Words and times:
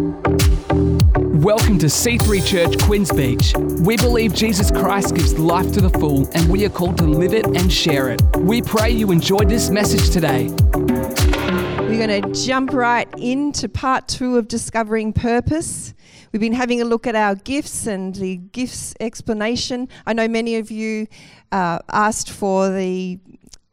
Welcome 0.00 1.78
to 1.80 1.86
C3 1.86 2.46
Church 2.46 2.78
Quinns 2.84 3.12
Beach. 3.12 3.52
We 3.84 3.98
believe 3.98 4.32
Jesus 4.34 4.70
Christ 4.70 5.14
gives 5.14 5.38
life 5.38 5.72
to 5.72 5.82
the 5.82 5.90
full, 5.90 6.26
and 6.32 6.50
we 6.50 6.64
are 6.64 6.70
called 6.70 6.96
to 6.98 7.04
live 7.04 7.34
it 7.34 7.44
and 7.44 7.70
share 7.70 8.08
it. 8.08 8.22
We 8.38 8.62
pray 8.62 8.90
you 8.90 9.10
enjoyed 9.12 9.50
this 9.50 9.68
message 9.68 10.08
today. 10.08 10.48
We're 11.80 12.06
going 12.06 12.22
to 12.22 12.32
jump 12.32 12.72
right 12.72 13.08
into 13.18 13.68
part 13.68 14.08
two 14.08 14.38
of 14.38 14.48
Discovering 14.48 15.12
Purpose. 15.12 15.92
We've 16.32 16.40
been 16.40 16.54
having 16.54 16.80
a 16.80 16.84
look 16.84 17.06
at 17.06 17.14
our 17.14 17.34
gifts 17.34 17.86
and 17.86 18.14
the 18.14 18.36
gifts 18.36 18.94
explanation. 19.00 19.88
I 20.06 20.14
know 20.14 20.28
many 20.28 20.56
of 20.56 20.70
you 20.70 21.08
uh, 21.52 21.80
asked 21.90 22.30
for 22.30 22.70
the 22.70 23.18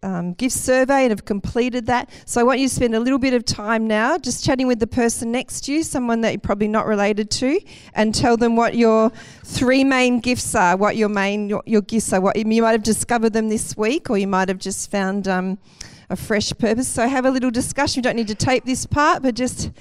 um, 0.04 0.34
gift 0.34 0.56
survey 0.56 1.04
and 1.04 1.12
have 1.12 1.26
completed 1.26 1.88
that. 1.88 2.10
So 2.26 2.40
I 2.40 2.44
want 2.44 2.60
you 2.60 2.68
to 2.68 2.74
spend 2.74 2.96
a 2.96 3.00
little 3.00 3.20
bit 3.20 3.34
of 3.34 3.46
time 3.46 3.88
now 3.88 4.18
just 4.18 4.46
chatting 4.46 4.68
with 4.68 4.80
the 4.80 4.88
person 4.88 5.32
next 5.32 5.62
to 5.66 5.74
you, 5.74 5.84
someone 5.84 6.22
that 6.22 6.34
you're 6.34 6.40
probably 6.40 6.68
not 6.68 6.86
related 6.86 7.32
to, 7.32 7.60
and 7.94 8.14
tell 8.14 8.38
them 8.38 8.56
what 8.56 8.76
your 8.76 9.10
three 9.44 9.84
main 9.84 10.20
gifts 10.20 10.54
are, 10.56 10.78
what 10.78 10.96
your 10.96 11.10
main 11.10 11.50
your, 11.50 11.64
your 11.66 11.82
gifts 11.82 12.14
are. 12.14 12.22
What 12.22 12.38
you 12.38 12.62
might 12.62 12.72
have 12.72 12.84
discovered 12.84 13.34
them 13.34 13.50
this 13.50 13.76
week, 13.76 14.10
or 14.10 14.18
you 14.18 14.28
might 14.28 14.50
have 14.50 14.60
just 14.60 14.92
found 14.92 15.28
um, 15.28 15.58
a 16.10 16.16
fresh 16.16 16.52
purpose. 16.58 16.88
So 16.88 17.08
have 17.08 17.26
a 17.26 17.32
little 17.32 17.52
discussion. 17.52 18.00
You 18.00 18.04
don't 18.04 18.16
need 18.16 18.28
to 18.28 18.36
tape 18.36 18.66
this 18.66 18.86
part, 18.86 19.24
but 19.24 19.36
just 19.36 19.72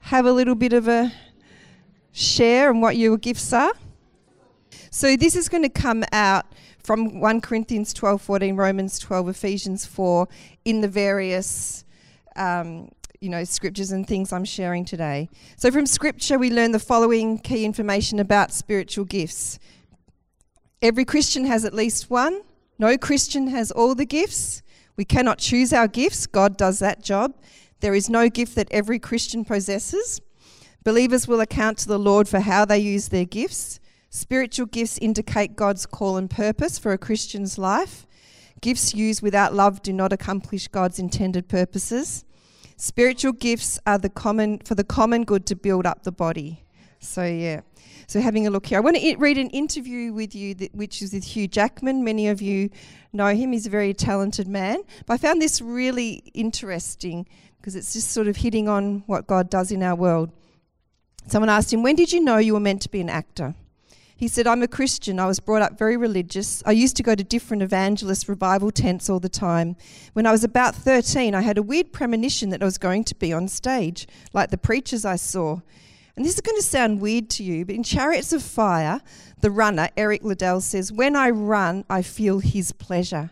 have 0.00 0.24
a 0.24 0.32
little 0.32 0.54
bit 0.54 0.72
of 0.72 0.88
a 0.88 1.12
share 2.12 2.70
on 2.70 2.80
what 2.80 2.96
your 2.96 3.18
gifts 3.18 3.52
are. 3.52 3.72
So 4.90 5.16
this 5.16 5.36
is 5.36 5.48
going 5.48 5.62
to 5.62 5.68
come 5.68 6.04
out 6.12 6.46
from 6.88 7.20
1 7.20 7.42
Corinthians 7.42 7.92
12, 7.92 8.22
14, 8.22 8.56
Romans 8.56 8.98
12, 8.98 9.28
Ephesians 9.28 9.84
4, 9.84 10.26
in 10.64 10.80
the 10.80 10.88
various 10.88 11.84
um, 12.34 12.88
you 13.20 13.28
know, 13.28 13.44
scriptures 13.44 13.92
and 13.92 14.06
things 14.06 14.32
I'm 14.32 14.46
sharing 14.46 14.86
today. 14.86 15.28
So 15.58 15.70
from 15.70 15.84
scripture, 15.84 16.38
we 16.38 16.50
learn 16.50 16.72
the 16.72 16.78
following 16.78 17.40
key 17.40 17.66
information 17.66 18.20
about 18.20 18.52
spiritual 18.52 19.04
gifts. 19.04 19.58
Every 20.80 21.04
Christian 21.04 21.44
has 21.44 21.66
at 21.66 21.74
least 21.74 22.08
one. 22.08 22.40
No 22.78 22.96
Christian 22.96 23.48
has 23.48 23.70
all 23.70 23.94
the 23.94 24.06
gifts. 24.06 24.62
We 24.96 25.04
cannot 25.04 25.36
choose 25.36 25.74
our 25.74 25.88
gifts. 25.88 26.26
God 26.26 26.56
does 26.56 26.78
that 26.78 27.02
job. 27.02 27.34
There 27.80 27.94
is 27.94 28.08
no 28.08 28.30
gift 28.30 28.54
that 28.54 28.68
every 28.70 28.98
Christian 28.98 29.44
possesses. 29.44 30.22
Believers 30.84 31.28
will 31.28 31.42
account 31.42 31.76
to 31.80 31.88
the 31.88 31.98
Lord 31.98 32.30
for 32.30 32.40
how 32.40 32.64
they 32.64 32.78
use 32.78 33.08
their 33.08 33.26
gifts. 33.26 33.78
Spiritual 34.10 34.66
gifts 34.66 34.98
indicate 34.98 35.54
God's 35.54 35.84
call 35.84 36.16
and 36.16 36.30
purpose 36.30 36.78
for 36.78 36.92
a 36.92 36.98
Christian's 36.98 37.58
life. 37.58 38.06
Gifts 38.60 38.94
used 38.94 39.22
without 39.22 39.54
love 39.54 39.82
do 39.82 39.92
not 39.92 40.12
accomplish 40.12 40.66
God's 40.68 40.98
intended 40.98 41.48
purposes. 41.48 42.24
Spiritual 42.76 43.32
gifts 43.32 43.78
are 43.86 43.98
the 43.98 44.08
common 44.08 44.58
for 44.60 44.74
the 44.74 44.84
common 44.84 45.24
good 45.24 45.44
to 45.46 45.56
build 45.56 45.84
up 45.84 46.04
the 46.04 46.12
body. 46.12 46.64
So 47.00 47.24
yeah. 47.24 47.60
So 48.06 48.20
having 48.20 48.46
a 48.46 48.50
look 48.50 48.66
here, 48.66 48.78
I 48.78 48.80
want 48.80 48.96
to 48.96 49.16
read 49.16 49.36
an 49.36 49.50
interview 49.50 50.12
with 50.12 50.34
you, 50.34 50.54
that, 50.54 50.74
which 50.74 51.02
is 51.02 51.12
with 51.12 51.24
Hugh 51.24 51.46
Jackman. 51.46 52.02
Many 52.02 52.28
of 52.28 52.40
you 52.40 52.70
know 53.12 53.34
him; 53.34 53.52
he's 53.52 53.66
a 53.66 53.70
very 53.70 53.92
talented 53.92 54.48
man. 54.48 54.78
But 55.04 55.14
I 55.14 55.16
found 55.18 55.42
this 55.42 55.60
really 55.60 56.22
interesting 56.32 57.26
because 57.58 57.76
it's 57.76 57.92
just 57.92 58.10
sort 58.12 58.26
of 58.26 58.36
hitting 58.36 58.68
on 58.68 59.02
what 59.06 59.26
God 59.26 59.50
does 59.50 59.70
in 59.70 59.82
our 59.82 59.94
world. 59.94 60.30
Someone 61.26 61.50
asked 61.50 61.72
him, 61.72 61.82
"When 61.82 61.96
did 61.96 62.12
you 62.12 62.20
know 62.20 62.38
you 62.38 62.54
were 62.54 62.60
meant 62.60 62.80
to 62.82 62.88
be 62.88 63.00
an 63.02 63.10
actor?" 63.10 63.54
He 64.18 64.26
said, 64.26 64.48
I'm 64.48 64.64
a 64.64 64.68
Christian. 64.68 65.20
I 65.20 65.26
was 65.26 65.38
brought 65.38 65.62
up 65.62 65.78
very 65.78 65.96
religious. 65.96 66.60
I 66.66 66.72
used 66.72 66.96
to 66.96 67.04
go 67.04 67.14
to 67.14 67.22
different 67.22 67.62
evangelist 67.62 68.28
revival 68.28 68.72
tents 68.72 69.08
all 69.08 69.20
the 69.20 69.28
time. 69.28 69.76
When 70.12 70.26
I 70.26 70.32
was 70.32 70.42
about 70.42 70.74
13, 70.74 71.36
I 71.36 71.40
had 71.40 71.56
a 71.56 71.62
weird 71.62 71.92
premonition 71.92 72.50
that 72.50 72.60
I 72.60 72.64
was 72.64 72.78
going 72.78 73.04
to 73.04 73.14
be 73.14 73.32
on 73.32 73.46
stage, 73.46 74.08
like 74.32 74.50
the 74.50 74.58
preachers 74.58 75.04
I 75.04 75.14
saw. 75.14 75.60
And 76.16 76.24
this 76.24 76.34
is 76.34 76.40
going 76.40 76.56
to 76.56 76.64
sound 76.64 77.00
weird 77.00 77.30
to 77.30 77.44
you, 77.44 77.64
but 77.64 77.76
in 77.76 77.84
Chariots 77.84 78.32
of 78.32 78.42
Fire, 78.42 79.02
the 79.40 79.52
runner, 79.52 79.88
Eric 79.96 80.24
Liddell, 80.24 80.60
says, 80.62 80.90
When 80.90 81.14
I 81.14 81.30
run, 81.30 81.84
I 81.88 82.02
feel 82.02 82.40
his 82.40 82.72
pleasure. 82.72 83.30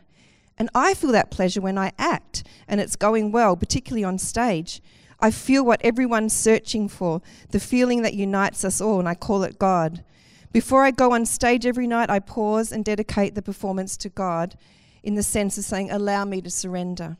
And 0.56 0.70
I 0.72 0.94
feel 0.94 1.10
that 1.10 1.32
pleasure 1.32 1.60
when 1.60 1.78
I 1.78 1.90
act, 1.98 2.44
and 2.68 2.80
it's 2.80 2.94
going 2.94 3.32
well, 3.32 3.56
particularly 3.56 4.04
on 4.04 4.18
stage. 4.18 4.80
I 5.18 5.32
feel 5.32 5.64
what 5.64 5.82
everyone's 5.82 6.32
searching 6.32 6.88
for, 6.88 7.22
the 7.50 7.58
feeling 7.58 8.02
that 8.02 8.14
unites 8.14 8.64
us 8.64 8.80
all, 8.80 9.00
and 9.00 9.08
I 9.08 9.16
call 9.16 9.42
it 9.42 9.58
God. 9.58 10.04
Before 10.52 10.84
I 10.84 10.90
go 10.90 11.12
on 11.12 11.26
stage 11.26 11.66
every 11.66 11.86
night, 11.86 12.10
I 12.10 12.18
pause 12.18 12.72
and 12.72 12.84
dedicate 12.84 13.34
the 13.34 13.42
performance 13.42 13.96
to 13.98 14.08
God 14.08 14.56
in 15.02 15.14
the 15.14 15.22
sense 15.22 15.58
of 15.58 15.64
saying, 15.64 15.90
Allow 15.90 16.24
me 16.24 16.40
to 16.40 16.50
surrender. 16.50 17.16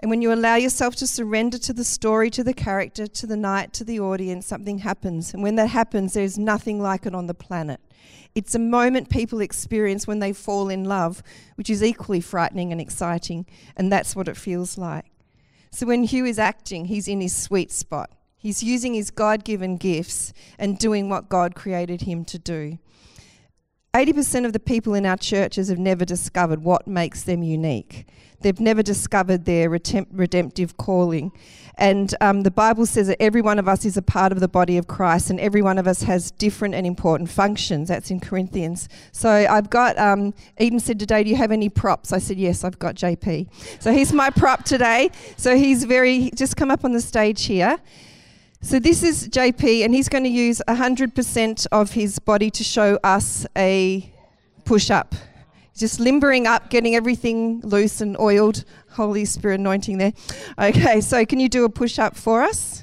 And 0.00 0.10
when 0.10 0.22
you 0.22 0.32
allow 0.32 0.54
yourself 0.54 0.94
to 0.96 1.06
surrender 1.06 1.58
to 1.58 1.72
the 1.72 1.84
story, 1.84 2.30
to 2.30 2.44
the 2.44 2.54
character, 2.54 3.06
to 3.08 3.26
the 3.26 3.36
night, 3.36 3.72
to 3.74 3.84
the 3.84 3.98
audience, 3.98 4.46
something 4.46 4.78
happens. 4.78 5.34
And 5.34 5.42
when 5.42 5.56
that 5.56 5.70
happens, 5.70 6.14
there's 6.14 6.38
nothing 6.38 6.80
like 6.80 7.04
it 7.04 7.14
on 7.14 7.26
the 7.26 7.34
planet. 7.34 7.80
It's 8.34 8.54
a 8.54 8.60
moment 8.60 9.10
people 9.10 9.40
experience 9.40 10.06
when 10.06 10.20
they 10.20 10.32
fall 10.32 10.68
in 10.68 10.84
love, 10.84 11.22
which 11.56 11.68
is 11.68 11.82
equally 11.82 12.20
frightening 12.20 12.70
and 12.70 12.80
exciting. 12.80 13.46
And 13.76 13.90
that's 13.90 14.14
what 14.14 14.28
it 14.28 14.36
feels 14.36 14.78
like. 14.78 15.06
So 15.72 15.86
when 15.86 16.04
Hugh 16.04 16.24
is 16.24 16.38
acting, 16.38 16.84
he's 16.84 17.08
in 17.08 17.20
his 17.20 17.34
sweet 17.34 17.72
spot. 17.72 18.10
He's 18.38 18.62
using 18.62 18.94
his 18.94 19.10
God 19.10 19.44
given 19.44 19.76
gifts 19.76 20.32
and 20.58 20.78
doing 20.78 21.08
what 21.08 21.28
God 21.28 21.54
created 21.54 22.02
him 22.02 22.24
to 22.26 22.38
do. 22.38 22.78
80% 23.94 24.44
of 24.44 24.52
the 24.52 24.60
people 24.60 24.94
in 24.94 25.06
our 25.06 25.16
churches 25.16 25.68
have 25.68 25.78
never 25.78 26.04
discovered 26.04 26.62
what 26.62 26.86
makes 26.86 27.22
them 27.24 27.42
unique. 27.42 28.06
They've 28.40 28.60
never 28.60 28.82
discovered 28.82 29.44
their 29.44 29.68
redemptive 29.68 30.76
calling. 30.76 31.32
And 31.74 32.14
um, 32.20 32.42
the 32.42 32.50
Bible 32.50 32.86
says 32.86 33.08
that 33.08 33.20
every 33.20 33.40
one 33.40 33.58
of 33.58 33.66
us 33.66 33.84
is 33.84 33.96
a 33.96 34.02
part 34.02 34.30
of 34.30 34.40
the 34.40 34.48
body 34.48 34.76
of 34.78 34.86
Christ, 34.86 35.30
and 35.30 35.40
every 35.40 35.62
one 35.62 35.78
of 35.78 35.88
us 35.88 36.02
has 36.02 36.30
different 36.30 36.74
and 36.74 36.86
important 36.86 37.30
functions. 37.30 37.88
That's 37.88 38.10
in 38.10 38.20
Corinthians. 38.20 38.88
So 39.10 39.30
I've 39.30 39.70
got, 39.70 39.98
um, 39.98 40.34
Eden 40.58 40.80
said 40.80 41.00
today, 41.00 41.24
Do 41.24 41.30
you 41.30 41.36
have 41.36 41.50
any 41.50 41.68
props? 41.68 42.12
I 42.12 42.18
said, 42.18 42.36
Yes, 42.36 42.62
I've 42.62 42.78
got 42.78 42.94
JP. 42.94 43.48
So 43.80 43.92
he's 43.92 44.12
my 44.12 44.30
prop 44.30 44.64
today. 44.64 45.10
So 45.36 45.56
he's 45.56 45.84
very, 45.84 46.30
just 46.34 46.56
come 46.56 46.70
up 46.70 46.84
on 46.84 46.92
the 46.92 47.00
stage 47.00 47.44
here. 47.46 47.78
So 48.60 48.80
this 48.80 49.04
is 49.04 49.28
JP, 49.28 49.84
and 49.84 49.94
he's 49.94 50.08
going 50.08 50.24
to 50.24 50.30
use 50.30 50.60
100% 50.66 51.66
of 51.70 51.92
his 51.92 52.18
body 52.18 52.50
to 52.50 52.64
show 52.64 52.98
us 53.04 53.46
a 53.56 54.12
push 54.64 54.90
up. 54.90 55.14
Just 55.76 56.00
limbering 56.00 56.48
up, 56.48 56.68
getting 56.68 56.96
everything 56.96 57.60
loose 57.60 58.00
and 58.00 58.18
oiled. 58.18 58.64
Holy 58.90 59.24
Spirit 59.24 59.60
anointing 59.60 59.98
there. 59.98 60.12
Okay, 60.58 61.00
so 61.00 61.24
can 61.24 61.38
you 61.38 61.48
do 61.48 61.64
a 61.64 61.68
push 61.68 62.00
up 62.00 62.16
for 62.16 62.42
us? 62.42 62.82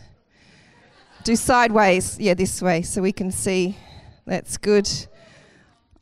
Do 1.25 1.35
sideways. 1.35 2.17
Yeah, 2.19 2.35
this 2.35 2.61
way, 2.61 2.81
so 2.81 3.01
we 3.01 3.11
can 3.11 3.29
see. 3.31 3.77
That's 4.25 4.55
good. 4.55 4.89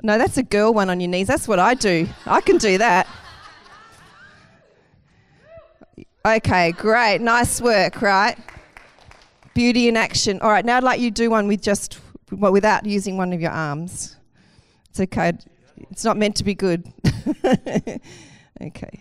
No, 0.03 0.19
that's 0.19 0.37
a 0.37 0.43
girl 0.43 0.71
one 0.71 0.91
on 0.91 0.99
your 0.99 1.09
knees. 1.09 1.27
That's 1.27 1.47
what 1.47 1.57
I 1.57 1.73
do. 1.73 2.07
I 2.27 2.41
can 2.41 2.57
do 2.57 2.77
that. 2.77 3.07
Okay, 6.25 6.73
great. 6.73 7.21
Nice 7.21 7.59
work, 7.59 8.03
right? 8.03 8.37
Beauty 9.53 9.87
in 9.87 9.97
action. 9.97 10.39
All 10.41 10.49
right, 10.49 10.65
now 10.65 10.77
I'd 10.77 10.83
like 10.83 10.99
you 10.99 11.11
to 11.11 11.13
do 11.13 11.29
one 11.29 11.47
with 11.47 11.61
just, 11.61 11.99
well, 12.31 12.51
without 12.51 12.85
using 12.85 13.17
one 13.17 13.33
of 13.33 13.41
your 13.41 13.51
arms. 13.51 14.15
It's 14.89 14.99
okay. 14.99 15.33
It's 15.91 16.03
not 16.03 16.17
meant 16.17 16.35
to 16.37 16.43
be 16.43 16.55
good. 16.55 16.91
okay. 18.61 18.99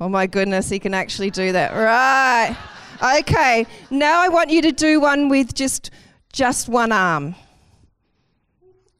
Oh 0.00 0.08
my 0.08 0.26
goodness, 0.26 0.68
he 0.68 0.78
can 0.78 0.92
actually 0.92 1.30
do 1.30 1.52
that. 1.52 1.72
Right. 1.72 2.56
Okay. 3.20 3.66
Now 3.90 4.20
I 4.20 4.28
want 4.28 4.50
you 4.50 4.62
to 4.62 4.72
do 4.72 5.00
one 5.00 5.28
with 5.28 5.54
just 5.54 5.90
just 6.32 6.68
one 6.68 6.90
arm. 6.90 7.36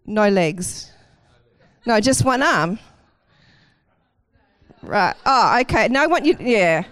No 0.07 0.29
legs. 0.29 0.93
No, 1.87 2.01
just 2.01 2.25
one 2.25 2.43
arm. 2.43 2.79
Right. 4.83 5.15
Oh, 5.27 5.59
okay. 5.63 5.89
Now 5.89 6.03
I 6.03 6.07
want 6.07 6.25
you 6.25 6.37
yeah. 6.39 6.85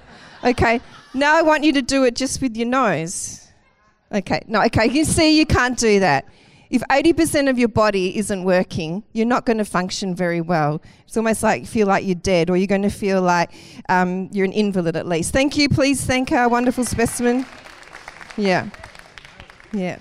Okay. 0.42 0.80
Now 1.14 1.36
I 1.36 1.42
want 1.42 1.64
you 1.64 1.72
to 1.74 1.82
do 1.82 2.04
it 2.04 2.16
just 2.16 2.40
with 2.40 2.56
your 2.56 2.68
nose. 2.68 3.46
Okay, 4.10 4.42
no, 4.46 4.62
okay, 4.64 4.90
you 4.90 5.04
see, 5.04 5.38
you 5.38 5.46
can't 5.46 5.78
do 5.78 6.00
that. 6.00 6.26
If 6.70 6.80
80% 6.82 7.50
of 7.50 7.58
your 7.58 7.68
body 7.68 8.16
isn't 8.16 8.44
working, 8.44 9.02
you're 9.12 9.26
not 9.26 9.44
going 9.44 9.58
to 9.58 9.64
function 9.64 10.14
very 10.14 10.40
well. 10.40 10.80
It's 11.06 11.18
almost 11.18 11.42
like 11.42 11.60
you 11.60 11.66
feel 11.66 11.86
like 11.86 12.06
you're 12.06 12.14
dead, 12.14 12.48
or 12.48 12.56
you're 12.56 12.66
going 12.66 12.82
to 12.82 12.90
feel 12.90 13.20
like 13.20 13.50
um, 13.90 14.30
you're 14.32 14.46
an 14.46 14.52
invalid 14.52 14.96
at 14.96 15.06
least. 15.06 15.34
Thank 15.34 15.58
you. 15.58 15.68
Please 15.68 16.02
thank 16.02 16.32
our 16.32 16.48
wonderful 16.48 16.86
specimen. 16.86 17.44
Yeah. 18.38 18.70
Yeah. 19.72 19.98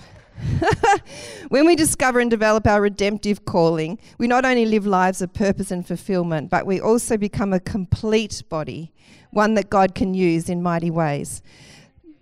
when 1.49 1.65
we 1.65 1.75
discover 1.75 2.19
and 2.19 2.29
develop 2.29 2.67
our 2.67 2.81
redemptive 2.81 3.45
calling, 3.45 3.99
we 4.17 4.27
not 4.27 4.45
only 4.45 4.65
live 4.65 4.85
lives 4.85 5.21
of 5.21 5.33
purpose 5.33 5.71
and 5.71 5.85
fulfillment, 5.85 6.49
but 6.49 6.65
we 6.65 6.79
also 6.79 7.17
become 7.17 7.53
a 7.53 7.59
complete 7.59 8.43
body 8.49 8.91
one 9.31 9.53
that 9.55 9.69
God 9.69 9.95
can 9.95 10.13
use 10.13 10.49
in 10.49 10.61
mighty 10.61 10.91
ways. 10.91 11.41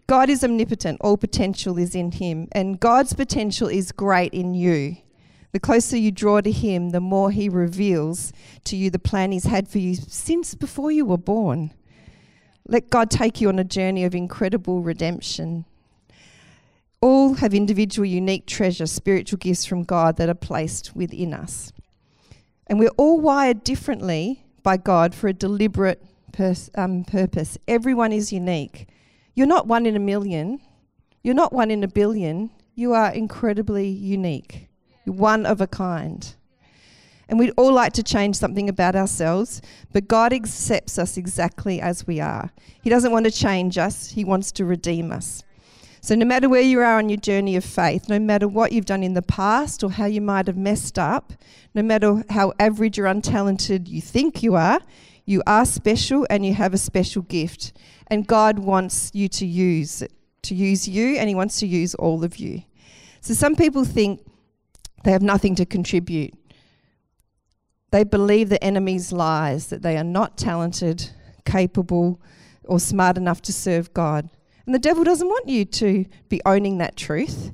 God 0.08 0.30
is 0.30 0.44
omnipotent, 0.44 1.00
all 1.02 1.18
potential 1.18 1.78
is 1.78 1.94
in 1.94 2.12
Him, 2.12 2.48
and 2.54 2.80
God's 2.80 3.14
potential 3.14 3.68
is 3.68 3.92
great 3.92 4.34
in 4.34 4.54
you. 4.54 4.98
The 5.52 5.60
closer 5.60 5.98
you 5.98 6.12
draw 6.12 6.42
to 6.42 6.52
Him, 6.52 6.92
the 6.92 7.00
more 7.00 7.32
He 7.32 7.50
reveals 7.50 8.32
to 8.66 8.76
you 8.76 8.90
the 8.90 9.00
plan 9.00 9.32
He's 9.32 9.46
had 9.46 9.68
for 9.68 9.80
you 9.80 9.96
since 9.96 10.56
before 10.56 10.92
you 10.92 11.06
were 11.06 11.18
born. 11.18 11.74
Let 12.68 12.90
God 12.90 13.10
take 13.10 13.42
you 13.42 13.50
on 13.50 13.60
a 13.60 13.64
journey 13.64 14.04
of 14.04 14.14
incredible 14.14 14.82
redemption. 14.82 15.66
All 17.02 17.36
have 17.36 17.54
individual, 17.54 18.06
unique 18.06 18.46
treasure, 18.46 18.86
spiritual 18.86 19.38
gifts 19.38 19.66
from 19.66 19.84
God 19.84 20.18
that 20.18 20.30
are 20.30 20.34
placed 20.34 20.96
within 20.96 21.34
us. 21.34 21.72
And 22.68 22.78
we're 22.78 22.90
all 22.98 23.20
wired 23.20 23.64
differently 23.64 24.44
by 24.64 24.78
God 24.78 25.16
for 25.16 25.28
a 25.28 25.34
deliberate 25.34 26.04
pers- 26.34 26.70
um, 26.76 27.04
purpose. 27.04 27.58
Everyone 27.68 28.12
is 28.12 28.34
unique. 28.34 28.88
You're 29.34 29.48
not 29.48 29.68
one 29.68 29.86
in 29.86 29.96
a 29.96 30.00
million, 30.00 30.60
you're 31.24 31.36
not 31.36 31.54
one 31.54 31.72
in 31.72 31.84
a 31.84 31.88
billion. 31.88 32.50
You 32.76 32.94
are 32.94 33.12
incredibly 33.12 33.90
unique. 33.90 34.70
You're 35.04 35.16
one 35.16 35.46
of 35.46 35.60
a 35.60 35.68
kind. 35.68 36.34
And 37.28 37.38
we'd 37.38 37.54
all 37.58 37.74
like 37.74 37.92
to 37.94 38.04
change 38.04 38.38
something 38.38 38.70
about 38.70 38.96
ourselves, 38.96 39.62
but 39.92 40.08
God 40.08 40.32
accepts 40.32 40.98
us 40.98 41.18
exactly 41.18 41.82
as 41.82 42.08
we 42.08 42.22
are. 42.22 42.52
He 42.82 42.90
doesn't 42.90 43.12
want 43.12 43.26
to 43.26 43.32
change 43.32 43.78
us, 43.78 44.12
He 44.12 44.24
wants 44.24 44.52
to 44.54 44.66
redeem 44.66 45.12
us. 45.12 45.44
So, 46.02 46.16
no 46.16 46.26
matter 46.26 46.48
where 46.48 46.62
you 46.62 46.80
are 46.80 46.98
on 46.98 47.10
your 47.10 47.18
journey 47.18 47.56
of 47.58 47.66
faith, 47.66 48.08
no 48.08 48.20
matter 48.20 48.48
what 48.48 48.72
you've 48.72 48.86
done 48.86 49.04
in 49.04 49.16
the 49.16 49.22
past 49.22 49.84
or 49.84 49.92
how 49.92 50.06
you 50.06 50.22
might 50.22 50.48
have 50.48 50.56
messed 50.56 50.98
up, 50.98 51.34
no 51.76 51.82
matter 51.82 52.24
how 52.30 52.54
average 52.58 52.98
or 52.98 53.04
untalented 53.04 53.90
you 53.90 54.00
think 54.02 54.42
you 54.42 54.56
are, 54.56 54.80
you 55.26 55.44
are 55.46 55.66
special 55.66 56.26
and 56.30 56.46
you 56.46 56.54
have 56.54 56.74
a 56.74 56.78
special 56.78 57.22
gift. 57.24 57.74
And 58.08 58.26
God 58.26 58.60
wants 58.60 59.12
you 59.14 59.28
to 59.28 59.46
use 59.46 60.02
it, 60.02 60.14
to 60.44 60.56
use 60.56 60.88
you, 60.88 61.18
and 61.18 61.28
He 61.28 61.36
wants 61.36 61.60
to 61.60 61.68
use 61.68 61.94
all 61.96 62.24
of 62.24 62.38
you. 62.38 62.64
So, 63.20 63.34
some 63.34 63.56
people 63.56 63.84
think 63.84 64.26
they 65.04 65.12
have 65.12 65.22
nothing 65.22 65.54
to 65.56 65.66
contribute. 65.66 66.34
They 67.92 68.06
believe 68.06 68.50
the 68.50 68.64
enemy's 68.64 69.12
lies 69.12 69.68
that 69.68 69.82
they 69.82 69.98
are 69.98 70.04
not 70.04 70.38
talented, 70.38 71.10
capable, 71.46 72.22
or 72.64 72.80
smart 72.80 73.18
enough 73.18 73.42
to 73.44 73.54
serve 73.54 73.94
God. 73.94 74.30
And 74.70 74.76
the 74.76 74.78
devil 74.78 75.04
doesn't 75.04 75.28
want 75.28 75.50
you 75.50 75.66
to 75.66 76.06
be 76.28 76.44
owning 76.46 76.78
that 76.78 76.96
truth 76.96 77.54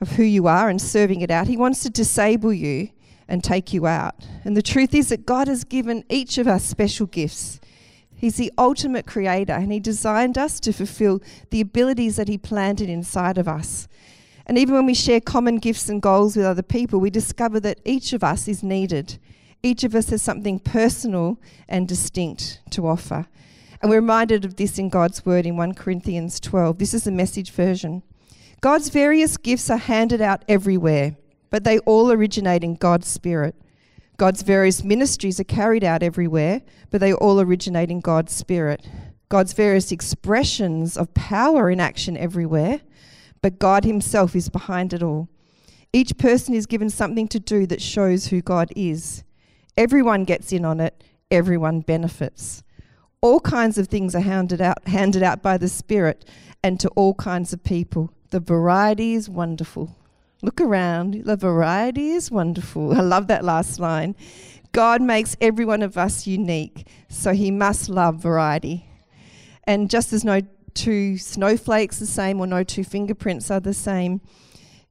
of 0.00 0.12
who 0.12 0.22
you 0.22 0.46
are 0.46 0.70
and 0.70 0.80
serving 0.80 1.20
it 1.20 1.30
out. 1.30 1.48
He 1.48 1.56
wants 1.58 1.82
to 1.82 1.90
disable 1.90 2.50
you 2.50 2.88
and 3.28 3.44
take 3.44 3.74
you 3.74 3.86
out. 3.86 4.26
And 4.42 4.56
the 4.56 4.62
truth 4.62 4.94
is 4.94 5.10
that 5.10 5.26
God 5.26 5.48
has 5.48 5.64
given 5.64 6.02
each 6.08 6.38
of 6.38 6.48
us 6.48 6.64
special 6.64 7.04
gifts. 7.04 7.60
He's 8.14 8.36
the 8.36 8.50
ultimate 8.56 9.06
creator 9.06 9.52
and 9.52 9.70
He 9.70 9.80
designed 9.80 10.38
us 10.38 10.58
to 10.60 10.72
fulfill 10.72 11.20
the 11.50 11.60
abilities 11.60 12.16
that 12.16 12.28
He 12.28 12.38
planted 12.38 12.88
inside 12.88 13.36
of 13.36 13.48
us. 13.48 13.86
And 14.46 14.56
even 14.56 14.76
when 14.76 14.86
we 14.86 14.94
share 14.94 15.20
common 15.20 15.56
gifts 15.56 15.90
and 15.90 16.00
goals 16.00 16.38
with 16.38 16.46
other 16.46 16.62
people, 16.62 17.00
we 17.00 17.10
discover 17.10 17.60
that 17.60 17.80
each 17.84 18.14
of 18.14 18.24
us 18.24 18.48
is 18.48 18.62
needed. 18.62 19.18
Each 19.62 19.84
of 19.84 19.94
us 19.94 20.08
has 20.08 20.22
something 20.22 20.58
personal 20.58 21.38
and 21.68 21.86
distinct 21.86 22.62
to 22.70 22.86
offer. 22.88 23.26
And 23.86 23.90
we're 23.92 24.00
reminded 24.00 24.44
of 24.44 24.56
this 24.56 24.80
in 24.80 24.88
God's 24.88 25.24
word 25.24 25.46
in 25.46 25.56
1 25.56 25.74
Corinthians 25.74 26.40
12. 26.40 26.78
This 26.78 26.92
is 26.92 27.04
the 27.04 27.12
message 27.12 27.52
version. 27.52 28.02
God's 28.60 28.88
various 28.88 29.36
gifts 29.36 29.70
are 29.70 29.76
handed 29.76 30.20
out 30.20 30.44
everywhere, 30.48 31.16
but 31.50 31.62
they 31.62 31.78
all 31.78 32.10
originate 32.10 32.64
in 32.64 32.74
God's 32.74 33.06
Spirit. 33.06 33.54
God's 34.16 34.42
various 34.42 34.82
ministries 34.82 35.38
are 35.38 35.44
carried 35.44 35.84
out 35.84 36.02
everywhere, 36.02 36.62
but 36.90 37.00
they 37.00 37.12
all 37.12 37.40
originate 37.40 37.92
in 37.92 38.00
God's 38.00 38.32
Spirit. 38.32 38.84
God's 39.28 39.52
various 39.52 39.92
expressions 39.92 40.96
of 40.96 41.14
power 41.14 41.70
in 41.70 41.78
action 41.78 42.16
everywhere, 42.16 42.80
but 43.40 43.60
God 43.60 43.84
Himself 43.84 44.34
is 44.34 44.48
behind 44.48 44.94
it 44.94 45.02
all. 45.04 45.28
Each 45.92 46.18
person 46.18 46.54
is 46.54 46.66
given 46.66 46.90
something 46.90 47.28
to 47.28 47.38
do 47.38 47.68
that 47.68 47.80
shows 47.80 48.26
who 48.26 48.42
God 48.42 48.72
is. 48.74 49.22
Everyone 49.76 50.24
gets 50.24 50.52
in 50.52 50.64
on 50.64 50.80
it, 50.80 51.04
everyone 51.30 51.82
benefits 51.82 52.64
all 53.26 53.40
kinds 53.40 53.76
of 53.76 53.88
things 53.88 54.14
are 54.14 54.20
handed 54.20 54.60
out, 54.60 54.86
handed 54.86 55.20
out 55.20 55.42
by 55.42 55.58
the 55.58 55.68
Spirit 55.68 56.24
and 56.62 56.78
to 56.78 56.88
all 56.90 57.12
kinds 57.14 57.52
of 57.52 57.64
people. 57.64 58.12
The 58.30 58.38
variety 58.38 59.14
is 59.14 59.28
wonderful. 59.28 59.96
Look 60.42 60.60
around. 60.60 61.24
The 61.24 61.36
variety 61.36 62.10
is 62.10 62.30
wonderful. 62.30 62.96
I 62.96 63.00
love 63.00 63.26
that 63.26 63.44
last 63.44 63.80
line. 63.80 64.14
God 64.70 65.02
makes 65.02 65.36
every 65.40 65.64
one 65.64 65.82
of 65.82 65.98
us 65.98 66.24
unique, 66.28 66.86
so 67.08 67.32
he 67.32 67.50
must 67.50 67.88
love 67.88 68.22
variety. 68.22 68.88
And 69.64 69.90
just 69.90 70.12
as 70.12 70.24
no 70.24 70.42
two 70.74 71.18
snowflakes 71.18 71.96
are 71.96 72.04
the 72.04 72.06
same 72.06 72.38
or 72.38 72.46
no 72.46 72.62
two 72.62 72.84
fingerprints 72.84 73.50
are 73.50 73.58
the 73.58 73.74
same, 73.74 74.20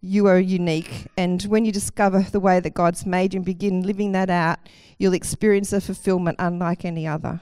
you 0.01 0.27
are 0.27 0.39
unique. 0.39 1.07
And 1.15 1.41
when 1.43 1.63
you 1.63 1.71
discover 1.71 2.19
the 2.19 2.41
way 2.41 2.59
that 2.59 2.73
God's 2.73 3.05
made 3.05 3.33
you 3.33 3.37
and 3.37 3.45
begin 3.45 3.83
living 3.83 4.11
that 4.11 4.29
out, 4.29 4.59
you'll 4.97 5.13
experience 5.13 5.71
a 5.71 5.79
fulfillment 5.79 6.35
unlike 6.37 6.83
any 6.83 7.07
other 7.07 7.39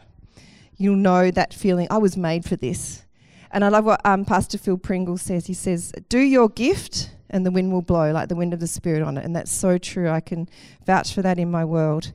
you'll 0.83 0.95
know 0.95 1.31
that 1.31 1.53
feeling, 1.53 1.87
I 1.89 1.97
was 1.97 2.17
made 2.17 2.45
for 2.45 2.55
this. 2.55 3.03
And 3.51 3.63
I 3.63 3.69
love 3.69 3.85
what 3.85 4.01
um, 4.05 4.25
Pastor 4.25 4.57
Phil 4.57 4.77
Pringle 4.77 5.17
says. 5.17 5.45
He 5.45 5.53
says, 5.53 5.93
Do 6.09 6.19
your 6.19 6.49
gift 6.49 7.11
and 7.29 7.45
the 7.45 7.51
wind 7.51 7.71
will 7.71 7.81
blow, 7.81 8.11
like 8.11 8.29
the 8.29 8.35
wind 8.35 8.53
of 8.53 8.59
the 8.59 8.67
Spirit 8.67 9.01
on 9.01 9.17
it. 9.17 9.25
And 9.25 9.35
that's 9.35 9.51
so 9.51 9.77
true. 9.77 10.09
I 10.09 10.19
can 10.19 10.49
vouch 10.85 11.13
for 11.13 11.21
that 11.21 11.39
in 11.39 11.51
my 11.51 11.63
world. 11.65 12.13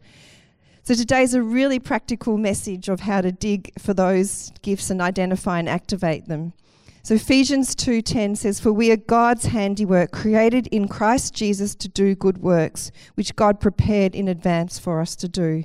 So 0.83 0.95
today's 0.95 1.35
a 1.35 1.43
really 1.43 1.79
practical 1.79 2.39
message 2.39 2.89
of 2.89 3.01
how 3.01 3.21
to 3.21 3.31
dig 3.31 3.79
for 3.79 3.93
those 3.93 4.53
gifts 4.63 4.91
and 4.91 5.03
identify 5.03 5.59
and 5.59 5.69
activate 5.69 6.29
them. 6.29 6.55
So 7.03 7.15
Ephesians 7.15 7.75
2:10 7.75 8.37
says 8.37 8.61
for 8.61 8.73
we 8.73 8.91
are 8.91 8.97
God's 8.97 9.47
handiwork 9.47 10.13
created 10.13 10.67
in 10.69 10.89
Christ 10.89 11.35
Jesus 11.35 11.75
to 11.77 11.89
do 11.89 12.15
good 12.15 12.39
works 12.39 12.91
which 13.15 13.37
God 13.37 13.61
prepared 13.61 14.15
in 14.15 14.29
advance 14.29 14.79
for 14.79 15.01
us 15.01 15.15
to 15.17 15.29
do. 15.29 15.65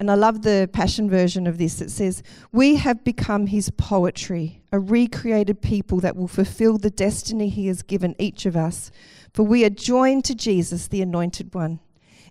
And 0.00 0.10
I 0.10 0.14
love 0.14 0.40
the 0.40 0.68
Passion 0.72 1.10
version 1.10 1.46
of 1.46 1.58
this. 1.58 1.82
It 1.82 1.90
says, 1.90 2.22
We 2.52 2.76
have 2.76 3.04
become 3.04 3.48
his 3.48 3.68
poetry, 3.68 4.62
a 4.72 4.80
recreated 4.80 5.60
people 5.60 6.00
that 6.00 6.16
will 6.16 6.26
fulfill 6.26 6.78
the 6.78 6.88
destiny 6.88 7.50
he 7.50 7.66
has 7.66 7.82
given 7.82 8.16
each 8.18 8.46
of 8.46 8.56
us. 8.56 8.90
For 9.34 9.42
we 9.42 9.62
are 9.62 9.70
joined 9.70 10.24
to 10.24 10.34
Jesus, 10.34 10.88
the 10.88 11.02
Anointed 11.02 11.54
One. 11.54 11.80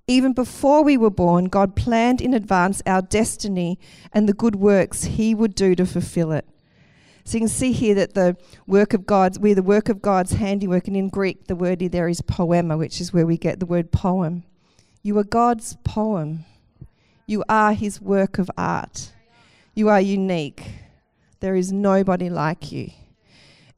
Even 0.08 0.34
before 0.34 0.84
we 0.84 0.98
were 0.98 1.12
born, 1.12 1.46
God 1.46 1.76
planned 1.76 2.22
in 2.22 2.34
advance 2.34 2.82
our 2.88 3.04
destiny 3.04 3.78
and 4.12 4.28
the 4.28 4.34
good 4.34 4.56
works 4.56 5.04
he 5.04 5.36
would 5.36 5.54
do 5.54 5.76
to 5.76 5.86
fulfill 5.86 6.32
it. 6.32 6.48
So 7.24 7.38
you 7.38 7.42
can 7.42 7.50
see 7.50 7.72
here 7.72 7.94
that 7.94 8.16
the 8.16 8.36
work 8.66 8.96
of 8.96 9.06
God's, 9.06 9.38
we're 9.38 9.54
the 9.54 9.62
work 9.62 9.90
of 9.90 10.02
God's 10.02 10.32
handiwork, 10.32 10.88
and 10.88 10.98
in 10.98 11.10
Greek 11.10 11.46
the 11.46 11.56
word 11.56 11.78
there 11.80 12.10
is 12.10 12.22
poema, 12.22 12.76
which 12.76 13.00
is 13.00 13.14
where 13.14 13.28
we 13.28 13.38
get 13.38 13.60
the 13.60 13.68
word 13.68 13.92
poem. 13.92 14.42
You 15.04 15.20
are 15.20 15.24
God's 15.24 15.78
poem. 15.84 16.46
You 17.30 17.44
are 17.48 17.74
his 17.74 18.02
work 18.02 18.40
of 18.40 18.50
art. 18.58 19.12
You 19.76 19.88
are 19.88 20.02
unique. 20.02 20.64
There 21.42 21.56
is 21.56 21.72
nobody 21.72 22.28
like 22.28 22.72
you. 22.72 22.90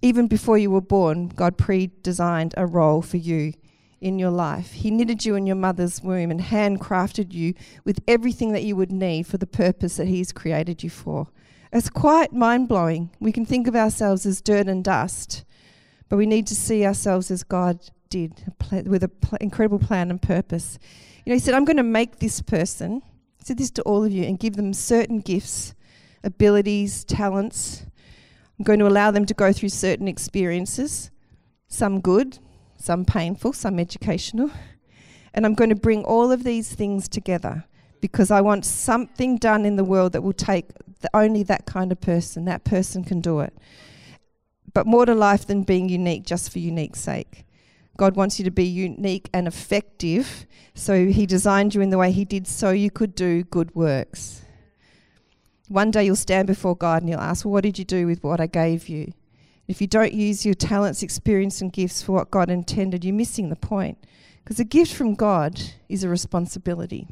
Even 0.01 0.27
before 0.27 0.57
you 0.57 0.71
were 0.71 0.79
born, 0.79 1.27
God 1.27 1.57
pre 1.57 1.91
designed 2.01 2.53
a 2.55 2.65
role 2.65 3.01
for 3.01 3.17
you 3.17 3.51
in 3.99 4.17
your 4.17 4.29
life. 4.29 4.71
He 4.71 4.89
knitted 4.89 5.25
you 5.25 5.35
in 5.35 5.45
your 5.45 5.57
mother's 5.57 6.01
womb 6.01 6.31
and 6.31 6.39
handcrafted 6.39 7.33
you 7.33 7.53
with 7.83 7.99
everything 8.07 8.53
that 8.53 8.63
you 8.63 8.77
would 8.77 8.93
need 8.93 9.27
for 9.27 9.37
the 9.37 9.45
purpose 9.45 9.97
that 9.97 10.07
He's 10.07 10.31
created 10.31 10.81
you 10.81 10.89
for. 10.89 11.27
It's 11.73 11.89
quite 11.89 12.31
mind 12.31 12.69
blowing. 12.69 13.09
We 13.19 13.33
can 13.33 13.45
think 13.45 13.67
of 13.67 13.75
ourselves 13.75 14.25
as 14.25 14.39
dirt 14.39 14.67
and 14.67 14.81
dust, 14.81 15.43
but 16.07 16.15
we 16.15 16.25
need 16.25 16.47
to 16.47 16.55
see 16.55 16.85
ourselves 16.85 17.29
as 17.29 17.43
God 17.43 17.81
did, 18.09 18.53
with 18.71 19.03
an 19.03 19.11
incredible 19.41 19.79
plan 19.79 20.09
and 20.09 20.21
purpose. 20.21 20.79
You 21.25 21.31
know, 21.31 21.35
He 21.35 21.39
said, 21.39 21.53
I'm 21.53 21.65
going 21.65 21.75
to 21.75 21.83
make 21.83 22.19
this 22.19 22.41
person 22.41 23.01
said 23.43 23.57
this 23.57 23.71
to 23.71 23.81
all 23.83 24.03
of 24.03 24.11
you 24.11 24.23
and 24.23 24.39
give 24.39 24.55
them 24.55 24.73
certain 24.73 25.19
gifts, 25.19 25.73
abilities, 26.23 27.03
talents. 27.03 27.85
I'm 28.57 28.63
going 28.63 28.79
to 28.79 28.87
allow 28.87 29.11
them 29.11 29.25
to 29.25 29.33
go 29.33 29.51
through 29.51 29.69
certain 29.69 30.07
experiences, 30.07 31.09
some 31.67 31.99
good, 31.99 32.39
some 32.77 33.05
painful, 33.05 33.53
some 33.53 33.79
educational. 33.79 34.51
And 35.33 35.45
I'm 35.45 35.55
going 35.55 35.69
to 35.69 35.75
bring 35.75 36.03
all 36.03 36.31
of 36.31 36.43
these 36.43 36.73
things 36.73 37.07
together 37.07 37.65
because 38.01 38.31
I 38.31 38.41
want 38.41 38.65
something 38.65 39.37
done 39.37 39.65
in 39.65 39.75
the 39.75 39.83
world 39.83 40.11
that 40.13 40.21
will 40.21 40.33
take 40.33 40.67
the, 40.99 41.09
only 41.13 41.43
that 41.43 41.65
kind 41.65 41.91
of 41.91 42.01
person. 42.01 42.45
That 42.45 42.63
person 42.63 43.03
can 43.03 43.21
do 43.21 43.39
it. 43.39 43.53
But 44.73 44.85
more 44.85 45.05
to 45.05 45.15
life 45.15 45.45
than 45.47 45.63
being 45.63 45.89
unique 45.89 46.25
just 46.25 46.51
for 46.51 46.59
unique 46.59 46.95
sake. 46.95 47.45
God 48.01 48.15
wants 48.15 48.39
you 48.39 48.45
to 48.45 48.49
be 48.49 48.65
unique 48.65 49.29
and 49.31 49.47
effective. 49.47 50.47
So 50.73 51.05
He 51.05 51.27
designed 51.27 51.75
you 51.75 51.81
in 51.81 51.91
the 51.91 51.99
way 51.99 52.11
He 52.11 52.25
did 52.25 52.47
so 52.47 52.71
you 52.71 52.89
could 52.89 53.13
do 53.13 53.43
good 53.43 53.75
works. 53.75 54.41
One 55.67 55.91
day 55.91 56.05
you'll 56.05 56.15
stand 56.15 56.47
before 56.47 56.75
God 56.75 57.03
and 57.03 57.11
you'll 57.11 57.19
ask, 57.19 57.45
well, 57.45 57.51
What 57.51 57.63
did 57.63 57.77
you 57.77 57.85
do 57.85 58.07
with 58.07 58.23
what 58.23 58.41
I 58.41 58.47
gave 58.47 58.89
you? 58.89 59.13
If 59.67 59.81
you 59.81 59.85
don't 59.85 60.13
use 60.13 60.47
your 60.47 60.55
talents, 60.55 61.03
experience, 61.03 61.61
and 61.61 61.71
gifts 61.71 62.01
for 62.01 62.13
what 62.13 62.31
God 62.31 62.49
intended, 62.49 63.05
you're 63.05 63.13
missing 63.13 63.49
the 63.49 63.55
point. 63.55 63.99
Because 64.43 64.59
a 64.59 64.63
gift 64.63 64.95
from 64.95 65.13
God 65.13 65.61
is 65.87 66.03
a 66.03 66.09
responsibility. 66.09 67.07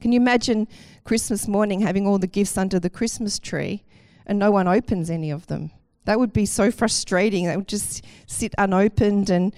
Can 0.00 0.10
you 0.10 0.20
imagine 0.20 0.66
Christmas 1.04 1.46
morning 1.46 1.82
having 1.82 2.08
all 2.08 2.18
the 2.18 2.26
gifts 2.26 2.58
under 2.58 2.80
the 2.80 2.90
Christmas 2.90 3.38
tree 3.38 3.84
and 4.26 4.36
no 4.36 4.50
one 4.50 4.66
opens 4.66 5.10
any 5.10 5.30
of 5.30 5.46
them? 5.46 5.70
That 6.04 6.18
would 6.18 6.32
be 6.32 6.46
so 6.46 6.70
frustrating. 6.70 7.46
That 7.46 7.56
would 7.56 7.68
just 7.68 8.04
sit 8.26 8.54
unopened 8.58 9.30
and 9.30 9.54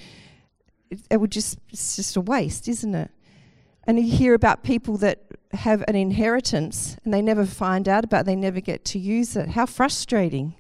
it, 0.90 1.00
it 1.10 1.16
would 1.18 1.32
just, 1.32 1.58
it's 1.70 1.96
just 1.96 2.16
a 2.16 2.20
waste, 2.20 2.68
isn't 2.68 2.94
it? 2.94 3.10
And 3.84 3.98
you 3.98 4.16
hear 4.16 4.34
about 4.34 4.62
people 4.62 4.96
that 4.98 5.20
have 5.52 5.84
an 5.88 5.96
inheritance 5.96 6.96
and 7.04 7.12
they 7.12 7.22
never 7.22 7.44
find 7.44 7.88
out 7.88 8.04
about 8.04 8.20
it, 8.20 8.26
they 8.26 8.36
never 8.36 8.60
get 8.60 8.84
to 8.86 8.98
use 8.98 9.36
it. 9.36 9.50
How 9.50 9.66
frustrating. 9.66 10.54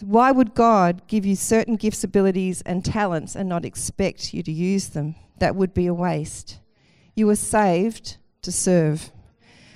Why 0.00 0.32
would 0.32 0.54
God 0.54 1.02
give 1.06 1.24
you 1.24 1.36
certain 1.36 1.76
gifts, 1.76 2.02
abilities, 2.02 2.62
and 2.62 2.84
talents 2.84 3.36
and 3.36 3.48
not 3.48 3.64
expect 3.64 4.34
you 4.34 4.42
to 4.42 4.52
use 4.52 4.88
them? 4.88 5.14
That 5.38 5.54
would 5.56 5.72
be 5.72 5.86
a 5.86 5.94
waste. 5.94 6.58
You 7.14 7.28
were 7.28 7.36
saved 7.36 8.16
to 8.42 8.50
serve, 8.50 9.12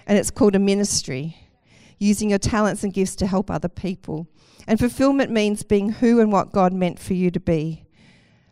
and 0.07 0.19
it's 0.19 0.31
called 0.31 0.57
a 0.57 0.59
ministry, 0.59 1.37
using 1.99 2.31
your 2.31 2.39
talents 2.39 2.83
and 2.83 2.93
gifts 2.93 3.15
to 3.17 3.27
help 3.27 3.51
other 3.51 3.69
people. 3.69 4.29
And 4.69 4.79
fulfillment 4.79 5.31
means 5.31 5.63
being 5.63 5.93
who 5.93 6.21
and 6.21 6.31
what 6.31 6.53
God 6.53 6.75
meant 6.75 6.99
for 6.99 7.15
you 7.15 7.31
to 7.31 7.41
be. 7.41 7.87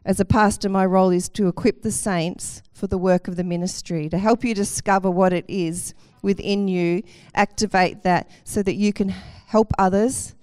As 0.02 0.18
a 0.18 0.24
pastor, 0.24 0.70
my 0.70 0.86
role 0.86 1.10
is 1.10 1.28
to 1.30 1.46
equip 1.46 1.82
the 1.82 1.92
saints 1.92 2.62
for 2.72 2.86
the 2.86 2.96
work 2.96 3.28
of 3.28 3.36
the 3.36 3.44
ministry, 3.44 4.08
to 4.08 4.16
help 4.16 4.42
you 4.42 4.54
discover 4.54 5.10
what 5.10 5.34
it 5.34 5.44
is 5.46 5.92
within 6.22 6.68
you, 6.68 7.02
activate 7.34 8.02
that 8.04 8.30
so 8.44 8.62
that 8.62 8.76
you 8.76 8.94
can 8.94 9.10
help 9.10 9.72
others 9.78 10.34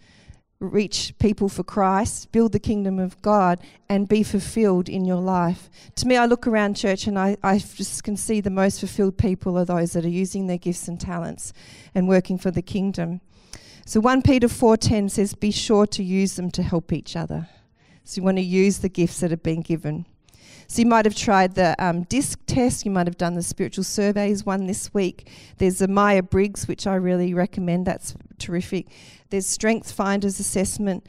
reach 0.59 1.15
people 1.17 1.49
for 1.49 1.63
Christ, 1.63 2.31
build 2.31 2.51
the 2.51 2.59
kingdom 2.59 2.99
of 2.99 3.19
God, 3.23 3.59
and 3.89 4.07
be 4.07 4.21
fulfilled 4.21 4.87
in 4.87 5.05
your 5.05 5.21
life. 5.21 5.71
To 5.95 6.07
me, 6.07 6.17
I 6.17 6.27
look 6.27 6.45
around 6.45 6.75
church 6.75 7.07
and 7.07 7.17
I, 7.17 7.35
I 7.41 7.57
just 7.57 8.03
can 8.03 8.15
see 8.15 8.41
the 8.41 8.51
most 8.51 8.79
fulfilled 8.79 9.17
people 9.17 9.57
are 9.57 9.65
those 9.65 9.93
that 9.93 10.05
are 10.05 10.09
using 10.09 10.45
their 10.45 10.59
gifts 10.59 10.87
and 10.87 11.01
talents 11.01 11.51
and 11.95 12.07
working 12.07 12.37
for 12.37 12.51
the 12.51 12.61
kingdom. 12.61 13.21
So 13.85 13.99
1 13.99 14.21
Peter 14.21 14.47
4:10 14.47 15.09
says, 15.09 15.33
"Be 15.33 15.51
sure 15.51 15.85
to 15.87 16.03
use 16.03 16.35
them 16.35 16.49
to 16.51 16.63
help 16.63 16.93
each 16.93 17.15
other." 17.15 17.49
So 18.03 18.19
you 18.19 18.23
want 18.23 18.37
to 18.37 18.43
use 18.43 18.79
the 18.79 18.89
gifts 18.89 19.19
that 19.19 19.31
have 19.31 19.43
been 19.43 19.61
given. 19.61 20.05
So 20.67 20.81
you 20.81 20.87
might 20.87 21.05
have 21.05 21.15
tried 21.15 21.55
the 21.55 21.75
um, 21.83 22.03
DISC 22.03 22.39
test, 22.47 22.85
you 22.85 22.91
might 22.91 23.07
have 23.07 23.17
done 23.17 23.35
the 23.35 23.43
spiritual 23.43 23.83
surveys 23.83 24.45
one 24.45 24.65
this 24.65 24.93
week. 24.93 25.29
There's 25.57 25.79
the 25.79 25.87
Myers-Briggs, 25.87 26.67
which 26.67 26.87
I 26.87 26.95
really 26.95 27.33
recommend, 27.33 27.85
that's 27.85 28.15
terrific. 28.39 28.87
There's 29.29 29.45
Strength 29.45 29.91
Finders 29.91 30.39
assessment. 30.39 31.05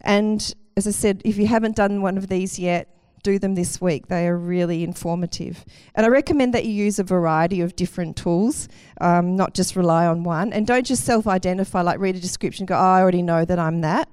And 0.00 0.54
as 0.76 0.86
I 0.86 0.90
said, 0.90 1.22
if 1.24 1.36
you 1.38 1.46
haven't 1.46 1.76
done 1.76 2.02
one 2.02 2.18
of 2.18 2.28
these 2.28 2.58
yet, 2.58 2.88
do 3.22 3.38
them 3.38 3.54
this 3.54 3.80
week. 3.80 4.08
They 4.08 4.26
are 4.26 4.36
really 4.36 4.82
informative. 4.84 5.64
And 5.94 6.04
I 6.06 6.08
recommend 6.08 6.54
that 6.54 6.64
you 6.64 6.72
use 6.72 6.98
a 6.98 7.04
variety 7.04 7.60
of 7.60 7.76
different 7.76 8.16
tools, 8.16 8.68
um, 9.00 9.36
not 9.36 9.54
just 9.54 9.76
rely 9.76 10.06
on 10.06 10.24
one. 10.24 10.52
And 10.52 10.66
don't 10.66 10.86
just 10.86 11.04
self 11.04 11.26
identify, 11.26 11.82
like 11.82 11.98
read 11.98 12.16
a 12.16 12.20
description, 12.20 12.66
go, 12.66 12.74
oh, 12.74 12.78
I 12.78 13.00
already 13.00 13.22
know 13.22 13.44
that 13.44 13.58
I'm 13.58 13.80
that 13.82 14.08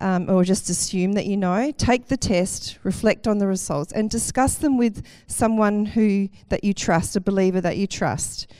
um, 0.00 0.28
or 0.28 0.44
just 0.44 0.68
assume 0.68 1.12
that 1.12 1.26
you 1.26 1.36
know. 1.36 1.72
Take 1.72 2.08
the 2.08 2.16
test, 2.16 2.78
reflect 2.82 3.26
on 3.26 3.38
the 3.38 3.46
results, 3.46 3.92
and 3.92 4.10
discuss 4.10 4.56
them 4.56 4.76
with 4.78 5.04
someone 5.26 5.86
who 5.86 6.28
that 6.48 6.64
you 6.64 6.72
trust, 6.74 7.16
a 7.16 7.20
believer 7.20 7.60
that 7.60 7.76
you 7.76 7.86
trust. 7.86 8.50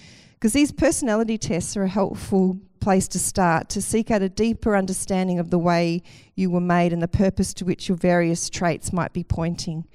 Because 0.46 0.52
these 0.52 0.70
personality 0.70 1.38
tests 1.38 1.76
are 1.76 1.82
a 1.82 1.88
helpful 1.88 2.60
place 2.78 3.08
to 3.08 3.18
start 3.18 3.68
to 3.70 3.82
seek 3.82 4.12
out 4.12 4.22
a 4.22 4.28
deeper 4.28 4.76
understanding 4.76 5.40
of 5.40 5.50
the 5.50 5.58
way 5.58 6.04
you 6.36 6.50
were 6.50 6.60
made 6.60 6.92
and 6.92 7.02
the 7.02 7.08
purpose 7.08 7.52
to 7.54 7.64
which 7.64 7.88
your 7.88 7.96
various 7.96 8.48
traits 8.48 8.92
might 8.92 9.12
be 9.12 9.24
pointing. 9.24 9.88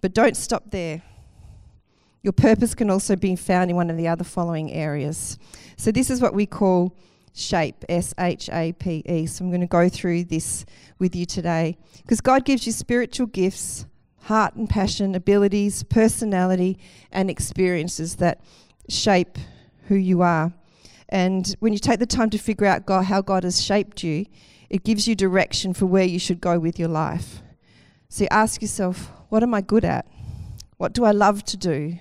But 0.00 0.14
don't 0.14 0.38
stop 0.38 0.70
there. 0.70 1.02
Your 2.22 2.32
purpose 2.32 2.74
can 2.74 2.88
also 2.88 3.14
be 3.14 3.36
found 3.36 3.68
in 3.68 3.76
one 3.76 3.90
of 3.90 3.98
the 3.98 4.08
other 4.08 4.24
following 4.24 4.72
areas. 4.72 5.38
So, 5.76 5.92
this 5.92 6.08
is 6.08 6.22
what 6.22 6.32
we 6.32 6.46
call 6.46 6.96
shape, 7.34 7.84
S 7.90 8.14
H 8.18 8.48
A 8.54 8.72
P 8.72 9.02
E. 9.04 9.26
So 9.26 9.44
I'm 9.44 9.50
going 9.50 9.60
to 9.60 9.66
go 9.66 9.90
through 9.90 10.24
this 10.24 10.64
with 10.98 11.14
you 11.14 11.26
today. 11.26 11.76
Because 12.00 12.22
God 12.22 12.46
gives 12.46 12.64
you 12.64 12.72
spiritual 12.72 13.26
gifts, 13.26 13.84
heart 14.22 14.54
and 14.54 14.66
passion, 14.66 15.14
abilities, 15.14 15.82
personality, 15.82 16.78
and 17.12 17.28
experiences 17.28 18.16
that 18.16 18.40
shape 18.88 19.36
who 19.88 19.94
you 19.94 20.22
are. 20.22 20.52
And 21.08 21.54
when 21.60 21.72
you 21.72 21.78
take 21.78 21.98
the 21.98 22.06
time 22.06 22.30
to 22.30 22.38
figure 22.38 22.66
out 22.66 22.86
God, 22.86 23.04
how 23.04 23.20
God 23.20 23.44
has 23.44 23.62
shaped 23.62 24.02
you, 24.02 24.26
it 24.70 24.84
gives 24.84 25.06
you 25.06 25.14
direction 25.14 25.74
for 25.74 25.86
where 25.86 26.04
you 26.04 26.18
should 26.18 26.40
go 26.40 26.58
with 26.58 26.78
your 26.78 26.88
life. 26.88 27.42
So 28.08 28.24
you 28.24 28.28
ask 28.30 28.62
yourself, 28.62 29.10
what 29.28 29.42
am 29.42 29.54
I 29.54 29.60
good 29.60 29.84
at? 29.84 30.06
What 30.76 30.92
do 30.92 31.04
I 31.04 31.12
love 31.12 31.44
to 31.44 31.56
do? 31.56 31.98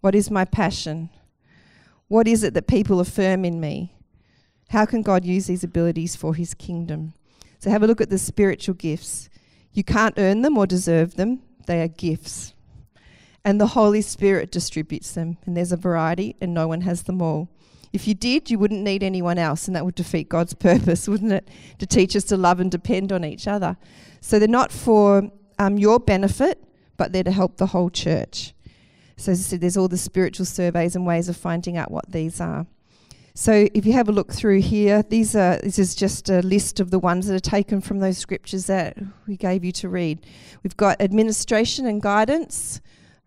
What 0.00 0.14
is 0.14 0.30
my 0.30 0.44
passion? 0.44 1.10
What 2.08 2.26
is 2.26 2.42
it 2.42 2.54
that 2.54 2.66
people 2.66 3.00
affirm 3.00 3.44
in 3.44 3.60
me? 3.60 3.94
How 4.70 4.86
can 4.86 5.02
God 5.02 5.24
use 5.24 5.46
these 5.46 5.64
abilities 5.64 6.16
for 6.16 6.34
his 6.34 6.54
kingdom? 6.54 7.12
So 7.58 7.70
have 7.70 7.82
a 7.82 7.86
look 7.86 8.00
at 8.00 8.08
the 8.08 8.18
spiritual 8.18 8.74
gifts. 8.74 9.28
You 9.72 9.84
can't 9.84 10.14
earn 10.16 10.42
them 10.42 10.56
or 10.56 10.66
deserve 10.66 11.16
them, 11.16 11.42
they 11.66 11.82
are 11.82 11.88
gifts. 11.88 12.54
And 13.44 13.60
the 13.60 13.68
Holy 13.68 14.02
Spirit 14.02 14.50
distributes 14.50 15.12
them, 15.12 15.38
and 15.46 15.56
there's 15.56 15.72
a 15.72 15.76
variety, 15.76 16.36
and 16.40 16.52
no 16.52 16.68
one 16.68 16.82
has 16.82 17.04
them 17.04 17.22
all. 17.22 17.48
If 17.92 18.06
you 18.06 18.14
did, 18.14 18.50
you 18.50 18.58
wouldn't 18.58 18.82
need 18.82 19.02
anyone 19.02 19.38
else, 19.38 19.66
and 19.66 19.74
that 19.74 19.84
would 19.84 19.94
defeat 19.94 20.28
God's 20.28 20.54
purpose, 20.68 21.08
wouldn't 21.08 21.32
it? 21.32 21.48
To 21.78 21.86
teach 21.86 22.14
us 22.14 22.24
to 22.24 22.36
love 22.36 22.60
and 22.60 22.70
depend 22.70 23.12
on 23.12 23.24
each 23.24 23.48
other. 23.48 23.76
So 24.20 24.38
they're 24.38 24.48
not 24.48 24.70
for 24.70 25.30
um, 25.58 25.78
your 25.78 25.98
benefit, 25.98 26.62
but 26.96 27.12
they're 27.12 27.24
to 27.24 27.32
help 27.32 27.56
the 27.56 27.66
whole 27.66 27.90
church. 27.90 28.54
So, 29.16 29.32
as 29.32 29.40
I 29.40 29.42
said, 29.42 29.60
there's 29.60 29.76
all 29.76 29.88
the 29.88 29.98
spiritual 29.98 30.46
surveys 30.46 30.96
and 30.96 31.06
ways 31.06 31.28
of 31.28 31.36
finding 31.36 31.76
out 31.76 31.90
what 31.90 32.10
these 32.10 32.40
are. 32.40 32.66
So 33.34 33.68
if 33.72 33.86
you 33.86 33.92
have 33.92 34.08
a 34.08 34.12
look 34.12 34.32
through 34.32 34.60
here, 34.60 35.02
these 35.02 35.36
are 35.36 35.56
this 35.62 35.78
is 35.78 35.94
just 35.94 36.28
a 36.28 36.42
list 36.42 36.80
of 36.80 36.90
the 36.90 36.98
ones 36.98 37.26
that 37.26 37.34
are 37.34 37.50
taken 37.50 37.80
from 37.80 38.00
those 38.00 38.18
scriptures 38.18 38.66
that 38.66 38.98
we 39.26 39.36
gave 39.36 39.64
you 39.64 39.72
to 39.72 39.88
read. 39.88 40.26
We've 40.62 40.76
got 40.76 41.00
administration 41.00 41.86
and 41.86 42.02
guidance, 42.02 42.80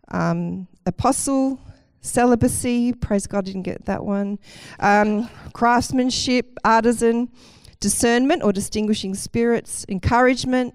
um, 0.10 0.67
apostle, 0.86 1.60
celibacy. 2.01 2.93
Praise 2.93 3.27
God, 3.27 3.39
I 3.39 3.41
didn't 3.41 3.63
get 3.63 3.86
that 3.86 4.03
one. 4.03 4.39
Um, 4.79 5.29
craftsmanship, 5.53 6.57
artisan, 6.63 7.31
discernment 7.79 8.43
or 8.43 8.53
distinguishing 8.53 9.15
spirits, 9.15 9.86
encouragement, 9.89 10.74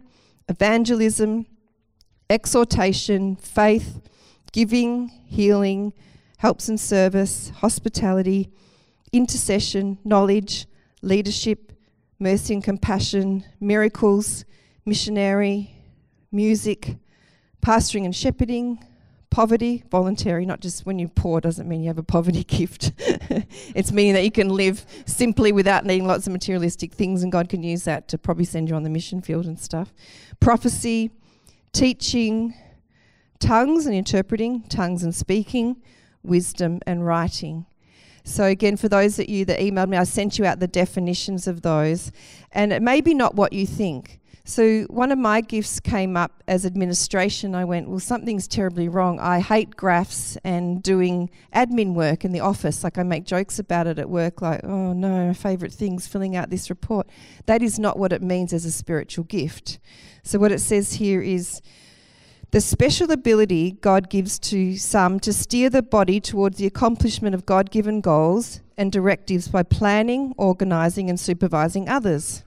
evangelism, 0.48 1.46
exhortation, 2.30 3.36
faith, 3.36 4.00
giving, 4.52 5.08
healing, 5.08 5.92
helps 6.38 6.68
and 6.68 6.78
service, 6.78 7.50
hospitality 7.56 8.50
intercession, 9.12 9.98
knowledge, 10.04 10.66
leadership, 11.02 11.72
mercy 12.18 12.54
and 12.54 12.64
compassion, 12.64 13.44
miracles, 13.60 14.44
missionary, 14.84 15.74
music, 16.32 16.96
pastoring 17.62 18.04
and 18.04 18.14
shepherding, 18.14 18.78
poverty, 19.30 19.84
voluntary, 19.90 20.46
not 20.46 20.60
just 20.60 20.86
when 20.86 20.98
you're 20.98 21.08
poor 21.08 21.40
doesn't 21.40 21.68
mean 21.68 21.82
you 21.82 21.88
have 21.88 21.98
a 21.98 22.02
poverty 22.02 22.44
gift. 22.48 22.92
it's 23.74 23.92
meaning 23.92 24.14
that 24.14 24.24
you 24.24 24.30
can 24.30 24.48
live 24.48 24.84
simply 25.06 25.52
without 25.52 25.84
needing 25.84 26.06
lots 26.06 26.26
of 26.26 26.32
materialistic 26.32 26.92
things, 26.92 27.22
and 27.22 27.32
God 27.32 27.48
can 27.48 27.62
use 27.62 27.84
that 27.84 28.08
to 28.08 28.18
probably 28.18 28.44
send 28.44 28.68
you 28.68 28.74
on 28.74 28.82
the 28.82 28.90
mission 28.90 29.20
field 29.20 29.46
and 29.46 29.58
stuff. 29.58 29.92
Prophecy, 30.40 31.10
teaching, 31.72 32.54
tongues 33.38 33.86
and 33.86 33.94
interpreting, 33.94 34.62
tongues 34.64 35.02
and 35.02 35.14
speaking, 35.14 35.76
wisdom 36.22 36.80
and 36.86 37.06
writing. 37.06 37.66
So, 38.24 38.44
again, 38.44 38.76
for 38.76 38.88
those 38.88 39.18
of 39.18 39.28
you 39.28 39.46
that 39.46 39.58
emailed 39.58 39.88
me, 39.88 39.96
I 39.96 40.04
sent 40.04 40.38
you 40.38 40.44
out 40.44 40.60
the 40.60 40.68
definitions 40.68 41.46
of 41.46 41.62
those. 41.62 42.12
And 42.52 42.72
it 42.74 42.82
may 42.82 43.00
be 43.00 43.14
not 43.14 43.34
what 43.34 43.54
you 43.54 43.66
think. 43.66 44.17
So, 44.48 44.84
one 44.84 45.12
of 45.12 45.18
my 45.18 45.42
gifts 45.42 45.78
came 45.78 46.16
up 46.16 46.42
as 46.48 46.64
administration. 46.64 47.54
I 47.54 47.66
went, 47.66 47.86
Well, 47.86 48.00
something's 48.00 48.48
terribly 48.48 48.88
wrong. 48.88 49.20
I 49.20 49.40
hate 49.40 49.76
graphs 49.76 50.38
and 50.42 50.82
doing 50.82 51.28
admin 51.54 51.92
work 51.92 52.24
in 52.24 52.32
the 52.32 52.40
office. 52.40 52.82
Like, 52.82 52.96
I 52.96 53.02
make 53.02 53.26
jokes 53.26 53.58
about 53.58 53.86
it 53.86 53.98
at 53.98 54.08
work, 54.08 54.40
like, 54.40 54.64
Oh 54.64 54.94
no, 54.94 55.26
my 55.26 55.34
favourite 55.34 55.74
thing's 55.74 56.06
filling 56.06 56.34
out 56.34 56.48
this 56.48 56.70
report. 56.70 57.10
That 57.44 57.62
is 57.62 57.78
not 57.78 57.98
what 57.98 58.10
it 58.10 58.22
means 58.22 58.54
as 58.54 58.64
a 58.64 58.72
spiritual 58.72 59.24
gift. 59.24 59.78
So, 60.22 60.38
what 60.38 60.50
it 60.50 60.60
says 60.60 60.94
here 60.94 61.20
is, 61.20 61.60
the 62.50 62.62
special 62.62 63.10
ability 63.10 63.72
God 63.72 64.08
gives 64.08 64.38
to 64.38 64.78
some 64.78 65.20
to 65.20 65.32
steer 65.34 65.68
the 65.68 65.82
body 65.82 66.20
towards 66.20 66.56
the 66.56 66.64
accomplishment 66.64 67.34
of 67.34 67.44
God 67.44 67.70
given 67.70 68.00
goals 68.00 68.62
and 68.78 68.90
directives 68.90 69.48
by 69.48 69.62
planning, 69.62 70.32
organising, 70.38 71.10
and 71.10 71.20
supervising 71.20 71.86
others. 71.86 72.44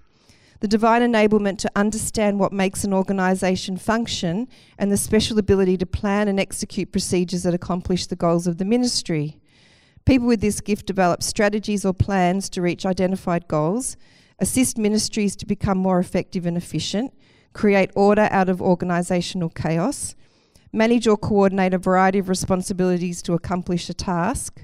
The 0.61 0.67
divine 0.67 1.01
enablement 1.01 1.57
to 1.59 1.71
understand 1.75 2.39
what 2.39 2.53
makes 2.53 2.83
an 2.83 2.93
organisation 2.93 3.77
function, 3.77 4.47
and 4.77 4.91
the 4.91 4.97
special 4.97 5.39
ability 5.39 5.75
to 5.77 5.87
plan 5.87 6.27
and 6.27 6.39
execute 6.39 6.91
procedures 6.91 7.41
that 7.43 7.55
accomplish 7.55 8.05
the 8.05 8.15
goals 8.15 8.45
of 8.45 8.59
the 8.59 8.65
ministry. 8.65 9.39
People 10.05 10.27
with 10.27 10.39
this 10.39 10.61
gift 10.61 10.85
develop 10.85 11.23
strategies 11.23 11.83
or 11.83 11.93
plans 11.95 12.47
to 12.51 12.61
reach 12.61 12.85
identified 12.85 13.47
goals, 13.47 13.97
assist 14.37 14.77
ministries 14.77 15.35
to 15.37 15.47
become 15.47 15.79
more 15.79 15.97
effective 15.97 16.45
and 16.45 16.55
efficient, 16.55 17.11
create 17.53 17.89
order 17.95 18.27
out 18.29 18.47
of 18.47 18.59
organisational 18.59 19.53
chaos, 19.53 20.15
manage 20.71 21.07
or 21.07 21.17
coordinate 21.17 21.73
a 21.73 21.79
variety 21.79 22.19
of 22.19 22.29
responsibilities 22.29 23.23
to 23.23 23.33
accomplish 23.33 23.89
a 23.89 23.95
task, 23.95 24.61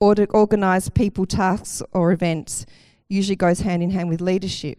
or 0.00 0.14
to 0.14 0.24
organise 0.30 0.88
people, 0.88 1.26
tasks, 1.26 1.82
or 1.92 2.12
events, 2.12 2.64
usually 3.10 3.36
goes 3.36 3.60
hand 3.60 3.82
in 3.82 3.90
hand 3.90 4.08
with 4.08 4.22
leadership. 4.22 4.78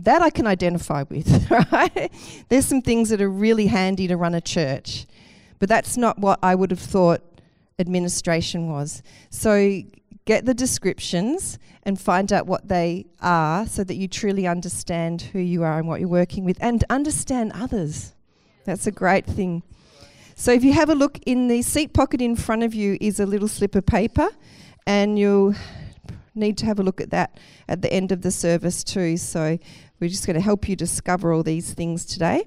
That 0.00 0.22
I 0.22 0.30
can 0.30 0.46
identify 0.46 1.04
with, 1.08 1.50
right? 1.72 2.12
There's 2.48 2.66
some 2.66 2.82
things 2.82 3.08
that 3.08 3.20
are 3.20 3.30
really 3.30 3.66
handy 3.66 4.06
to 4.08 4.16
run 4.16 4.34
a 4.34 4.40
church. 4.40 5.06
But 5.58 5.68
that's 5.68 5.96
not 5.96 6.18
what 6.18 6.38
I 6.42 6.54
would 6.54 6.70
have 6.70 6.80
thought 6.80 7.22
administration 7.78 8.70
was. 8.70 9.02
So 9.30 9.82
get 10.24 10.44
the 10.44 10.54
descriptions 10.54 11.58
and 11.84 12.00
find 12.00 12.32
out 12.32 12.46
what 12.46 12.68
they 12.68 13.06
are 13.20 13.66
so 13.66 13.82
that 13.82 13.94
you 13.94 14.06
truly 14.06 14.46
understand 14.46 15.22
who 15.22 15.38
you 15.38 15.62
are 15.62 15.78
and 15.78 15.88
what 15.88 16.00
you're 16.00 16.08
working 16.08 16.44
with 16.44 16.58
and 16.60 16.84
understand 16.90 17.52
others. 17.54 18.14
That's 18.64 18.86
a 18.86 18.90
great 18.90 19.26
thing. 19.26 19.62
So 20.34 20.52
if 20.52 20.62
you 20.62 20.72
have 20.74 20.90
a 20.90 20.94
look 20.94 21.18
in 21.26 21.48
the 21.48 21.62
seat 21.62 21.92
pocket 21.94 22.20
in 22.20 22.36
front 22.36 22.62
of 22.62 22.74
you 22.74 22.98
is 23.00 23.18
a 23.18 23.26
little 23.26 23.48
slip 23.48 23.74
of 23.74 23.86
paper 23.86 24.28
and 24.86 25.18
you'll 25.18 25.54
need 26.34 26.58
to 26.58 26.66
have 26.66 26.78
a 26.78 26.82
look 26.82 27.00
at 27.00 27.10
that 27.10 27.38
at 27.68 27.82
the 27.82 27.92
end 27.92 28.12
of 28.12 28.22
the 28.22 28.30
service 28.30 28.84
too. 28.84 29.16
So 29.16 29.58
we're 30.00 30.10
just 30.10 30.26
going 30.26 30.34
to 30.34 30.40
help 30.40 30.68
you 30.68 30.76
discover 30.76 31.32
all 31.32 31.42
these 31.42 31.72
things 31.72 32.04
today. 32.04 32.44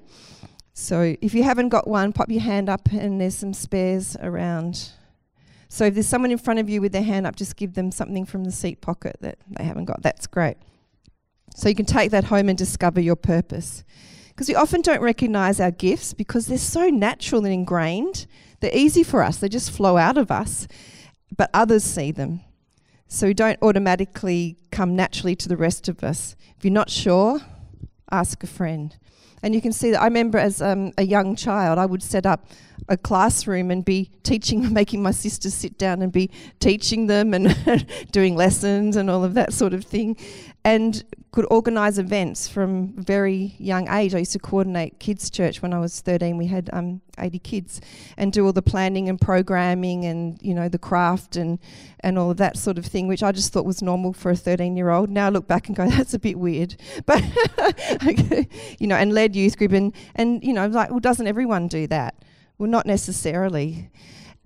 So 0.74 1.16
if 1.20 1.34
you 1.34 1.42
haven't 1.42 1.68
got 1.68 1.86
one, 1.86 2.12
pop 2.12 2.30
your 2.30 2.40
hand 2.40 2.68
up 2.68 2.90
and 2.92 3.20
there's 3.20 3.36
some 3.36 3.52
spares 3.52 4.16
around. 4.20 4.90
So 5.68 5.84
if 5.86 5.94
there's 5.94 6.06
someone 6.06 6.30
in 6.30 6.38
front 6.38 6.60
of 6.60 6.68
you 6.68 6.80
with 6.80 6.92
their 6.92 7.02
hand 7.02 7.26
up, 7.26 7.36
just 7.36 7.56
give 7.56 7.74
them 7.74 7.90
something 7.90 8.24
from 8.24 8.44
the 8.44 8.52
seat 8.52 8.80
pocket 8.80 9.16
that 9.20 9.38
they 9.48 9.64
haven't 9.64 9.86
got. 9.86 10.02
That's 10.02 10.26
great. 10.26 10.56
So 11.54 11.68
you 11.68 11.74
can 11.74 11.86
take 11.86 12.10
that 12.10 12.24
home 12.24 12.48
and 12.48 12.56
discover 12.56 13.00
your 13.00 13.16
purpose. 13.16 13.84
Because 14.28 14.48
we 14.48 14.54
often 14.54 14.80
don't 14.80 15.02
recognize 15.02 15.60
our 15.60 15.70
gifts 15.70 16.14
because 16.14 16.46
they're 16.46 16.56
so 16.56 16.88
natural 16.88 17.44
and 17.44 17.52
ingrained. 17.52 18.26
They're 18.60 18.74
easy 18.74 19.02
for 19.02 19.22
us, 19.22 19.38
they 19.38 19.48
just 19.48 19.70
flow 19.70 19.98
out 19.98 20.16
of 20.16 20.30
us, 20.30 20.66
but 21.36 21.50
others 21.52 21.84
see 21.84 22.12
them. 22.12 22.40
So 23.12 23.26
we 23.26 23.34
don't 23.34 23.58
automatically 23.60 24.56
come 24.70 24.96
naturally 24.96 25.36
to 25.36 25.46
the 25.46 25.56
rest 25.58 25.86
of 25.86 26.02
us. 26.02 26.34
If 26.56 26.64
you're 26.64 26.72
not 26.72 26.88
sure, 26.88 27.40
ask 28.10 28.42
a 28.42 28.46
friend. 28.46 28.96
And 29.42 29.54
you 29.54 29.60
can 29.60 29.70
see 29.70 29.90
that 29.90 30.00
I 30.00 30.04
remember 30.04 30.38
as 30.38 30.62
um, 30.62 30.92
a 30.96 31.02
young 31.02 31.36
child, 31.36 31.78
I 31.78 31.84
would 31.84 32.02
set 32.02 32.24
up 32.24 32.46
a 32.88 32.96
classroom 32.96 33.70
and 33.70 33.84
be 33.84 34.10
teaching, 34.22 34.72
making 34.80 35.02
my 35.02 35.10
sisters 35.10 35.54
sit 35.54 35.78
down 35.78 36.02
and 36.02 36.12
be 36.12 36.30
teaching 36.60 37.06
them 37.06 37.34
and 37.34 37.56
doing 38.12 38.36
lessons 38.36 38.96
and 38.96 39.10
all 39.10 39.24
of 39.24 39.34
that 39.34 39.52
sort 39.52 39.74
of 39.74 39.84
thing. 39.84 40.16
And 40.64 41.02
could 41.32 41.46
organise 41.50 41.96
events 41.96 42.46
from 42.46 42.92
very 42.92 43.54
young 43.58 43.88
age. 43.88 44.14
I 44.14 44.18
used 44.18 44.32
to 44.32 44.38
coordinate 44.38 44.98
kids' 44.98 45.30
church 45.30 45.62
when 45.62 45.72
I 45.72 45.78
was 45.78 45.98
13. 46.00 46.36
We 46.36 46.46
had 46.46 46.68
um, 46.74 47.00
80 47.18 47.38
kids, 47.38 47.80
and 48.18 48.30
do 48.32 48.44
all 48.44 48.52
the 48.52 48.62
planning 48.62 49.08
and 49.08 49.18
programming, 49.18 50.04
and 50.04 50.38
you 50.42 50.54
know 50.54 50.68
the 50.68 50.78
craft 50.78 51.36
and 51.36 51.58
and 52.00 52.18
all 52.18 52.30
of 52.30 52.36
that 52.36 52.58
sort 52.58 52.76
of 52.76 52.84
thing, 52.84 53.08
which 53.08 53.22
I 53.22 53.32
just 53.32 53.50
thought 53.52 53.64
was 53.64 53.80
normal 53.80 54.12
for 54.12 54.30
a 54.30 54.34
13-year-old. 54.34 55.08
Now 55.08 55.26
I 55.26 55.28
look 55.30 55.48
back 55.48 55.68
and 55.68 55.76
go, 55.76 55.86
that's 55.88 56.12
a 56.12 56.18
bit 56.18 56.38
weird, 56.38 56.76
but 57.06 57.22
you 58.78 58.86
know, 58.86 58.96
and 58.96 59.14
led 59.14 59.34
youth 59.34 59.56
group, 59.56 59.72
and 59.72 59.94
and 60.14 60.44
you 60.44 60.52
know, 60.52 60.62
I 60.62 60.66
was 60.66 60.76
like, 60.76 60.90
well, 60.90 61.00
doesn't 61.00 61.26
everyone 61.26 61.66
do 61.66 61.86
that? 61.86 62.14
Well, 62.58 62.70
not 62.70 62.86
necessarily. 62.86 63.90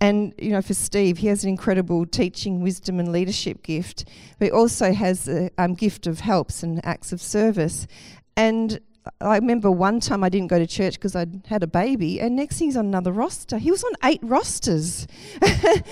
And 0.01 0.35
you 0.39 0.51
know, 0.51 0.63
for 0.63 0.75
Steve, 0.75 1.19
he 1.19 1.29
has 1.29 1.43
an 1.43 1.49
incredible 1.49 2.05
teaching, 2.07 2.61
wisdom, 2.61 3.01
and 3.01 3.13
leadership 3.13 3.63
gift. 3.63 4.09
But 4.39 4.47
he 4.47 4.53
also 4.53 4.93
has 4.93 5.29
a 5.29 5.51
um, 5.59 5.75
gift 5.75 6.07
of 6.07 6.21
helps 6.21 6.63
and 6.63 6.85
acts 6.85 7.13
of 7.13 7.23
service. 7.23 7.87
And 8.37 8.81
I 9.21 9.37
remember 9.37 9.71
one 9.71 10.01
time 10.01 10.25
I 10.25 10.29
didn't 10.29 10.49
go 10.49 10.59
to 10.59 10.67
church 10.67 10.95
because 10.95 11.15
I'd 11.15 11.43
had 11.47 11.63
a 11.63 11.67
baby, 11.67 12.21
and 12.21 12.37
next 12.37 12.59
thing 12.59 12.69
he's 12.69 12.77
on 12.77 12.87
another 12.87 13.13
roster. 13.13 13.57
He 13.59 13.71
was 13.71 13.85
on 13.85 13.93
eight 14.05 14.21
rosters, 14.23 15.07
and 15.43 15.83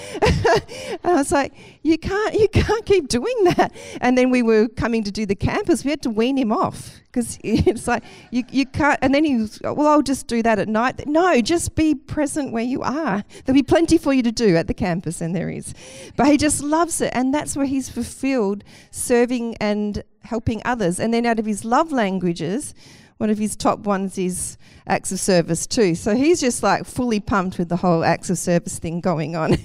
I 1.05 1.15
was 1.15 1.33
like, 1.33 1.55
"You 1.83 1.97
can't, 1.97 2.35
you 2.35 2.49
can't 2.49 2.85
keep 2.85 3.09
doing 3.09 3.45
that." 3.57 3.73
And 4.01 4.19
then 4.19 4.31
we 4.31 4.43
were 4.43 4.69
coming 4.69 5.05
to 5.05 5.13
do 5.13 5.27
the 5.27 5.37
campus. 5.37 5.85
We 5.85 5.91
had 5.91 6.03
to 6.03 6.11
wean 6.11 6.37
him 6.37 6.53
off 6.53 7.01
because 7.15 7.39
it's 7.45 7.87
like 7.87 8.03
you, 8.31 8.45
you 8.51 8.67
can't. 8.67 8.99
And 9.01 9.15
then 9.15 9.25
you 9.25 9.49
"Well, 9.63 9.87
I'll 9.87 10.03
just 10.03 10.27
do 10.27 10.43
that 10.43 10.59
at 10.59 10.69
night." 10.69 11.07
No, 11.07 11.41
just 11.41 11.75
be 11.75 11.95
present 11.95 12.53
where 12.53 12.65
you 12.65 12.83
are. 12.83 13.25
There'll 13.45 13.55
be 13.55 13.63
plenty 13.63 13.99
for 13.99 14.13
you 14.13 14.23
to 14.23 14.33
do 14.33 14.57
at 14.57 14.67
the 14.67 14.75
campus, 14.75 15.21
and 15.21 15.35
there 15.35 15.49
is. 15.49 15.75
But 16.17 16.27
he 16.27 16.37
just 16.37 16.63
loves 16.63 17.01
it, 17.01 17.13
and 17.15 17.33
that's 17.33 17.57
where 17.57 17.67
he's 17.67 17.89
fulfilled 17.89 18.65
serving 18.91 19.57
and 19.61 20.03
helping 20.23 20.61
others. 20.65 20.99
And 20.99 21.15
then 21.15 21.27
out 21.27 21.39
of 21.39 21.47
his 21.47 21.65
love 21.65 21.93
languages 21.93 22.75
one 23.19 23.31
of 23.31 23.39
his 23.39 23.55
top 23.57 23.81
ones 23.81 24.19
is 24.19 24.59
acts 24.87 25.13
of 25.13 25.21
service 25.21 25.67
too. 25.67 25.95
So 25.95 26.17
he's 26.17 26.41
just 26.41 26.63
like 26.63 26.85
fully 26.85 27.21
pumped 27.21 27.59
with 27.59 27.69
the 27.69 27.77
whole 27.77 28.05
acts 28.05 28.29
of 28.29 28.39
service 28.39 28.79
thing 28.79 29.01
going 29.01 29.37
on. 29.37 29.57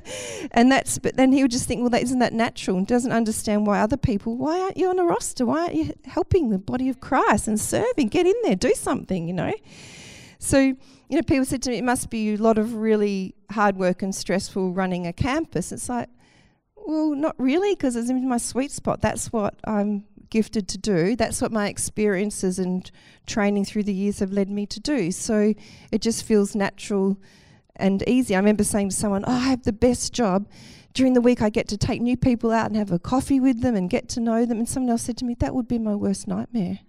and 0.50 0.70
that's, 0.70 0.98
but 0.98 1.16
then 1.16 1.32
he 1.32 1.42
would 1.42 1.50
just 1.50 1.66
think, 1.66 1.80
well, 1.80 1.90
that 1.90 2.02
isn't 2.02 2.18
that 2.18 2.32
natural? 2.32 2.76
And 2.76 2.86
doesn't 2.86 3.12
understand 3.12 3.66
why 3.66 3.80
other 3.80 3.96
people, 3.96 4.36
why 4.36 4.58
aren't 4.58 4.76
you 4.76 4.88
on 4.88 4.98
a 4.98 5.04
roster? 5.04 5.46
Why 5.46 5.60
aren't 5.62 5.74
you 5.74 5.92
helping 6.04 6.50
the 6.50 6.58
body 6.58 6.88
of 6.88 7.00
Christ 7.00 7.46
and 7.46 7.60
serving? 7.60 8.08
Get 8.08 8.26
in 8.26 8.34
there, 8.42 8.56
do 8.56 8.74
something, 8.74 9.28
you 9.28 9.34
know? 9.34 9.54
So, 10.38 10.58
you 10.58 10.76
know, 11.10 11.22
people 11.22 11.44
said 11.44 11.62
to 11.62 11.70
me, 11.70 11.78
it 11.78 11.84
must 11.84 12.10
be 12.10 12.34
a 12.34 12.36
lot 12.36 12.58
of 12.58 12.74
really 12.74 13.34
hard 13.50 13.76
work 13.76 14.02
and 14.02 14.14
stressful 14.14 14.72
running 14.72 15.06
a 15.06 15.12
campus. 15.12 15.70
It's 15.70 15.88
like, 15.88 16.08
well, 16.74 17.14
not 17.14 17.34
really, 17.38 17.72
because 17.74 17.96
it's 17.96 18.10
in 18.10 18.28
my 18.28 18.36
sweet 18.36 18.70
spot. 18.70 19.00
That's 19.00 19.32
what 19.32 19.54
I'm 19.64 20.04
gifted 20.30 20.68
to 20.68 20.78
do. 20.78 21.16
That's 21.16 21.40
what 21.40 21.52
my 21.52 21.68
experiences 21.68 22.58
and 22.58 22.90
training 23.26 23.64
through 23.64 23.84
the 23.84 23.92
years 23.92 24.18
have 24.20 24.32
led 24.32 24.50
me 24.50 24.66
to 24.66 24.80
do. 24.80 25.10
So 25.10 25.54
it 25.90 26.00
just 26.00 26.24
feels 26.24 26.54
natural 26.54 27.18
and 27.76 28.02
easy. 28.08 28.34
I 28.34 28.38
remember 28.38 28.64
saying 28.64 28.90
to 28.90 28.96
someone, 28.96 29.24
Oh, 29.26 29.32
I 29.32 29.48
have 29.48 29.64
the 29.64 29.72
best 29.72 30.12
job. 30.12 30.48
During 30.94 31.12
the 31.12 31.20
week, 31.20 31.42
I 31.42 31.50
get 31.50 31.68
to 31.68 31.76
take 31.76 32.00
new 32.00 32.16
people 32.16 32.50
out 32.50 32.66
and 32.66 32.76
have 32.76 32.90
a 32.90 32.98
coffee 32.98 33.38
with 33.38 33.60
them 33.60 33.74
and 33.74 33.90
get 33.90 34.08
to 34.10 34.20
know 34.20 34.46
them. 34.46 34.58
And 34.58 34.68
someone 34.68 34.90
else 34.90 35.02
said 35.02 35.18
to 35.18 35.24
me, 35.24 35.34
That 35.38 35.54
would 35.54 35.68
be 35.68 35.78
my 35.78 35.94
worst 35.94 36.26
nightmare. 36.26 36.80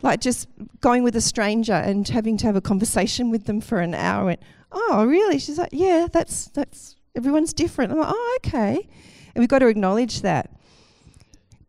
Like 0.00 0.20
just 0.20 0.46
going 0.80 1.02
with 1.02 1.16
a 1.16 1.20
stranger 1.20 1.72
and 1.72 2.06
having 2.06 2.36
to 2.38 2.46
have 2.46 2.54
a 2.54 2.60
conversation 2.60 3.30
with 3.30 3.46
them 3.46 3.60
for 3.60 3.80
an 3.80 3.94
hour. 3.94 4.26
Went, 4.26 4.42
oh, 4.70 5.04
really? 5.04 5.38
She's 5.38 5.58
like, 5.58 5.70
Yeah, 5.72 6.06
that's, 6.12 6.46
that's, 6.48 6.96
everyone's 7.16 7.52
different. 7.52 7.92
I'm 7.92 7.98
like, 7.98 8.12
Oh, 8.12 8.38
okay. 8.44 8.88
And 9.34 9.42
we've 9.42 9.48
got 9.48 9.58
to 9.58 9.66
acknowledge 9.66 10.22
that. 10.22 10.52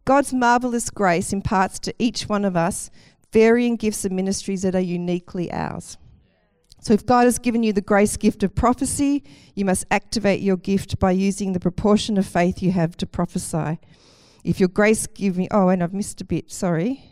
God's 0.09 0.33
marvelous 0.33 0.89
grace 0.89 1.31
imparts 1.31 1.77
to 1.77 1.93
each 1.99 2.23
one 2.23 2.43
of 2.43 2.57
us 2.57 2.89
varying 3.31 3.75
gifts 3.75 4.05
and 4.05 4.15
ministries 4.15 4.63
that 4.63 4.73
are 4.73 4.79
uniquely 4.79 5.53
ours. 5.53 5.99
So, 6.81 6.95
if 6.95 7.05
God 7.05 7.25
has 7.25 7.37
given 7.37 7.61
you 7.61 7.73
the 7.73 7.81
grace 7.81 8.17
gift 8.17 8.41
of 8.41 8.55
prophecy, 8.55 9.23
you 9.53 9.65
must 9.65 9.85
activate 9.91 10.39
your 10.41 10.57
gift 10.57 10.97
by 10.97 11.11
using 11.11 11.53
the 11.53 11.59
proportion 11.59 12.17
of 12.17 12.25
faith 12.25 12.63
you 12.63 12.71
have 12.71 12.97
to 12.97 13.05
prophesy. 13.05 13.77
If 14.43 14.59
your 14.59 14.69
grace 14.69 15.05
giving, 15.05 15.47
oh, 15.51 15.69
and 15.69 15.83
I've 15.83 15.93
missed 15.93 16.21
a 16.21 16.25
bit, 16.25 16.49
sorry. 16.49 17.03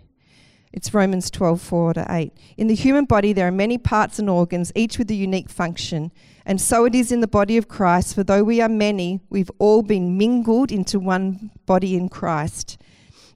It's 0.73 0.91
Romans 0.91 1.29
12, 1.29 1.61
4 1.61 1.93
to 1.93 2.05
8. 2.09 2.33
In 2.57 2.65
the 2.65 2.73
human 2.73 3.05
body, 3.05 3.31
there 3.31 3.47
are 3.47 3.51
many 3.51 3.77
parts 3.77 4.17
and 4.17 4.27
organs, 4.27 4.71
each 4.73 4.97
with 4.97 5.11
a 5.11 5.15
unique 5.15 5.49
function. 5.49 6.11
And 6.47 6.59
so 6.59 6.85
it 6.85 6.95
is 6.95 7.11
in 7.11 7.21
the 7.21 7.27
body 7.27 7.57
of 7.57 7.67
Christ, 7.67 8.15
for 8.15 8.23
though 8.23 8.43
we 8.43 8.59
are 8.59 8.67
many, 8.67 9.19
we've 9.29 9.51
all 9.59 9.83
been 9.83 10.17
mingled 10.17 10.71
into 10.71 10.99
one 10.99 11.51
body 11.67 11.95
in 11.95 12.09
Christ. 12.09 12.79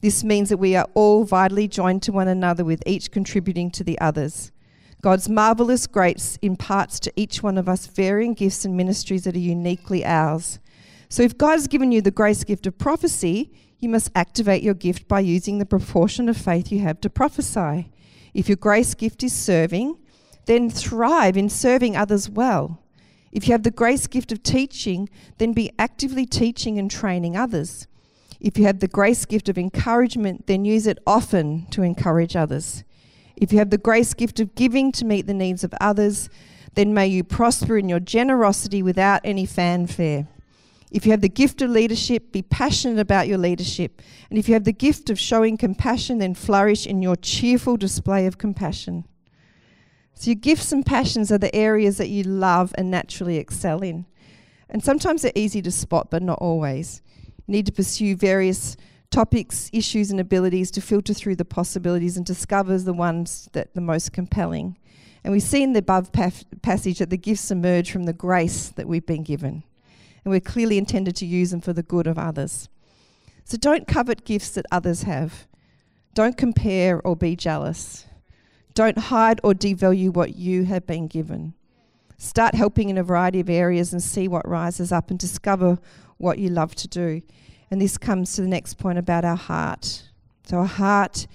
This 0.01 0.23
means 0.23 0.49
that 0.49 0.57
we 0.57 0.75
are 0.75 0.87
all 0.95 1.23
vitally 1.23 1.67
joined 1.67 2.01
to 2.03 2.11
one 2.11 2.27
another, 2.27 2.65
with 2.65 2.83
each 2.85 3.11
contributing 3.11 3.69
to 3.71 3.83
the 3.83 3.99
others. 3.99 4.51
God's 5.01 5.29
marvelous 5.29 5.87
grace 5.87 6.37
imparts 6.41 6.99
to 7.01 7.13
each 7.15 7.41
one 7.41 7.57
of 7.57 7.69
us 7.69 7.87
varying 7.87 8.33
gifts 8.33 8.65
and 8.65 8.75
ministries 8.75 9.23
that 9.23 9.35
are 9.35 9.39
uniquely 9.39 10.05
ours. 10.05 10.59
So, 11.09 11.23
if 11.23 11.37
God 11.37 11.51
has 11.51 11.67
given 11.67 11.91
you 11.91 12.01
the 12.01 12.11
grace 12.11 12.43
gift 12.43 12.65
of 12.67 12.77
prophecy, 12.77 13.51
you 13.79 13.89
must 13.89 14.11
activate 14.15 14.63
your 14.63 14.73
gift 14.73 15.07
by 15.07 15.19
using 15.19 15.57
the 15.57 15.65
proportion 15.65 16.29
of 16.29 16.37
faith 16.37 16.71
you 16.71 16.79
have 16.79 17.01
to 17.01 17.09
prophesy. 17.09 17.91
If 18.33 18.47
your 18.47 18.55
grace 18.55 18.93
gift 18.93 19.23
is 19.23 19.33
serving, 19.33 19.97
then 20.45 20.69
thrive 20.69 21.35
in 21.35 21.49
serving 21.49 21.95
others 21.95 22.29
well. 22.29 22.79
If 23.31 23.47
you 23.47 23.53
have 23.53 23.63
the 23.63 23.71
grace 23.71 24.07
gift 24.07 24.31
of 24.31 24.43
teaching, 24.43 25.09
then 25.37 25.53
be 25.53 25.71
actively 25.79 26.25
teaching 26.25 26.77
and 26.77 26.89
training 26.89 27.35
others. 27.35 27.87
If 28.41 28.57
you 28.57 28.65
have 28.65 28.79
the 28.79 28.87
grace 28.87 29.25
gift 29.25 29.49
of 29.49 29.57
encouragement, 29.59 30.47
then 30.47 30.65
use 30.65 30.87
it 30.87 30.97
often 31.05 31.67
to 31.67 31.83
encourage 31.83 32.35
others. 32.35 32.83
If 33.35 33.53
you 33.53 33.59
have 33.59 33.69
the 33.69 33.77
grace 33.77 34.15
gift 34.15 34.39
of 34.39 34.55
giving 34.55 34.91
to 34.93 35.05
meet 35.05 35.27
the 35.27 35.33
needs 35.33 35.63
of 35.63 35.75
others, 35.79 36.27
then 36.73 36.91
may 36.91 37.05
you 37.05 37.23
prosper 37.23 37.77
in 37.77 37.87
your 37.87 37.99
generosity 37.99 38.81
without 38.81 39.21
any 39.23 39.45
fanfare. 39.45 40.27
If 40.89 41.05
you 41.05 41.11
have 41.11 41.21
the 41.21 41.29
gift 41.29 41.61
of 41.61 41.69
leadership, 41.69 42.31
be 42.31 42.41
passionate 42.41 42.99
about 42.99 43.27
your 43.27 43.37
leadership. 43.37 44.01
And 44.31 44.39
if 44.39 44.47
you 44.47 44.55
have 44.55 44.63
the 44.63 44.73
gift 44.73 45.11
of 45.11 45.19
showing 45.19 45.55
compassion, 45.55 46.17
then 46.17 46.33
flourish 46.33 46.87
in 46.87 47.03
your 47.03 47.15
cheerful 47.15 47.77
display 47.77 48.25
of 48.25 48.39
compassion. 48.39 49.05
So, 50.15 50.31
your 50.31 50.35
gifts 50.35 50.71
and 50.71 50.85
passions 50.85 51.31
are 51.31 51.37
the 51.37 51.55
areas 51.55 51.97
that 51.97 52.09
you 52.09 52.23
love 52.23 52.73
and 52.77 52.91
naturally 52.91 53.37
excel 53.37 53.81
in. 53.81 54.05
And 54.67 54.83
sometimes 54.83 55.21
they're 55.21 55.31
easy 55.35 55.61
to 55.61 55.71
spot, 55.71 56.09
but 56.09 56.23
not 56.23 56.39
always 56.39 57.01
need 57.51 57.65
to 57.67 57.71
pursue 57.71 58.15
various 58.15 58.77
topics, 59.11 59.69
issues, 59.73 60.09
and 60.09 60.19
abilities 60.19 60.71
to 60.71 60.81
filter 60.81 61.13
through 61.13 61.35
the 61.35 61.45
possibilities 61.45 62.17
and 62.17 62.25
discover 62.25 62.77
the 62.77 62.93
ones 62.93 63.49
that 63.51 63.73
the 63.75 63.81
most 63.81 64.13
compelling. 64.13 64.77
And 65.23 65.31
we 65.31 65.39
see 65.39 65.61
in 65.61 65.73
the 65.73 65.79
above 65.79 66.11
paf- 66.11 66.45
passage 66.61 66.99
that 66.99 67.09
the 67.09 67.17
gifts 67.17 67.51
emerge 67.51 67.91
from 67.91 68.05
the 68.05 68.13
grace 68.13 68.69
that 68.69 68.87
we've 68.87 69.05
been 69.05 69.23
given. 69.23 69.63
And 70.23 70.31
we're 70.31 70.39
clearly 70.39 70.77
intended 70.77 71.15
to 71.17 71.25
use 71.25 71.51
them 71.51 71.61
for 71.61 71.73
the 71.73 71.83
good 71.83 72.07
of 72.07 72.17
others. 72.17 72.69
So 73.43 73.57
don't 73.57 73.87
covet 73.87 74.23
gifts 74.23 74.51
that 74.51 74.65
others 74.71 75.03
have. 75.03 75.47
Don't 76.13 76.37
compare 76.37 77.01
or 77.05 77.15
be 77.15 77.35
jealous. 77.35 78.05
Don't 78.73 78.97
hide 78.97 79.41
or 79.43 79.53
devalue 79.53 80.13
what 80.13 80.35
you 80.35 80.65
have 80.65 80.87
been 80.87 81.07
given. 81.07 81.53
Start 82.17 82.55
helping 82.55 82.89
in 82.89 82.97
a 82.97 83.03
variety 83.03 83.39
of 83.39 83.49
areas 83.49 83.93
and 83.93 84.01
see 84.01 84.27
what 84.27 84.47
rises 84.47 84.91
up 84.91 85.09
and 85.09 85.19
discover 85.19 85.79
what 86.21 86.37
you 86.37 86.49
love 86.49 86.75
to 86.75 86.87
do. 86.87 87.21
And 87.69 87.81
this 87.81 87.97
comes 87.97 88.33
to 88.35 88.41
the 88.41 88.47
next 88.47 88.75
point 88.75 88.97
about 88.97 89.25
our 89.25 89.35
heart. 89.35 90.03
So, 90.43 90.57
our 90.57 90.65
heart 90.65 91.27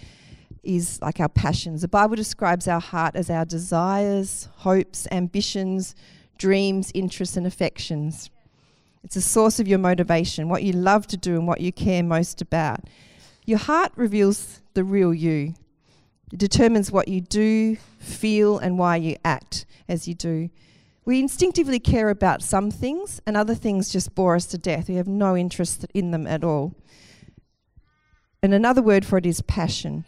is 0.62 1.00
like 1.00 1.20
our 1.20 1.28
passions. 1.28 1.82
The 1.82 1.88
Bible 1.88 2.16
describes 2.16 2.68
our 2.68 2.80
heart 2.80 3.16
as 3.16 3.30
our 3.30 3.44
desires, 3.44 4.48
hopes, 4.56 5.06
ambitions, 5.10 5.94
dreams, 6.38 6.90
interests, 6.94 7.36
and 7.36 7.46
affections. 7.46 8.30
It's 9.04 9.16
a 9.16 9.22
source 9.22 9.60
of 9.60 9.68
your 9.68 9.78
motivation, 9.78 10.48
what 10.48 10.64
you 10.64 10.72
love 10.72 11.06
to 11.08 11.16
do 11.16 11.36
and 11.36 11.46
what 11.46 11.60
you 11.60 11.72
care 11.72 12.02
most 12.02 12.42
about. 12.42 12.80
Your 13.44 13.58
heart 13.58 13.92
reveals 13.94 14.60
the 14.74 14.82
real 14.82 15.14
you. 15.14 15.54
It 16.32 16.38
determines 16.40 16.90
what 16.90 17.06
you 17.06 17.20
do, 17.20 17.76
feel, 18.00 18.58
and 18.58 18.78
why 18.78 18.96
you 18.96 19.16
act 19.24 19.64
as 19.88 20.08
you 20.08 20.14
do. 20.14 20.50
We 21.06 21.20
instinctively 21.20 21.78
care 21.78 22.10
about 22.10 22.42
some 22.42 22.68
things, 22.68 23.22
and 23.24 23.36
other 23.36 23.54
things 23.54 23.90
just 23.90 24.16
bore 24.16 24.34
us 24.34 24.44
to 24.46 24.58
death. 24.58 24.88
We 24.88 24.96
have 24.96 25.06
no 25.06 25.36
interest 25.36 25.86
in 25.94 26.10
them 26.10 26.26
at 26.26 26.42
all. 26.42 26.74
And 28.42 28.52
another 28.52 28.82
word 28.82 29.06
for 29.06 29.16
it 29.16 29.24
is 29.24 29.40
passion. 29.40 30.04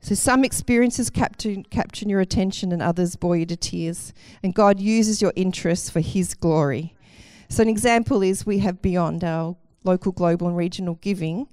So 0.00 0.14
some 0.14 0.44
experiences 0.44 1.10
capture, 1.10 1.56
capture 1.68 2.06
your 2.06 2.20
attention, 2.20 2.70
and 2.70 2.80
others 2.80 3.16
bore 3.16 3.36
you 3.36 3.44
to 3.46 3.56
tears. 3.56 4.12
And 4.40 4.54
God 4.54 4.78
uses 4.78 5.20
your 5.20 5.32
interests 5.34 5.90
for 5.90 6.00
His 6.00 6.34
glory. 6.34 6.94
So, 7.48 7.62
an 7.62 7.68
example 7.68 8.22
is 8.22 8.46
we 8.46 8.58
have 8.60 8.80
Beyond, 8.80 9.24
our 9.24 9.56
local, 9.82 10.12
global, 10.12 10.46
and 10.46 10.56
regional 10.56 10.94
giving. 11.00 11.48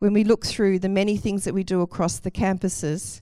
When 0.00 0.12
we 0.12 0.24
look 0.24 0.44
through 0.44 0.80
the 0.80 0.88
many 0.88 1.16
things 1.16 1.44
that 1.44 1.54
we 1.54 1.62
do 1.62 1.82
across 1.82 2.18
the 2.18 2.32
campuses, 2.32 3.20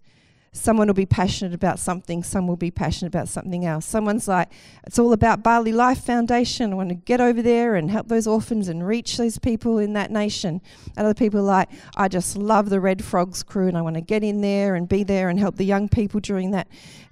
Someone 0.52 0.88
will 0.88 0.94
be 0.94 1.06
passionate 1.06 1.54
about 1.54 1.78
something, 1.78 2.24
some 2.24 2.48
will 2.48 2.56
be 2.56 2.72
passionate 2.72 3.06
about 3.06 3.28
something 3.28 3.64
else. 3.64 3.86
Someone's 3.86 4.26
like, 4.26 4.48
it's 4.84 4.98
all 4.98 5.12
about 5.12 5.44
Bali 5.44 5.72
Life 5.72 6.02
Foundation. 6.02 6.72
I 6.72 6.74
want 6.74 6.88
to 6.88 6.96
get 6.96 7.20
over 7.20 7.40
there 7.40 7.76
and 7.76 7.88
help 7.88 8.08
those 8.08 8.26
orphans 8.26 8.66
and 8.66 8.84
reach 8.84 9.16
those 9.16 9.38
people 9.38 9.78
in 9.78 9.92
that 9.92 10.10
nation. 10.10 10.60
And 10.96 11.06
other 11.06 11.14
people 11.14 11.38
are 11.40 11.44
like, 11.44 11.68
I 11.96 12.08
just 12.08 12.36
love 12.36 12.68
the 12.68 12.80
Red 12.80 13.04
Frogs 13.04 13.44
crew 13.44 13.68
and 13.68 13.78
I 13.78 13.82
want 13.82 13.94
to 13.94 14.00
get 14.00 14.24
in 14.24 14.40
there 14.40 14.74
and 14.74 14.88
be 14.88 15.04
there 15.04 15.28
and 15.28 15.38
help 15.38 15.56
the 15.56 15.64
young 15.64 15.88
people 15.88 16.18
during 16.18 16.50
that 16.50 16.66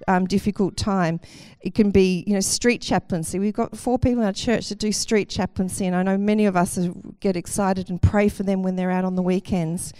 um, 0.08 0.26
difficult 0.26 0.76
time. 0.76 1.20
It 1.60 1.74
can 1.74 1.90
be, 1.92 2.24
you 2.26 2.34
know, 2.34 2.40
street 2.40 2.82
chaplaincy. 2.82 3.38
We've 3.38 3.54
got 3.54 3.78
four 3.78 4.00
people 4.00 4.20
in 4.22 4.26
our 4.26 4.32
church 4.32 4.68
that 4.70 4.78
do 4.78 4.90
street 4.90 5.28
chaplaincy, 5.28 5.86
and 5.86 5.94
I 5.94 6.02
know 6.02 6.18
many 6.18 6.46
of 6.46 6.56
us 6.56 6.78
get 7.20 7.36
excited 7.36 7.90
and 7.90 8.00
pray 8.00 8.28
for 8.28 8.42
them 8.42 8.62
when 8.62 8.74
they're 8.74 8.90
out 8.90 9.04
on 9.04 9.14
the 9.14 9.22
weekends. 9.22 9.92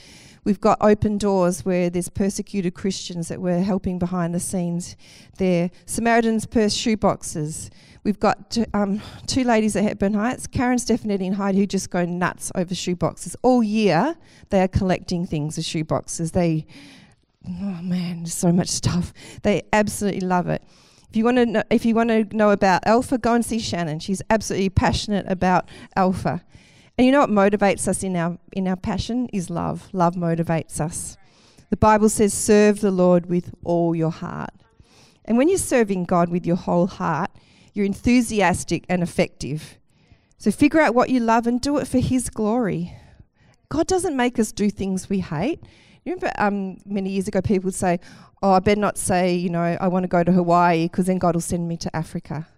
We've 0.49 0.59
got 0.59 0.79
open 0.81 1.19
doors 1.19 1.67
where 1.67 1.91
there's 1.91 2.09
persecuted 2.09 2.73
Christians 2.73 3.29
that 3.29 3.39
we're 3.39 3.61
helping 3.61 3.99
behind 3.99 4.35
the 4.35 4.41
scenes 4.41 4.97
there. 5.37 5.71
Samaritan's 5.85 6.47
Purse 6.47 6.75
shoeboxes. 6.75 7.69
We've 8.03 8.19
got 8.19 8.53
two, 8.53 8.65
um, 8.73 9.03
two 9.27 9.45
ladies 9.45 9.77
at 9.77 9.85
Hepburn 9.85 10.15
Heights, 10.15 10.47
Karen, 10.47 10.79
Stephanie, 10.79 11.27
and 11.27 11.35
Hyde, 11.35 11.55
who 11.55 11.67
just 11.67 11.91
go 11.91 12.07
nuts 12.07 12.51
over 12.55 12.73
shoeboxes. 12.73 13.37
All 13.43 13.63
year, 13.63 14.17
they 14.49 14.63
are 14.63 14.69
collecting 14.69 15.27
things 15.27 15.59
as 15.59 15.67
shoeboxes. 15.67 16.33
They, 16.33 16.65
oh 17.47 17.83
man, 17.83 18.25
so 18.25 18.51
much 18.51 18.69
stuff. 18.69 19.13
They 19.43 19.65
absolutely 19.75 20.23
love 20.23 20.49
it. 20.49 20.63
If 21.11 21.17
you 21.17 21.25
want 21.25 21.37
to 21.37 21.45
know, 21.45 21.63
if 21.69 21.85
you 21.85 21.95
want 21.95 22.09
to 22.09 22.25
know 22.35 22.53
about 22.53 22.87
Alpha, 22.87 23.19
go 23.19 23.35
and 23.35 23.45
see 23.45 23.59
Shannon. 23.59 23.99
She's 23.99 24.23
absolutely 24.31 24.71
passionate 24.71 25.27
about 25.29 25.69
Alpha. 25.95 26.43
And 26.99 27.07
you 27.07 27.13
know 27.13 27.21
what 27.21 27.31
motivates 27.31 27.87
us 27.87 28.03
in 28.03 28.17
our 28.17 28.39
in 28.53 28.67
our 28.67 28.77
passion 28.77 29.29
is 29.33 29.51
love. 29.51 29.89
Love 29.93 30.17
motivates 30.17 30.81
us. 30.81 31.17
The 31.71 31.77
Bible 31.77 32.09
says 32.09 32.35
serve 32.35 32.81
the 32.81 32.91
Lord 32.91 33.27
with 33.27 33.55
all 33.63 33.95
your 33.95 34.11
heart. 34.11 34.51
And 35.25 35.39
when 35.39 35.49
you're 35.49 35.59
serving 35.59 36.07
God 36.07 36.29
with 36.29 36.45
your 36.45 36.57
whole 36.57 36.89
heart, 36.89 37.31
you're 37.73 37.87
enthusiastic 37.87 38.85
and 38.89 39.01
effective. 39.01 39.79
So 40.39 40.51
figure 40.51 40.81
out 40.81 40.95
what 40.95 41.09
you 41.09 41.21
love 41.21 41.47
and 41.47 41.61
do 41.61 41.79
it 41.79 41.87
for 41.87 41.99
his 42.01 42.31
glory. 42.31 42.97
God 43.69 43.87
doesn't 43.87 44.17
make 44.17 44.39
us 44.41 44.51
do 44.51 44.69
things 44.69 45.09
we 45.09 45.21
hate. 45.21 45.61
You 46.05 46.15
remember 46.15 46.33
um, 46.39 46.79
many 46.85 47.11
years 47.11 47.29
ago 47.29 47.41
people 47.41 47.69
would 47.69 47.75
say, 47.75 48.01
"Oh, 48.43 48.53
I 48.53 48.59
better 48.59 48.81
not 48.81 48.99
say, 48.99 49.37
you 49.37 49.51
know, 49.51 49.63
I 49.63 49.87
want 49.87 50.03
to 50.03 50.09
go 50.09 50.25
to 50.25 50.33
Hawaii 50.33 50.87
because 50.87 51.07
then 51.07 51.19
God 51.19 51.37
will 51.37 51.43
send 51.43 51.69
me 51.69 51.77
to 51.77 51.95
Africa." 51.95 52.49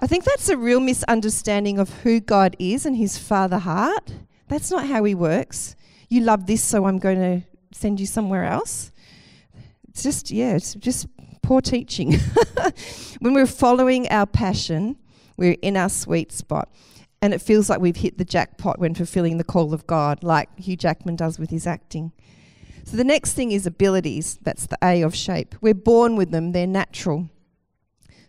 I 0.00 0.06
think 0.06 0.24
that's 0.24 0.48
a 0.48 0.56
real 0.56 0.78
misunderstanding 0.78 1.78
of 1.78 1.90
who 2.02 2.20
God 2.20 2.54
is 2.60 2.86
and 2.86 2.96
his 2.96 3.18
father 3.18 3.58
heart. 3.58 4.14
That's 4.46 4.70
not 4.70 4.86
how 4.86 5.02
he 5.02 5.14
works. 5.14 5.74
You 6.08 6.20
love 6.20 6.46
this, 6.46 6.62
so 6.62 6.86
I'm 6.86 6.98
going 6.98 7.18
to 7.18 7.46
send 7.72 7.98
you 7.98 8.06
somewhere 8.06 8.44
else. 8.44 8.92
It's 9.88 10.04
just, 10.04 10.30
yeah, 10.30 10.54
it's 10.54 10.74
just 10.74 11.08
poor 11.42 11.60
teaching. 11.60 12.12
when 13.18 13.34
we're 13.34 13.46
following 13.46 14.08
our 14.08 14.26
passion, 14.26 14.96
we're 15.36 15.56
in 15.62 15.76
our 15.76 15.88
sweet 15.88 16.30
spot. 16.30 16.70
And 17.20 17.34
it 17.34 17.42
feels 17.42 17.68
like 17.68 17.80
we've 17.80 17.96
hit 17.96 18.18
the 18.18 18.24
jackpot 18.24 18.78
when 18.78 18.94
fulfilling 18.94 19.38
the 19.38 19.44
call 19.44 19.74
of 19.74 19.84
God, 19.88 20.22
like 20.22 20.56
Hugh 20.60 20.76
Jackman 20.76 21.16
does 21.16 21.40
with 21.40 21.50
his 21.50 21.66
acting. 21.66 22.12
So 22.84 22.96
the 22.96 23.04
next 23.04 23.34
thing 23.34 23.50
is 23.50 23.66
abilities. 23.66 24.38
That's 24.42 24.66
the 24.66 24.78
A 24.80 25.02
of 25.02 25.16
shape. 25.16 25.56
We're 25.60 25.74
born 25.74 26.14
with 26.14 26.30
them, 26.30 26.52
they're 26.52 26.68
natural. 26.68 27.28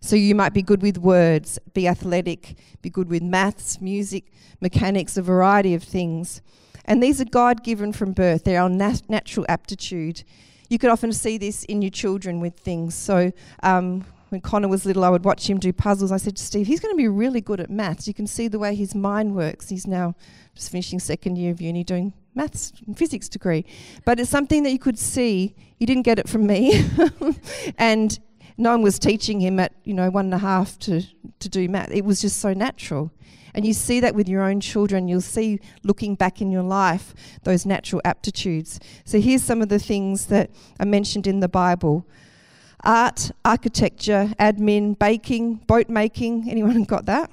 So 0.02 0.16
you 0.16 0.34
might 0.36 0.54
be 0.54 0.62
good 0.62 0.82
with 0.82 0.98
words, 0.98 1.60
be 1.74 1.88
athletic, 1.88 2.56
be 2.82 2.90
good 2.90 3.10
with 3.10 3.22
maths, 3.22 3.82
music, 3.82 4.32
mechanics, 4.62 5.18
a 5.18 5.22
variety 5.22 5.74
of 5.74 5.84
things. 5.84 6.42
And 6.86 7.04
these 7.04 7.20
are 7.22 7.26
God 7.26 7.64
given 7.64 7.94
from 7.94 8.14
birth, 8.14 8.46
they're 8.46 8.62
our 8.62 8.70
nat- 8.70 9.10
natural 9.10 9.46
aptitude. 9.50 10.24
You 10.70 10.78
could 10.78 10.90
often 10.90 11.12
see 11.12 11.38
this 11.38 11.64
in 11.66 11.82
your 11.82 11.92
children 11.92 12.40
with 12.40 12.58
things. 12.58 12.96
So 12.96 13.32
um, 13.64 14.06
when 14.30 14.42
Connor 14.42 14.68
was 14.68 14.86
little, 14.86 15.04
I 15.04 15.10
would 15.10 15.26
watch 15.26 15.50
him 15.50 15.60
do 15.60 15.74
puzzles. 15.74 16.12
I 16.12 16.18
said 16.18 16.38
to 16.38 16.44
Steve, 16.44 16.68
he's 16.68 16.80
going 16.80 16.94
to 16.94 16.98
be 16.98 17.08
really 17.08 17.42
good 17.42 17.60
at 17.60 17.70
maths. 17.70 18.08
You 18.08 18.14
can 18.14 18.28
see 18.28 18.48
the 18.48 18.60
way 18.60 18.76
his 18.76 18.96
mind 18.96 19.36
works. 19.36 19.70
He's 19.70 19.88
now 19.88 20.16
just 20.56 20.72
finishing 20.72 21.00
second 21.00 21.38
year 21.38 21.52
of 21.52 21.60
uni 21.60 21.84
doing 21.84 22.14
maths 22.36 22.72
and 22.86 22.98
physics 22.98 23.28
degree. 23.28 23.66
But 24.06 24.20
it's 24.20 24.30
something 24.30 24.64
that 24.64 24.72
you 24.72 24.80
could 24.80 25.00
see. 25.00 25.56
You 25.80 25.88
didn't 25.88 26.04
get 26.04 26.20
it 26.20 26.30
from 26.30 26.46
me. 26.46 26.88
and 27.78 28.20
no 28.60 28.72
one 28.72 28.82
was 28.82 29.00
teaching 29.00 29.40
him 29.40 29.60
at 29.60 29.74
you 29.86 29.94
know 29.94 30.10
one 30.10 30.26
and 30.26 30.34
a 30.34 30.38
half 30.38 30.78
to 30.80 31.02
to 31.40 31.50
do 31.50 31.68
math. 31.68 31.92
It 31.92 32.06
was 32.06 32.22
just 32.22 32.40
so 32.40 32.54
natural. 32.54 33.12
And 33.56 33.66
you 33.66 33.74
see 33.74 34.00
that 34.02 34.14
with 34.14 34.30
your 34.30 34.44
own 34.44 34.60
children. 34.60 35.08
You'll 35.08 35.22
see 35.22 35.60
looking 35.84 36.14
back 36.14 36.40
in 36.40 36.52
your 36.52 36.62
life 36.62 37.16
those 37.44 37.66
natural 37.66 38.00
aptitudes. 38.06 38.80
So 39.06 39.20
here's 39.20 39.44
some 39.44 39.64
of 39.64 39.70
the 39.70 39.80
things 39.80 40.28
that 40.28 40.52
are 40.80 40.86
mentioned 40.86 41.26
in 41.26 41.40
the 41.40 41.50
Bible 41.50 42.06
art, 42.84 43.32
architecture, 43.44 44.32
admin, 44.40 44.98
baking, 44.98 45.56
boat 45.68 45.90
making. 45.90 46.50
Anyone 46.50 46.84
got 46.96 47.06
that? 47.08 47.32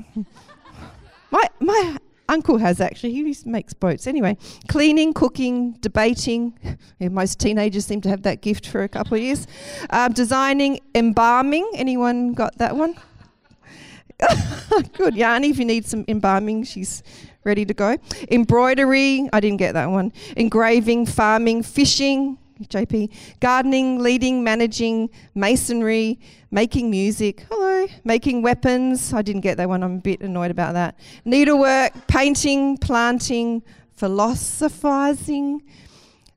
my, 1.31 1.45
my 1.61 1.97
uncle 2.29 2.59
has 2.59 2.81
actually. 2.81 3.13
He 3.13 3.37
makes 3.45 3.73
boats. 3.73 4.07
Anyway, 4.07 4.37
cleaning, 4.69 5.13
cooking, 5.13 5.73
debating. 5.81 6.59
Yeah, 6.99 7.09
most 7.09 7.39
teenagers 7.39 7.85
seem 7.85 8.01
to 8.03 8.09
have 8.09 8.23
that 8.23 8.41
gift 8.41 8.69
for 8.69 8.83
a 8.83 8.89
couple 8.89 9.17
of 9.17 9.23
years. 9.23 9.47
Um, 9.91 10.13
designing, 10.13 10.81
embalming. 10.95 11.71
Anyone 11.75 12.33
got 12.33 12.57
that 12.57 12.75
one? 12.75 12.95
Good. 14.97 15.15
Yanni, 15.15 15.51
if 15.51 15.59
you 15.59 15.67
need 15.67 15.87
some 15.87 16.05
embalming, 16.09 16.65
she's 16.65 17.03
ready 17.45 17.67
to 17.67 17.75
go. 17.75 17.99
Embroidery. 18.31 19.29
I 19.33 19.41
didn't 19.41 19.59
get 19.59 19.73
that 19.73 19.91
one. 19.91 20.13
Engraving, 20.37 21.05
farming, 21.05 21.65
fishing. 21.65 22.39
JP, 22.65 23.13
gardening, 23.41 23.99
leading, 23.99 24.43
managing, 24.43 25.11
masonry, 25.35 26.19
making 26.51 26.91
music, 26.91 27.45
hello, 27.51 27.87
making 28.05 28.43
weapons. 28.43 29.13
I 29.13 29.23
didn't 29.23 29.43
get 29.43 29.57
that 29.59 29.69
one, 29.69 29.83
I'm 29.83 29.97
a 29.97 30.01
bit 30.01 30.21
annoyed 30.21 30.51
about 30.51 30.75
that. 30.75 30.99
Needlework, 31.25 32.07
painting, 32.07 32.79
planting, 32.79 33.63
philosophizing, 33.97 35.63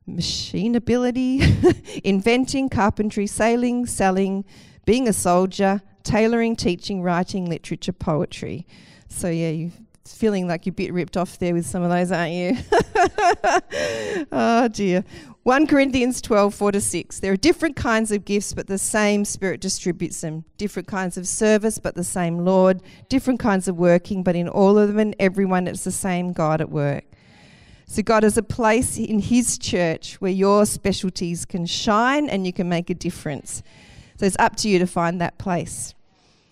machine 0.06 0.76
ability, 0.76 1.42
inventing, 2.04 2.70
carpentry, 2.70 3.28
sailing, 3.28 3.86
selling, 3.86 4.44
being 4.86 5.08
a 5.08 5.14
soldier, 5.14 5.82
tailoring, 6.04 6.56
teaching, 6.56 7.02
writing, 7.02 7.46
literature, 7.46 7.94
poetry. 7.94 8.66
So, 9.08 9.30
yeah, 9.30 9.50
you're 9.50 9.72
feeling 10.14 10.48
like 10.48 10.66
you're 10.66 10.72
a 10.72 10.76
bit 10.76 10.94
ripped 10.94 11.18
off 11.18 11.40
there 11.40 11.54
with 11.54 11.66
some 11.66 11.84
of 11.84 11.90
those, 11.90 12.12
aren't 12.12 12.34
you? 12.34 12.58
oh, 14.32 14.68
dear. 14.68 15.04
1 15.44 15.68
Corinthians 15.68 16.22
12, 16.22 16.54
4 16.54 16.74
to 16.74 16.82
6. 16.82 17.20
There 17.22 17.32
are 17.32 17.38
different 17.38 17.76
kinds 17.76 18.12
of 18.12 18.26
gifts, 18.26 18.54
but 18.54 18.68
the 18.68 18.78
same 18.78 19.26
Spirit 19.26 19.62
distributes 19.62 20.22
them. 20.22 20.46
Different 20.58 20.88
kinds 20.88 21.18
of 21.18 21.28
service, 21.28 21.80
but 21.80 21.96
the 21.96 22.04
same 22.04 22.40
Lord. 22.40 22.82
Different 23.08 23.40
kinds 23.40 23.68
of 23.68 23.78
working, 23.78 24.22
but 24.22 24.36
in 24.36 24.48
all 24.48 24.78
of 24.78 24.90
them 24.90 25.00
and 25.00 25.16
everyone, 25.20 25.68
it's 25.68 25.84
the 25.84 25.92
same 25.92 26.34
God 26.34 26.62
at 26.62 26.70
work. 26.70 27.06
So, 27.88 28.04
God 28.04 28.22
has 28.22 28.38
a 28.38 28.44
place 28.44 29.00
in 29.00 29.18
His 29.18 29.58
church 29.58 30.22
where 30.22 30.32
your 30.32 30.68
specialties 30.68 31.46
can 31.46 31.66
shine 31.66 32.30
and 32.30 32.46
you 32.46 32.54
can 32.54 32.70
make 32.70 32.92
a 32.92 32.94
difference. 32.94 33.64
So, 34.18 34.28
it's 34.28 34.36
up 34.38 34.56
to 34.58 34.70
you 34.70 34.78
to 34.78 34.86
find 34.86 35.20
that 35.22 35.40
place. 35.40 35.96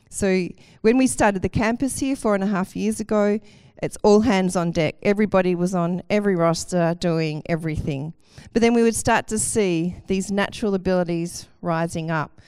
So, 0.10 0.48
when 0.82 0.98
we 0.98 1.08
started 1.08 1.41
the 1.41 1.50
campus 1.50 2.00
here 2.00 2.15
four 2.15 2.36
and 2.36 2.43
a 2.43 2.48
half 2.48 2.76
years 2.76 3.00
ago, 3.00 3.39
it's 3.82 3.98
all 4.04 4.22
hands 4.22 4.56
on 4.56 4.72
deck. 4.72 4.96
Everybody 5.04 5.54
was 5.54 5.76
on 5.76 6.02
every 6.10 6.36
roster 6.36 6.96
doing 7.00 7.43
everything. 7.48 8.13
But 8.54 8.62
then 8.62 8.74
we 8.74 8.84
would 8.84 8.96
start 8.96 9.28
to 9.28 9.39
see 9.39 9.96
these 10.08 10.32
natural 10.32 10.74
abilities 10.74 11.48
rising 11.62 12.10
up. 12.12 12.41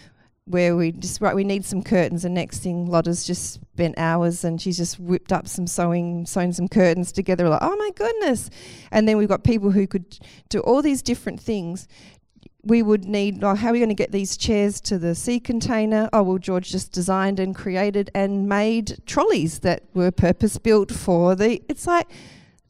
where 0.46 0.76
we 0.76 0.92
just 0.92 1.22
right 1.22 1.36
we 1.36 1.44
need 1.44 1.64
some 1.64 1.84
curtains 1.84 2.26
and 2.26 2.34
next 2.34 2.64
thing 2.64 2.88
Lotta's 2.88 3.24
just 3.24 3.54
spent 3.54 3.94
hours 4.00 4.44
and 4.44 4.60
she's 4.60 4.78
just 4.78 5.00
whipped 5.00 5.32
up 5.32 5.48
some 5.48 5.68
sewing 5.68 6.26
sewn 6.26 6.52
some 6.52 6.68
curtains 6.68 7.12
together 7.12 7.48
like 7.48 7.62
oh 7.62 7.76
my 7.76 7.92
goodness 7.96 8.50
and 8.92 9.08
then 9.08 9.16
we've 9.16 9.30
got 9.30 9.44
people 9.44 9.70
who 9.70 9.86
could 9.86 10.18
do 10.50 10.60
all 10.62 10.82
these 10.82 11.04
different 11.04 11.40
things 11.40 11.88
we 12.64 12.82
would 12.82 13.06
need 13.06 13.44
oh, 13.44 13.56
how 13.56 13.70
are 13.70 13.74
we 13.74 13.80
going 13.80 13.90
to 13.90 13.96
get 13.96 14.12
these 14.12 14.36
chairs 14.36 14.82
to 14.82 14.98
the 15.00 15.16
sea 15.16 15.40
container 15.40 16.10
oh 16.12 16.24
well 16.24 16.38
George 16.38 16.70
just 16.70 16.92
designed 16.92 17.40
and 17.40 17.56
created 17.56 18.12
and 18.14 18.48
made 18.50 18.98
trolleys 19.06 19.60
that 19.60 19.84
were 19.94 20.12
purpose 20.12 20.58
built 20.58 20.92
for 20.92 21.36
the 21.36 21.62
it's 21.70 21.88
like 21.88 22.08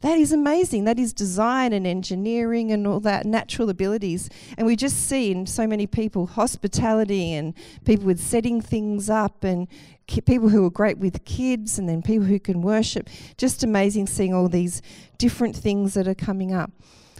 that 0.01 0.17
is 0.17 0.31
amazing. 0.31 0.85
That 0.85 0.97
is 0.97 1.11
design 1.11 1.73
and 1.73 1.85
engineering 1.85 2.71
and 2.71 2.87
all 2.87 3.01
that 3.01 3.25
natural 3.25 3.69
abilities. 3.69 4.29
And 4.57 4.65
we 4.65 4.77
just 4.77 5.09
see 5.09 5.31
in 5.31 5.45
so 5.45 5.67
many 5.67 5.87
people 5.87 6.25
hospitality 6.25 7.33
and 7.33 7.53
people 7.83 8.05
with 8.05 8.19
setting 8.19 8.61
things 8.61 9.09
up 9.09 9.43
and 9.43 9.67
ki- 10.07 10.21
people 10.21 10.49
who 10.49 10.65
are 10.65 10.69
great 10.69 10.99
with 10.99 11.25
kids 11.25 11.77
and 11.77 11.89
then 11.89 12.01
people 12.01 12.27
who 12.27 12.39
can 12.39 12.61
worship. 12.61 13.09
Just 13.37 13.61
amazing 13.61 14.07
seeing 14.07 14.33
all 14.33 14.47
these 14.47 14.81
different 15.17 15.53
things 15.53 15.95
that 15.95 16.07
are 16.07 16.15
coming 16.15 16.53
up. 16.53 16.71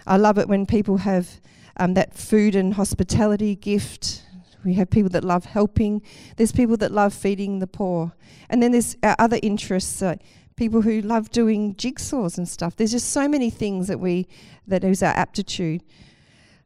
I 0.08 0.16
love 0.16 0.38
it 0.38 0.48
when 0.48 0.66
people 0.66 0.98
have 1.00 1.42
um, 1.80 1.96
that 1.96 2.14
food 2.14 2.56
and 2.56 2.76
hospitality 2.76 3.56
gift. 3.56 4.24
We 4.64 4.74
have 4.76 4.90
people 4.90 5.10
that 5.12 5.24
love 5.24 5.46
helping. 5.46 6.02
There's 6.36 6.52
people 6.52 6.78
that 6.78 6.92
love 6.92 7.14
feeding 7.14 7.60
the 7.60 7.68
poor. 7.68 8.12
And 8.50 8.62
then 8.62 8.74
there's 8.74 8.98
our 9.02 9.16
other 9.18 9.40
interests. 9.42 10.02
Uh, 10.02 10.18
people 10.58 10.82
who 10.82 11.00
love 11.02 11.32
doing 11.32 11.74
jigsaws 11.76 12.38
and 12.38 12.48
stuff. 12.48 12.76
There's 12.76 12.92
just 12.92 13.12
so 13.12 13.30
many 13.30 13.50
things 13.50 13.88
that 13.88 14.00
we 14.00 14.28
that 14.68 14.84
is 14.84 15.02
our 15.02 15.14
aptitude. 15.14 15.82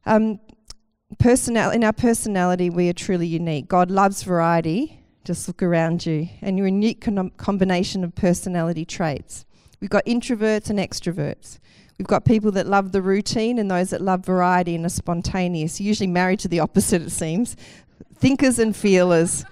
Um, 0.04 0.40
personal 1.20 1.70
in 1.70 1.84
our 1.84 1.92
personality, 1.92 2.68
we 2.70 2.88
are 2.88 2.92
truly 2.92 3.28
unique. 3.28 3.68
God 3.68 3.92
loves 3.92 4.24
variety. 4.24 5.00
Just 5.24 5.48
look 5.48 5.62
around 5.62 6.04
you, 6.04 6.28
and 6.42 6.58
your 6.58 6.66
unique 6.66 7.00
con- 7.00 7.30
combination 7.38 8.04
of 8.04 8.14
personality 8.14 8.84
traits. 8.84 9.46
We've 9.80 9.88
got 9.88 10.04
introverts 10.04 10.68
and 10.68 10.78
extroverts. 10.78 11.60
We've 11.98 12.08
got 12.08 12.24
people 12.24 12.50
that 12.52 12.66
love 12.66 12.92
the 12.92 13.02
routine 13.02 13.58
and 13.58 13.70
those 13.70 13.90
that 13.90 14.00
love 14.00 14.24
variety 14.24 14.74
and 14.74 14.84
are 14.84 14.90
spontaneous. 14.90 15.80
Usually 15.80 16.08
married 16.08 16.40
to 16.40 16.48
the 16.48 16.60
opposite, 16.60 17.02
it 17.02 17.10
seems. 17.10 17.56
Thinkers 18.16 18.58
and 18.58 18.74
feelers. 18.74 19.44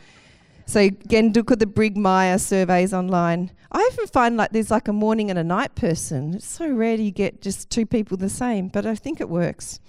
So 0.67 0.81
again, 0.81 1.33
look 1.33 1.51
at 1.51 1.59
the 1.59 1.67
Brig 1.67 1.97
Meyer 1.97 2.39
surveys 2.39 2.93
online. 2.93 3.53
I 3.71 3.79
often 3.93 4.07
find 4.07 4.37
like 4.37 4.51
there's 4.51 4.71
like 4.71 4.89
a 4.89 4.93
morning 4.93 5.31
and 5.31 5.39
a 5.39 5.45
night 5.45 5.75
person. 5.75 6.35
It's 6.35 6.47
so 6.47 6.69
rare 6.69 6.97
you 6.97 7.11
get 7.11 7.43
just 7.43 7.71
two 7.71 7.87
people 7.87 8.17
the 8.17 8.29
same, 8.29 8.69
but 8.69 8.87
I 8.87 8.95
think 8.95 9.21
it 9.21 9.29
works. 9.29 9.81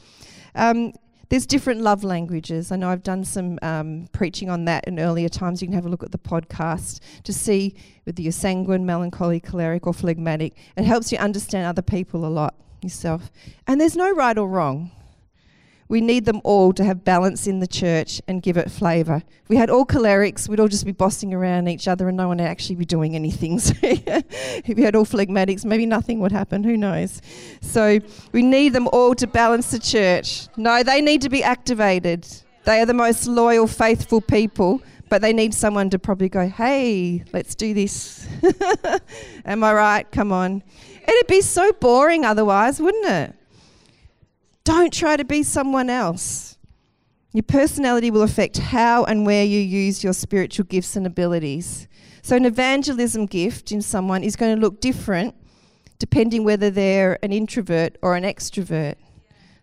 Um, 0.55 0.93
there's 1.33 1.47
different 1.47 1.81
love 1.81 2.03
languages. 2.03 2.71
I 2.71 2.75
know 2.75 2.89
I've 2.89 3.01
done 3.01 3.23
some 3.23 3.57
um, 3.63 4.07
preaching 4.11 4.51
on 4.51 4.65
that 4.65 4.87
in 4.87 4.99
earlier 4.99 5.29
times. 5.29 5.63
You 5.63 5.67
can 5.67 5.73
have 5.73 5.87
a 5.87 5.89
look 5.89 6.03
at 6.03 6.11
the 6.11 6.19
podcast 6.19 6.99
to 7.23 7.33
see 7.33 7.73
whether 8.03 8.21
you're 8.21 8.31
sanguine, 8.31 8.85
melancholy, 8.85 9.39
choleric, 9.39 9.87
or 9.87 9.95
phlegmatic. 9.95 10.55
It 10.77 10.83
helps 10.83 11.11
you 11.11 11.17
understand 11.17 11.65
other 11.65 11.81
people 11.81 12.23
a 12.23 12.29
lot 12.29 12.53
yourself. 12.83 13.31
And 13.65 13.81
there's 13.81 13.95
no 13.95 14.11
right 14.11 14.37
or 14.37 14.47
wrong. 14.47 14.91
We 15.93 16.01
need 16.01 16.25
them 16.25 16.41
all 16.43 16.73
to 16.73 16.83
have 16.83 17.05
balance 17.05 17.45
in 17.45 17.59
the 17.59 17.67
church 17.67 18.19
and 18.27 18.41
give 18.41 18.57
it 18.57 18.71
flavour. 18.71 19.21
If 19.43 19.47
we 19.47 19.57
had 19.57 19.69
all 19.69 19.85
cholerics, 19.85 20.49
we'd 20.49 20.59
all 20.59 20.67
just 20.67 20.87
be 20.87 20.91
bossing 20.91 21.35
around 21.35 21.67
each 21.67 21.87
other 21.87 22.07
and 22.07 22.17
no 22.17 22.29
one 22.29 22.39
would 22.39 22.47
actually 22.47 22.77
be 22.77 22.85
doing 22.85 23.13
anything. 23.13 23.59
So 23.59 23.75
if 23.79 24.75
we 24.75 24.81
had 24.81 24.95
all 24.95 25.05
phlegmatics, 25.05 25.65
maybe 25.65 25.85
nothing 25.85 26.19
would 26.21 26.31
happen. 26.31 26.63
Who 26.63 26.77
knows? 26.77 27.21
So 27.61 27.99
we 28.31 28.41
need 28.41 28.73
them 28.73 28.87
all 28.87 29.13
to 29.13 29.27
balance 29.27 29.69
the 29.69 29.77
church. 29.77 30.47
No, 30.57 30.81
they 30.81 30.99
need 30.99 31.21
to 31.21 31.29
be 31.29 31.43
activated. 31.43 32.25
They 32.63 32.81
are 32.81 32.87
the 32.87 32.95
most 32.95 33.27
loyal, 33.27 33.67
faithful 33.67 34.19
people 34.19 34.81
but 35.09 35.21
they 35.21 35.31
need 35.31 35.53
someone 35.53 35.91
to 35.91 35.99
probably 35.99 36.27
go, 36.27 36.47
hey, 36.47 37.23
let's 37.33 37.53
do 37.53 37.75
this. 37.75 38.27
Am 39.45 39.63
I 39.63 39.73
right? 39.73 40.11
Come 40.11 40.31
on. 40.31 40.63
It'd 41.07 41.27
be 41.27 41.41
so 41.41 41.71
boring 41.73 42.25
otherwise, 42.25 42.81
wouldn't 42.81 43.05
it? 43.05 43.35
Don't 44.63 44.93
try 44.93 45.17
to 45.17 45.25
be 45.25 45.43
someone 45.43 45.89
else. 45.89 46.57
Your 47.33 47.43
personality 47.43 48.11
will 48.11 48.21
affect 48.21 48.59
how 48.59 49.03
and 49.05 49.25
where 49.25 49.43
you 49.43 49.59
use 49.59 50.03
your 50.03 50.13
spiritual 50.13 50.65
gifts 50.65 50.95
and 50.95 51.05
abilities. 51.05 51.87
So, 52.21 52.37
an 52.37 52.45
evangelism 52.45 53.25
gift 53.25 53.71
in 53.71 53.81
someone 53.81 54.23
is 54.23 54.35
going 54.35 54.55
to 54.55 54.61
look 54.61 54.79
different 54.79 55.35
depending 55.99 56.43
whether 56.43 56.69
they're 56.69 57.17
an 57.23 57.31
introvert 57.31 57.97
or 58.01 58.15
an 58.15 58.23
extrovert. 58.23 58.95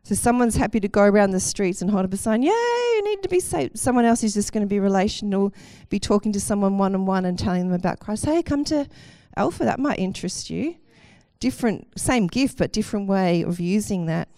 So, 0.03 0.15
someone's 0.15 0.57
happy 0.57 0.81
to 0.81 0.89
go 0.89 1.05
around 1.05 1.31
the 1.31 1.41
streets 1.41 1.81
and 1.81 1.91
hold 1.91 2.05
up 2.05 2.13
a 2.13 2.17
sign, 2.17 2.43
Yay, 2.43 2.51
you 2.51 3.03
need 3.05 3.23
to 3.23 3.29
be 3.29 3.41
saved. 3.41 3.79
Someone 3.79 4.05
else 4.05 4.23
is 4.23 4.35
just 4.35 4.53
going 4.53 4.63
to 4.63 4.69
be 4.69 4.81
relational, 4.81 5.55
be 5.89 6.01
talking 6.01 6.33
to 6.33 6.41
someone 6.41 6.77
one 6.77 6.95
on 6.95 7.07
one 7.07 7.25
and 7.25 7.39
telling 7.39 7.69
them 7.69 7.73
about 7.73 8.01
Christ. 8.01 8.27
Hey, 8.27 8.43
come 8.43 8.65
to 8.65 8.87
Alpha, 9.37 9.65
that 9.65 9.79
might 9.79 9.99
interest 9.99 10.51
you. 10.51 10.77
Different, 11.39 11.99
same 11.99 12.27
gift, 12.27 12.59
but 12.59 12.73
different 12.73 13.09
way 13.09 13.43
of 13.43 13.61
using 13.61 14.07
that. 14.07 14.29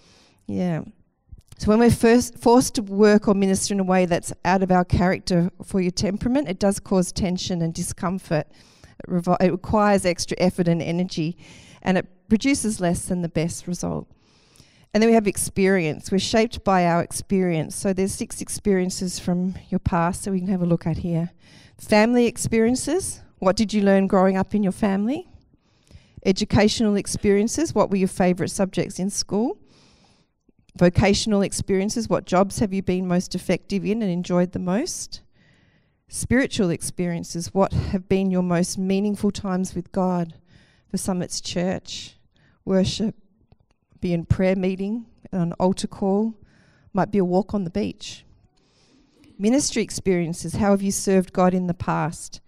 Yeah. 0.46 0.82
So 1.58 1.68
when 1.68 1.78
we're 1.78 1.90
first 1.90 2.38
forced 2.38 2.74
to 2.74 2.82
work 2.82 3.28
or 3.28 3.34
minister 3.34 3.72
in 3.72 3.80
a 3.80 3.84
way 3.84 4.04
that's 4.04 4.32
out 4.44 4.62
of 4.62 4.72
our 4.72 4.84
character 4.84 5.50
for 5.64 5.80
your 5.80 5.92
temperament, 5.92 6.48
it 6.48 6.58
does 6.58 6.80
cause 6.80 7.12
tension 7.12 7.62
and 7.62 7.72
discomfort. 7.72 8.48
It, 8.98 9.08
revi- 9.08 9.40
it 9.40 9.52
requires 9.52 10.04
extra 10.04 10.36
effort 10.40 10.66
and 10.66 10.82
energy, 10.82 11.36
and 11.82 11.98
it 11.98 12.06
produces 12.28 12.80
less 12.80 13.06
than 13.06 13.22
the 13.22 13.28
best 13.28 13.68
result. 13.68 14.08
And 14.92 15.00
then 15.00 15.08
we 15.08 15.14
have 15.14 15.26
experience. 15.26 16.10
We're 16.10 16.18
shaped 16.18 16.64
by 16.64 16.84
our 16.84 17.02
experience. 17.02 17.76
So 17.76 17.92
there's 17.92 18.12
six 18.12 18.40
experiences 18.40 19.18
from 19.18 19.54
your 19.70 19.78
past 19.78 20.24
that 20.24 20.32
we 20.32 20.40
can 20.40 20.48
have 20.48 20.62
a 20.62 20.66
look 20.66 20.86
at 20.86 20.98
here. 20.98 21.30
Family 21.78 22.26
experiences. 22.26 23.22
What 23.38 23.56
did 23.56 23.72
you 23.72 23.82
learn 23.82 24.06
growing 24.06 24.36
up 24.36 24.54
in 24.54 24.62
your 24.62 24.72
family? 24.72 25.28
Educational 26.26 26.96
experiences. 26.96 27.74
What 27.74 27.90
were 27.90 27.96
your 27.96 28.08
favourite 28.08 28.50
subjects 28.50 28.98
in 28.98 29.10
school? 29.10 29.58
Vocational 30.76 31.42
experiences. 31.42 32.08
What 32.08 32.24
jobs 32.24 32.58
have 32.58 32.72
you 32.72 32.82
been 32.82 33.06
most 33.06 33.34
effective 33.34 33.84
in 33.84 34.02
and 34.02 34.10
enjoyed 34.10 34.52
the 34.52 34.58
most? 34.58 35.20
Spiritual 36.08 36.70
experiences. 36.70 37.54
What 37.54 37.72
have 37.72 38.08
been 38.08 38.30
your 38.30 38.42
most 38.42 38.78
meaningful 38.78 39.30
times 39.30 39.74
with 39.74 39.92
God? 39.92 40.34
For 40.90 40.98
some, 40.98 41.22
it's 41.22 41.40
church, 41.40 42.16
worship, 42.64 43.14
be 44.00 44.12
in 44.12 44.26
prayer 44.26 44.56
meeting, 44.56 45.06
an 45.30 45.54
altar 45.54 45.86
call, 45.86 46.34
might 46.92 47.10
be 47.10 47.18
a 47.18 47.24
walk 47.24 47.54
on 47.54 47.64
the 47.64 47.70
beach. 47.70 48.24
Ministry 49.38 49.82
experiences. 49.82 50.56
How 50.56 50.72
have 50.72 50.82
you 50.82 50.90
served 50.90 51.32
God 51.32 51.54
in 51.54 51.66
the 51.66 51.74
past? 51.74 52.40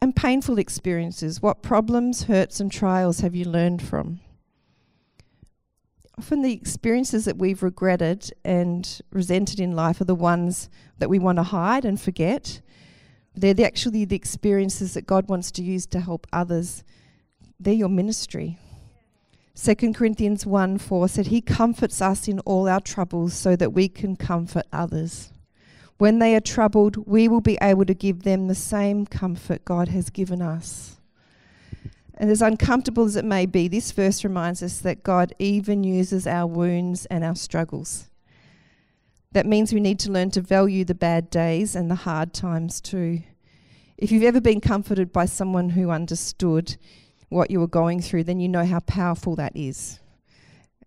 And 0.00 0.16
painful 0.16 0.58
experiences. 0.58 1.42
What 1.42 1.62
problems, 1.62 2.24
hurts, 2.24 2.60
and 2.60 2.72
trials 2.72 3.20
have 3.20 3.34
you 3.34 3.44
learned 3.44 3.82
from? 3.82 4.20
Often 6.18 6.40
the 6.40 6.52
experiences 6.52 7.26
that 7.26 7.36
we've 7.36 7.62
regretted 7.62 8.32
and 8.42 9.02
resented 9.12 9.60
in 9.60 9.76
life 9.76 10.00
are 10.00 10.06
the 10.06 10.14
ones 10.14 10.70
that 10.98 11.10
we 11.10 11.18
want 11.18 11.36
to 11.36 11.42
hide 11.42 11.84
and 11.84 12.00
forget. 12.00 12.62
They're 13.34 13.52
the, 13.52 13.66
actually 13.66 14.06
the 14.06 14.16
experiences 14.16 14.94
that 14.94 15.06
God 15.06 15.28
wants 15.28 15.50
to 15.52 15.62
use 15.62 15.84
to 15.88 16.00
help 16.00 16.26
others. 16.32 16.84
They're 17.60 17.74
your 17.74 17.90
ministry. 17.90 18.58
2 19.56 19.92
Corinthians 19.92 20.46
1 20.46 20.78
4 20.78 21.08
said, 21.08 21.26
He 21.26 21.42
comforts 21.42 22.00
us 22.00 22.28
in 22.28 22.40
all 22.40 22.66
our 22.66 22.80
troubles 22.80 23.34
so 23.34 23.54
that 23.54 23.74
we 23.74 23.86
can 23.86 24.16
comfort 24.16 24.64
others. 24.72 25.32
When 25.98 26.18
they 26.18 26.34
are 26.34 26.40
troubled, 26.40 27.06
we 27.06 27.28
will 27.28 27.42
be 27.42 27.58
able 27.60 27.84
to 27.84 27.94
give 27.94 28.22
them 28.22 28.48
the 28.48 28.54
same 28.54 29.04
comfort 29.04 29.66
God 29.66 29.88
has 29.88 30.08
given 30.08 30.40
us. 30.40 30.96
And 32.16 32.30
as 32.30 32.40
uncomfortable 32.40 33.04
as 33.04 33.16
it 33.16 33.24
may 33.24 33.44
be, 33.44 33.68
this 33.68 33.92
verse 33.92 34.24
reminds 34.24 34.62
us 34.62 34.78
that 34.78 35.02
God 35.02 35.34
even 35.38 35.84
uses 35.84 36.26
our 36.26 36.46
wounds 36.46 37.04
and 37.06 37.22
our 37.22 37.34
struggles. 37.34 38.08
That 39.32 39.44
means 39.44 39.72
we 39.72 39.80
need 39.80 39.98
to 40.00 40.10
learn 40.10 40.30
to 40.30 40.40
value 40.40 40.84
the 40.84 40.94
bad 40.94 41.28
days 41.28 41.76
and 41.76 41.90
the 41.90 41.94
hard 41.94 42.32
times 42.32 42.80
too. 42.80 43.22
If 43.98 44.10
you've 44.10 44.22
ever 44.22 44.40
been 44.40 44.62
comforted 44.62 45.12
by 45.12 45.26
someone 45.26 45.70
who 45.70 45.90
understood 45.90 46.76
what 47.28 47.50
you 47.50 47.60
were 47.60 47.66
going 47.66 48.00
through, 48.00 48.24
then 48.24 48.40
you 48.40 48.48
know 48.48 48.64
how 48.64 48.80
powerful 48.80 49.36
that 49.36 49.54
is. 49.54 50.00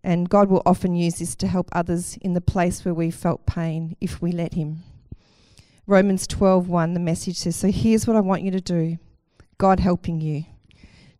And 0.04 0.30
God 0.30 0.50
will 0.50 0.63
often 0.65 0.96
use 0.96 1.20
this 1.20 1.36
to 1.36 1.48
help 1.48 1.70
others 1.74 2.18
in 2.22 2.34
the 2.34 2.42
place 2.42 2.84
where 2.86 2.94
we 2.94 3.12
felt 3.12 3.46
pain 3.46 3.96
if 4.00 4.22
we 4.22 4.32
let 4.32 4.54
Him. 4.54 4.84
Romans 5.86 6.26
12:1 6.26 6.94
the 6.94 7.00
message 7.00 7.38
says, 7.38 7.56
"So 7.56 7.72
here's 7.72 8.08
what 8.08 8.15
I 8.15 8.22
want 8.22 8.44
you 8.44 8.52
to 8.52 8.62
do. 8.62 8.98
God 9.58 9.80
helping 9.80 10.22
you. 10.22 10.46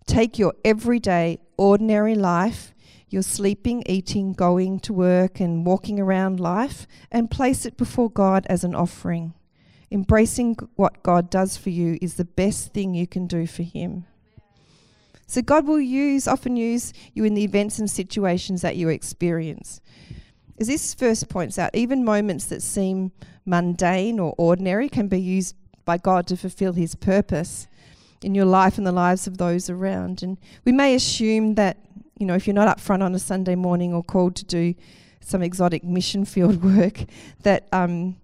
Take 0.10 0.39
your 0.39 0.56
everyday, 0.65 1.38
ordinary 1.56 2.15
life, 2.15 2.74
your 3.10 3.22
sleeping, 3.22 3.84
eating, 3.86 4.34
going 4.34 4.80
to 4.80 4.91
work, 4.91 5.39
and 5.39 5.63
walking 5.63 6.00
around 6.00 6.39
life, 6.39 6.88
and 7.12 7.30
place 7.30 7.63
it 7.63 7.78
before 7.78 8.10
God 8.10 8.48
as 8.50 8.63
an 8.63 8.74
offering. 8.74 9.36
Embracing 9.91 10.56
what 10.76 11.04
God 11.04 11.30
does 11.30 11.58
for 11.58 11.69
you 11.69 12.00
is 12.02 12.15
the 12.15 12.26
best 12.26 12.74
thing 12.74 12.95
you 12.95 13.06
can 13.06 13.28
do 13.28 13.45
for 13.45 13.62
Him. 13.62 14.08
So, 15.28 15.43
God 15.43 15.67
will 15.67 15.80
use, 15.80 16.28
often 16.28 16.56
use 16.56 16.91
you 17.13 17.24
in 17.24 17.36
the 17.36 17.43
events 17.43 17.78
and 17.78 17.88
situations 17.88 18.63
that 18.63 18.78
you 18.78 18.89
experience. 18.89 19.80
As 20.60 20.65
this 20.65 20.95
verse 20.95 21.24
points 21.24 21.60
out, 21.60 21.69
even 21.76 22.04
moments 22.04 22.45
that 22.48 22.63
seem 22.63 23.12
mundane 23.45 24.17
or 24.17 24.34
ordinary 24.39 24.89
can 24.89 25.08
be 25.08 25.22
used 25.22 25.56
by 25.86 26.00
God 26.00 26.26
to 26.28 26.36
fulfill 26.36 26.74
His 26.74 26.95
purpose 26.95 27.67
in 28.21 28.36
your 28.36 28.45
life 28.45 28.77
and 28.77 28.86
the 28.86 28.91
lives 28.91 29.27
of 29.27 29.38
those 29.38 29.69
around. 29.69 30.23
And 30.23 30.38
we 30.65 30.71
may 30.71 30.95
assume 30.95 31.55
that, 31.55 31.77
you 32.17 32.25
know, 32.25 32.36
if 32.36 32.47
you're 32.47 32.53
not 32.53 32.67
up 32.67 32.79
front 32.79 33.03
on 33.03 33.15
a 33.15 33.19
Sunday 33.19 33.55
morning 33.55 33.93
or 33.93 34.03
called 34.03 34.36
to 34.38 34.45
do 34.45 34.75
some 35.21 35.41
exotic 35.41 35.84
mission 35.84 36.25
field 36.25 36.63
work, 36.77 37.05
that, 37.43 37.67
um, 37.71 38.17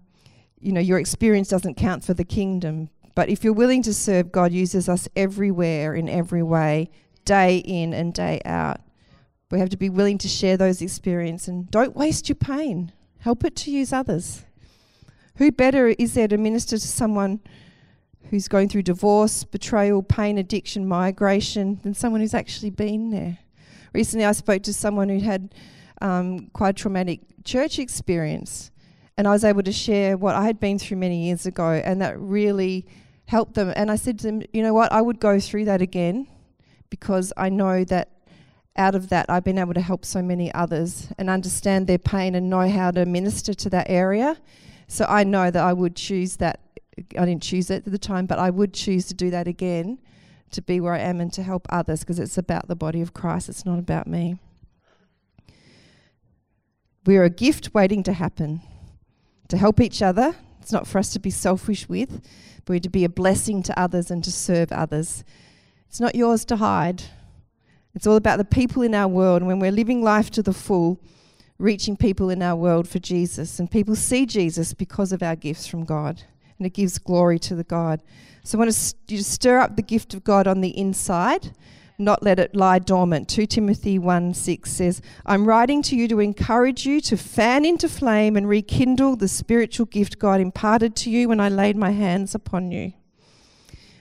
you 0.60 0.72
know, 0.72 0.80
your 0.80 0.98
experience 0.98 1.48
doesn't 1.48 1.76
count 1.76 2.04
for 2.04 2.14
the 2.14 2.24
kingdom. 2.24 2.90
But 3.14 3.28
if 3.30 3.42
you're 3.42 3.52
willing 3.52 3.82
to 3.82 3.94
serve, 3.94 4.30
God 4.30 4.52
uses 4.52 4.88
us 4.88 5.08
everywhere 5.16 5.94
in 5.94 6.08
every 6.08 6.42
way, 6.42 6.90
day 7.24 7.58
in 7.58 7.94
and 7.94 8.12
day 8.12 8.40
out. 8.44 8.80
We 9.50 9.58
have 9.60 9.70
to 9.70 9.76
be 9.76 9.88
willing 9.88 10.18
to 10.18 10.28
share 10.28 10.56
those 10.56 10.82
experiences 10.82 11.48
and 11.48 11.70
don't 11.70 11.96
waste 11.96 12.28
your 12.28 12.36
pain. 12.36 12.92
Help 13.20 13.44
it 13.44 13.56
to 13.56 13.70
use 13.70 13.92
others. 13.92 14.44
Who 15.36 15.52
better 15.52 15.88
is 15.98 16.14
there 16.14 16.28
to 16.28 16.36
minister 16.36 16.78
to 16.78 16.86
someone 16.86 17.40
who's 18.30 18.48
going 18.48 18.68
through 18.68 18.82
divorce, 18.82 19.44
betrayal, 19.44 20.02
pain, 20.02 20.38
addiction, 20.38 20.86
migration 20.86 21.80
than 21.82 21.94
someone 21.94 22.20
who's 22.20 22.34
actually 22.34 22.70
been 22.70 23.10
there? 23.10 23.38
Recently, 23.92 24.24
I 24.24 24.32
spoke 24.32 24.62
to 24.64 24.74
someone 24.74 25.08
who 25.08 25.20
had 25.20 25.54
um, 26.00 26.48
quite 26.48 26.76
traumatic 26.76 27.20
church 27.44 27.78
experience, 27.78 28.70
and 29.16 29.26
I 29.26 29.30
was 29.30 29.44
able 29.44 29.62
to 29.62 29.72
share 29.72 30.16
what 30.16 30.34
I 30.34 30.44
had 30.44 30.60
been 30.60 30.78
through 30.78 30.98
many 30.98 31.26
years 31.26 31.46
ago, 31.46 31.70
and 31.72 32.00
that 32.02 32.18
really 32.18 32.86
helped 33.26 33.54
them. 33.54 33.72
And 33.74 33.90
I 33.90 33.96
said 33.96 34.18
to 34.20 34.26
them, 34.26 34.42
You 34.52 34.62
know 34.62 34.74
what? 34.74 34.92
I 34.92 35.00
would 35.00 35.20
go 35.20 35.40
through 35.40 35.66
that 35.66 35.80
again 35.80 36.26
because 36.90 37.32
I 37.36 37.48
know 37.48 37.84
that 37.84 38.10
out 38.76 38.94
of 38.94 39.08
that, 39.08 39.26
I've 39.28 39.44
been 39.44 39.58
able 39.58 39.74
to 39.74 39.80
help 39.80 40.04
so 40.04 40.22
many 40.22 40.52
others 40.52 41.08
and 41.18 41.30
understand 41.30 41.86
their 41.86 41.98
pain 41.98 42.34
and 42.34 42.50
know 42.50 42.68
how 42.68 42.90
to 42.90 43.06
minister 43.06 43.54
to 43.54 43.70
that 43.70 43.88
area. 43.88 44.36
So 44.88 45.06
I 45.08 45.24
know 45.24 45.50
that 45.50 45.62
I 45.62 45.72
would 45.72 45.96
choose 45.96 46.36
that. 46.36 46.60
I 46.98 47.24
didn't 47.26 47.42
choose 47.42 47.70
it 47.70 47.86
at 47.86 47.92
the 47.92 47.98
time, 47.98 48.26
but 48.26 48.38
I 48.38 48.50
would 48.50 48.72
choose 48.72 49.06
to 49.06 49.14
do 49.14 49.30
that 49.30 49.46
again 49.46 49.98
to 50.52 50.62
be 50.62 50.80
where 50.80 50.94
I 50.94 51.00
am 51.00 51.20
and 51.20 51.32
to 51.34 51.42
help 51.42 51.66
others 51.68 52.00
because 52.00 52.18
it's 52.18 52.38
about 52.38 52.68
the 52.68 52.76
body 52.76 53.02
of 53.02 53.12
Christ. 53.12 53.48
It's 53.48 53.66
not 53.66 53.78
about 53.78 54.06
me. 54.06 54.38
We're 57.04 57.24
a 57.24 57.30
gift 57.30 57.74
waiting 57.74 58.02
to 58.04 58.12
happen 58.12 58.62
to 59.48 59.56
help 59.56 59.80
each 59.80 60.02
other. 60.02 60.34
It's 60.60 60.72
not 60.72 60.86
for 60.86 60.98
us 60.98 61.12
to 61.12 61.20
be 61.20 61.30
selfish 61.30 61.88
with, 61.88 62.22
but 62.64 62.74
we're 62.74 62.80
to 62.80 62.88
be 62.88 63.04
a 63.04 63.08
blessing 63.08 63.62
to 63.64 63.78
others 63.78 64.10
and 64.10 64.24
to 64.24 64.32
serve 64.32 64.72
others. 64.72 65.22
It's 65.88 66.00
not 66.00 66.14
yours 66.14 66.44
to 66.46 66.56
hide. 66.56 67.04
It's 67.94 68.06
all 68.06 68.16
about 68.16 68.38
the 68.38 68.44
people 68.44 68.82
in 68.82 68.94
our 68.94 69.08
world. 69.08 69.42
And 69.42 69.46
when 69.46 69.60
we're 69.60 69.70
living 69.70 70.02
life 70.02 70.30
to 70.32 70.42
the 70.42 70.52
full, 70.52 71.00
reaching 71.58 71.96
people 71.96 72.28
in 72.30 72.42
our 72.42 72.56
world 72.56 72.88
for 72.88 72.98
Jesus. 72.98 73.58
And 73.58 73.70
people 73.70 73.94
see 73.96 74.26
Jesus 74.26 74.74
because 74.74 75.12
of 75.12 75.22
our 75.22 75.36
gifts 75.36 75.66
from 75.66 75.84
God. 75.84 76.22
And 76.58 76.66
it 76.66 76.74
gives 76.74 76.98
glory 76.98 77.38
to 77.40 77.54
the 77.54 77.64
God. 77.64 78.02
So 78.44 78.56
I 78.56 78.60
want 78.60 78.70
to 78.70 78.78
st- 78.78 79.24
stir 79.24 79.58
up 79.58 79.76
the 79.76 79.82
gift 79.82 80.14
of 80.14 80.22
God 80.22 80.46
on 80.46 80.60
the 80.60 80.76
inside, 80.78 81.52
not 81.98 82.22
let 82.22 82.38
it 82.38 82.54
lie 82.54 82.78
dormant. 82.78 83.28
2 83.28 83.46
Timothy 83.46 83.98
1 83.98 84.34
6 84.34 84.70
says, 84.70 85.02
I'm 85.24 85.46
writing 85.46 85.82
to 85.82 85.96
you 85.96 86.06
to 86.08 86.20
encourage 86.20 86.86
you 86.86 87.00
to 87.02 87.16
fan 87.16 87.64
into 87.64 87.88
flame 87.88 88.36
and 88.36 88.48
rekindle 88.48 89.16
the 89.16 89.28
spiritual 89.28 89.86
gift 89.86 90.18
God 90.18 90.40
imparted 90.40 90.94
to 90.96 91.10
you 91.10 91.28
when 91.28 91.40
I 91.40 91.48
laid 91.48 91.76
my 91.76 91.90
hands 91.90 92.34
upon 92.34 92.70
you. 92.70 92.92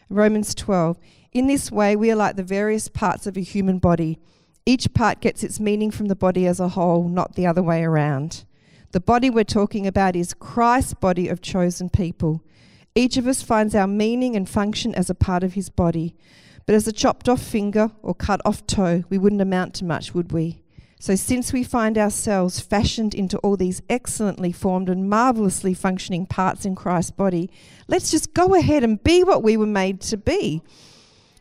Romans 0.10 0.54
12, 0.54 1.00
in 1.34 1.48
this 1.48 1.72
way, 1.72 1.96
we 1.96 2.12
are 2.12 2.16
like 2.16 2.36
the 2.36 2.44
various 2.44 2.88
parts 2.88 3.26
of 3.28 3.36
a 3.36 3.42
human 3.42 3.80
body. 3.80 4.20
Each 4.66 4.94
part 4.94 5.22
gets 5.22 5.44
its 5.44 5.60
meaning 5.60 5.92
from 5.92 6.06
the 6.08 6.16
body 6.16 6.48
as 6.48 6.60
a 6.60 6.70
whole, 6.70 7.10
not 7.10 7.36
the 7.36 7.46
other 7.46 7.64
way 7.64 7.84
around. 7.84 8.46
The 8.92 9.00
body 9.00 9.30
we're 9.30 9.44
talking 9.44 9.86
about 9.86 10.16
is 10.16 10.34
Christ's 10.34 10.94
body 10.94 11.28
of 11.28 11.42
chosen 11.42 11.90
people. 11.90 12.42
Each 12.98 13.18
of 13.18 13.28
us 13.28 13.42
finds 13.42 13.76
our 13.76 13.88
meaning 13.88 14.38
and 14.38 14.48
function 14.48 14.96
as 14.96 15.10
a 15.10 15.16
part 15.16 15.44
of 15.44 15.54
his 15.54 15.70
body. 15.70 16.16
But 16.66 16.76
as 16.76 16.88
a 16.88 16.94
chopped 16.94 17.28
off 17.28 17.42
finger 17.42 17.92
or 18.02 18.16
cut 18.16 18.42
off 18.46 18.66
toe, 18.66 19.04
we 19.10 19.18
wouldn't 19.18 19.42
amount 19.42 19.74
to 19.76 19.86
much, 19.86 20.14
would 20.14 20.32
we? 20.32 20.62
So, 20.98 21.16
since 21.16 21.52
we 21.52 21.64
find 21.64 21.98
ourselves 21.98 22.62
fashioned 22.62 23.14
into 23.14 23.38
all 23.40 23.58
these 23.58 23.82
excellently 23.90 24.54
formed 24.54 24.90
and 24.90 25.10
marvelously 25.10 25.74
functioning 25.74 26.26
parts 26.26 26.66
in 26.66 26.74
Christ's 26.74 27.12
body, 27.12 27.52
let's 27.88 28.10
just 28.10 28.34
go 28.34 28.56
ahead 28.56 28.84
and 28.84 29.04
be 29.04 29.24
what 29.24 29.44
we 29.44 29.58
were 29.58 29.66
made 29.66 30.00
to 30.02 30.18
be 30.18 30.64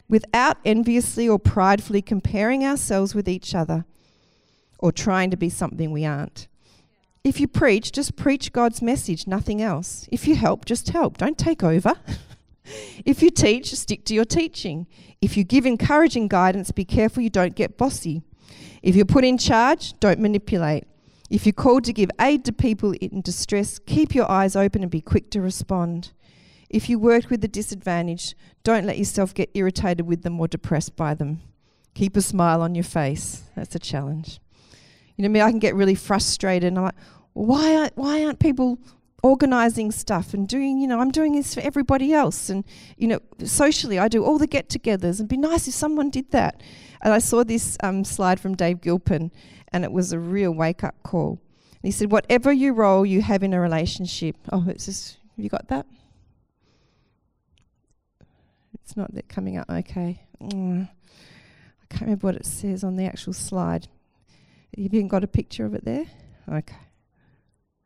without 0.09 0.59
enviously 0.65 1.29
or 1.29 1.39
pridefully 1.39 2.03
comparing 2.03 2.65
ourselves 2.65 3.15
with 3.15 3.29
each 3.29 3.55
other 3.55 3.85
or 4.81 4.93
trying 4.93 5.31
to 5.31 5.37
be 5.37 5.49
something 5.49 5.93
we 5.93 6.05
aren't. 6.05 6.49
If 7.25 7.41
you 7.41 7.49
preach, 7.49 7.91
just 7.91 8.17
preach 8.17 8.53
God's 8.53 8.83
message, 8.83 9.27
nothing 9.27 9.63
else. 9.63 10.07
If 10.13 10.29
you 10.29 10.37
help, 10.37 10.67
just 10.67 10.91
help. 10.91 11.17
Don't 11.17 11.39
take 11.39 11.65
over. 11.65 11.95
if 13.07 13.23
you 13.23 13.31
teach, 13.31 13.75
stick 13.75 14.05
to 14.05 14.15
your 14.15 14.27
teaching. 14.27 14.87
If 15.23 15.35
you 15.35 15.43
give 15.43 15.65
encouraging 15.65 16.29
guidance, 16.29 16.71
be 16.71 16.85
careful 16.85 17.23
you 17.23 17.31
don't 17.31 17.55
get 17.55 17.79
bossy. 17.79 18.23
If 18.83 18.95
you're 18.95 19.07
put 19.07 19.25
in 19.25 19.39
charge, 19.39 19.99
don't 20.01 20.21
manipulate. 20.21 20.85
If 21.31 21.47
you're 21.47 21.55
called 21.55 21.85
to 21.85 21.95
give 21.95 22.11
aid 22.21 22.45
to 22.45 22.53
people 22.53 22.93
in 22.93 23.23
distress, 23.23 23.79
keep 23.79 24.15
your 24.15 24.31
eyes 24.31 24.55
open 24.55 24.83
and 24.83 24.91
be 24.91 25.01
quick 25.01 25.31
to 25.31 25.41
respond. 25.41 26.13
If 26.69 26.91
you 26.91 26.99
work 26.99 27.31
with 27.31 27.41
the 27.41 27.49
disadvantaged, 27.49 28.35
don't 28.65 28.85
let 28.85 28.99
yourself 28.99 29.33
get 29.33 29.51
irritated 29.55 30.07
with 30.07 30.25
them 30.25 30.39
or 30.39 30.47
depressed 30.47 30.95
by 30.95 31.15
them. 31.15 31.41
Keep 31.95 32.19
a 32.19 32.21
smile 32.21 32.61
on 32.61 32.75
your 32.75 32.85
face. 32.85 33.45
That's 33.57 33.75
a 33.75 33.79
challenge. 33.79 34.41
You 35.17 35.29
know, 35.29 35.41
I 35.41 35.51
can 35.51 35.59
get 35.59 35.75
really 35.75 35.95
frustrated 35.95 36.69
and 36.69 36.79
I'm 36.79 36.85
like, 36.85 36.95
why 37.35 37.77
aren't, 37.77 37.97
why 37.97 38.25
aren't 38.25 38.39
people 38.39 38.79
organizing 39.25 39.91
stuff 39.91 40.35
and 40.35 40.47
doing, 40.47 40.79
you 40.79 40.87
know, 40.87 41.01
I'm 41.01 41.11
doing 41.11 41.35
this 41.35 41.55
for 41.55 41.61
everybody 41.61 42.13
else. 42.13 42.51
And, 42.51 42.63
you 42.99 43.09
know, 43.09 43.21
socially, 43.43 43.99
I 43.99 44.09
do 44.09 44.23
all 44.23 44.39
the 44.39 44.47
get 44.47 44.69
togethers. 44.69 45.19
and 45.19 45.29
be 45.29 45.39
nice 45.39 45.67
if 45.67 45.75
someone 45.75 46.11
did 46.11 46.31
that. 46.33 46.61
And 47.01 47.13
I 47.13 47.19
saw 47.19 47.43
this 47.43 47.79
um, 47.83 48.05
slide 48.05 48.39
from 48.39 48.55
Dave 48.55 48.83
Gilpin, 48.83 49.33
and 49.73 49.83
it 49.83 49.93
was 49.93 50.13
a 50.13 50.19
real 50.19 50.53
wake 50.53 50.85
up 50.85 51.03
call. 51.03 51.41
He 51.83 51.91
said, 51.91 52.11
Whatever 52.11 52.53
your 52.53 52.75
role 52.75 53.05
you 53.05 53.23
have 53.23 53.43
in 53.43 53.53
a 53.53 53.61
relationship, 53.61 54.37
oh, 54.53 54.65
it's 54.69 54.87
just, 54.87 55.19
have 55.37 55.43
you 55.43 55.51
got 55.51 55.69
that? 55.69 55.87
It's 58.83 58.97
not 58.97 59.15
that 59.15 59.29
coming 59.29 59.57
up. 59.57 59.69
Okay. 59.71 60.23
Mm. 60.43 60.89
I 60.89 61.87
can't 61.89 62.03
remember 62.03 62.27
what 62.27 62.37
it 62.37 62.47
says 62.47 62.85
on 62.85 62.97
the 62.97 63.07
actual 63.07 63.33
slide. 63.33 63.89
Have 64.83 64.95
you 64.95 65.03
got 65.09 65.25
a 65.25 65.29
picture 65.29 65.67
of 65.67 65.75
it 65.75 65.85
there? 65.85 66.07
Okay. 66.51 66.77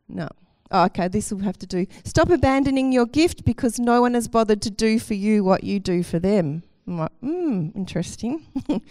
No. 0.07 0.27
Oh, 0.71 0.85
okay, 0.85 1.07
this 1.07 1.31
will 1.31 1.39
have 1.39 1.57
to 1.59 1.65
do. 1.65 1.87
Stop 2.03 2.29
abandoning 2.29 2.91
your 2.91 3.05
gift 3.05 3.43
because 3.43 3.79
no 3.79 4.01
one 4.01 4.13
has 4.13 4.27
bothered 4.27 4.61
to 4.63 4.69
do 4.69 4.99
for 4.99 5.15
you 5.15 5.43
what 5.43 5.63
you 5.63 5.79
do 5.79 6.03
for 6.03 6.19
them. 6.19 6.63
I'm 6.87 6.99
like, 6.99 7.11
hmm, 7.21 7.69
interesting. 7.75 8.45
and 8.69 8.81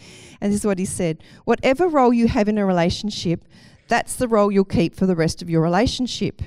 this 0.40 0.60
is 0.60 0.66
what 0.66 0.78
he 0.78 0.84
said 0.84 1.22
Whatever 1.44 1.88
role 1.88 2.12
you 2.12 2.28
have 2.28 2.48
in 2.48 2.58
a 2.58 2.66
relationship, 2.66 3.44
that's 3.88 4.16
the 4.16 4.28
role 4.28 4.50
you'll 4.50 4.64
keep 4.64 4.94
for 4.94 5.06
the 5.06 5.16
rest 5.16 5.40
of 5.42 5.50
your 5.50 5.62
relationship. 5.62 6.42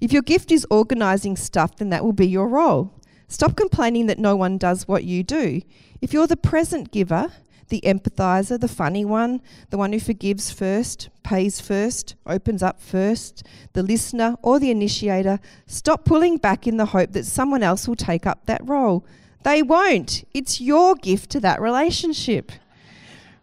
If 0.00 0.12
your 0.12 0.22
gift 0.22 0.50
is 0.50 0.66
organizing 0.68 1.36
stuff, 1.36 1.76
then 1.76 1.90
that 1.90 2.04
will 2.04 2.12
be 2.12 2.26
your 2.26 2.48
role. 2.48 2.92
Stop 3.32 3.56
complaining 3.56 4.08
that 4.08 4.18
no 4.18 4.36
one 4.36 4.58
does 4.58 4.86
what 4.86 5.04
you 5.04 5.22
do. 5.22 5.62
If 6.02 6.12
you're 6.12 6.26
the 6.26 6.36
present 6.36 6.92
giver, 6.92 7.32
the 7.70 7.80
empathizer, 7.80 8.60
the 8.60 8.68
funny 8.68 9.06
one, 9.06 9.40
the 9.70 9.78
one 9.78 9.94
who 9.94 10.00
forgives 10.00 10.50
first, 10.50 11.08
pays 11.22 11.58
first, 11.58 12.14
opens 12.26 12.62
up 12.62 12.78
first, 12.78 13.42
the 13.72 13.82
listener 13.82 14.36
or 14.42 14.60
the 14.60 14.70
initiator, 14.70 15.40
stop 15.66 16.04
pulling 16.04 16.36
back 16.36 16.66
in 16.66 16.76
the 16.76 16.84
hope 16.84 17.12
that 17.12 17.24
someone 17.24 17.62
else 17.62 17.88
will 17.88 17.96
take 17.96 18.26
up 18.26 18.44
that 18.44 18.60
role. 18.68 19.06
They 19.44 19.62
won't. 19.62 20.28
It's 20.34 20.60
your 20.60 20.94
gift 20.94 21.30
to 21.30 21.40
that 21.40 21.58
relationship. 21.58 22.52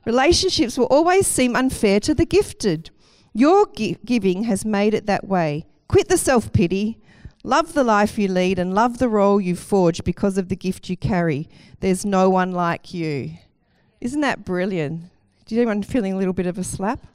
Relationships 0.06 0.78
will 0.78 0.86
always 0.86 1.26
seem 1.26 1.56
unfair 1.56 2.00
to 2.02 2.14
the 2.14 2.28
gifted. 2.28 2.92
Your 3.34 3.66
gi- 3.76 3.98
giving 4.06 4.44
has 4.44 4.64
made 4.64 4.94
it 4.94 5.08
that 5.08 5.28
way. 5.28 5.66
Quit 5.88 6.10
the 6.10 6.18
self 6.18 6.54
pity. 6.54 7.00
Love 7.44 7.74
the 7.74 7.84
life 7.84 8.18
you 8.18 8.28
lead 8.28 8.60
and 8.60 8.74
love 8.74 8.98
the 8.98 9.08
role 9.08 9.40
you've 9.40 9.60
forged 9.60 10.04
because 10.04 10.38
of 10.38 10.50
the 10.50 10.56
gift 10.56 10.90
you 10.90 10.98
carry. 10.98 11.48
There's 11.80 12.06
no 12.06 12.30
one 12.30 12.52
like 12.52 12.94
you. 12.94 13.32
Isn't 14.02 14.22
that 14.22 14.44
brilliant? 14.44 15.04
Do 15.46 15.56
you 15.56 15.62
anyone 15.62 15.84
feeling 15.84 16.14
a 16.14 16.18
little 16.18 16.34
bit 16.34 16.48
of 16.48 16.58
a 16.58 16.64
slap? 16.64 17.08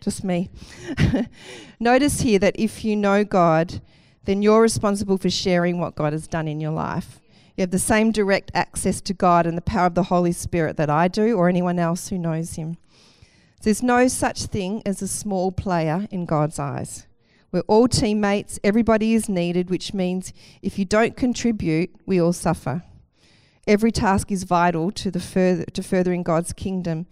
Just 0.00 0.22
me. 0.22 0.48
Notice 1.80 2.20
here 2.20 2.38
that 2.38 2.58
if 2.58 2.84
you 2.84 2.94
know 2.94 3.24
God, 3.24 3.80
then 4.24 4.42
you're 4.42 4.62
responsible 4.62 5.18
for 5.18 5.30
sharing 5.30 5.78
what 5.78 5.96
God 5.96 6.12
has 6.12 6.28
done 6.28 6.46
in 6.46 6.60
your 6.60 6.70
life. 6.70 7.20
You 7.56 7.62
have 7.62 7.70
the 7.70 7.78
same 7.78 8.12
direct 8.12 8.50
access 8.54 9.00
to 9.02 9.14
God 9.14 9.46
and 9.46 9.56
the 9.56 9.62
power 9.62 9.86
of 9.86 9.94
the 9.94 10.04
Holy 10.04 10.32
Spirit 10.32 10.76
that 10.76 10.90
I 10.90 11.08
do 11.08 11.36
or 11.36 11.48
anyone 11.48 11.78
else 11.78 12.08
who 12.08 12.18
knows 12.18 12.54
Him. 12.54 12.76
There's 13.62 13.82
no 13.82 14.08
such 14.08 14.44
thing 14.44 14.82
as 14.84 15.02
a 15.02 15.08
small 15.08 15.52
player 15.52 16.06
in 16.10 16.26
God's 16.26 16.58
eyes. 16.58 17.06
We're 17.54 17.60
all 17.68 17.86
teammates, 17.86 18.58
everybody 18.64 19.14
is 19.14 19.28
needed, 19.28 19.70
which 19.70 19.94
means 19.94 20.32
if 20.60 20.76
you 20.76 20.84
don't 20.84 21.16
contribute, 21.16 21.94
we 22.04 22.20
all 22.20 22.32
suffer. 22.32 22.82
Every 23.64 23.92
task 23.92 24.32
is 24.32 24.42
vital 24.42 24.90
to, 24.90 25.08
the 25.08 25.20
further, 25.20 25.64
to 25.66 25.80
furthering 25.84 26.24
God's 26.24 26.52
kingdom. 26.52 27.06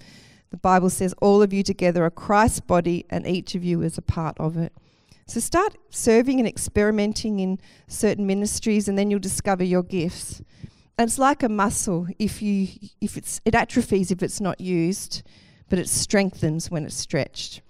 The 0.50 0.56
Bible 0.56 0.90
says 0.90 1.14
all 1.22 1.42
of 1.42 1.52
you 1.52 1.62
together 1.62 2.04
are 2.04 2.10
Christ's 2.10 2.58
body 2.58 3.06
and 3.08 3.24
each 3.24 3.54
of 3.54 3.62
you 3.62 3.82
is 3.82 3.96
a 3.96 4.02
part 4.02 4.36
of 4.40 4.56
it. 4.56 4.72
So 5.28 5.38
start 5.38 5.76
serving 5.90 6.40
and 6.40 6.48
experimenting 6.48 7.38
in 7.38 7.60
certain 7.86 8.26
ministries, 8.26 8.88
and 8.88 8.98
then 8.98 9.12
you'll 9.12 9.20
discover 9.20 9.62
your 9.62 9.84
gifts. 9.84 10.42
And 10.98 11.06
it's 11.08 11.20
like 11.20 11.44
a 11.44 11.48
muscle. 11.48 12.08
If 12.18 12.42
you, 12.42 12.66
if 13.00 13.16
it's, 13.16 13.40
it 13.44 13.54
atrophies 13.54 14.10
if 14.10 14.24
it's 14.24 14.40
not 14.40 14.60
used, 14.60 15.22
but 15.68 15.78
it 15.78 15.88
strengthens 15.88 16.68
when 16.68 16.84
it's 16.84 16.96
stretched. 16.96 17.62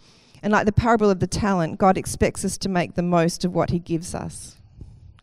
And 0.43 0.53
like 0.53 0.67
the 0.67 0.73
parable 0.73 1.09
of 1.09 1.21
the 1.21 1.27
talent, 1.27 1.79
God 1.79 1.97
expects 1.97 2.45
us 2.45 2.59
to 2.59 2.69
make 2.69 2.95
the 2.95 3.03
most 3.03 3.45
of 3.45 3.55
what 3.55 3.71
He 3.71 3.79
gives 3.79 4.15
us. 4.15 4.57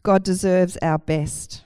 God 0.02 0.24
deserves 0.24 0.78
our 0.82 0.98
best. 0.98 1.64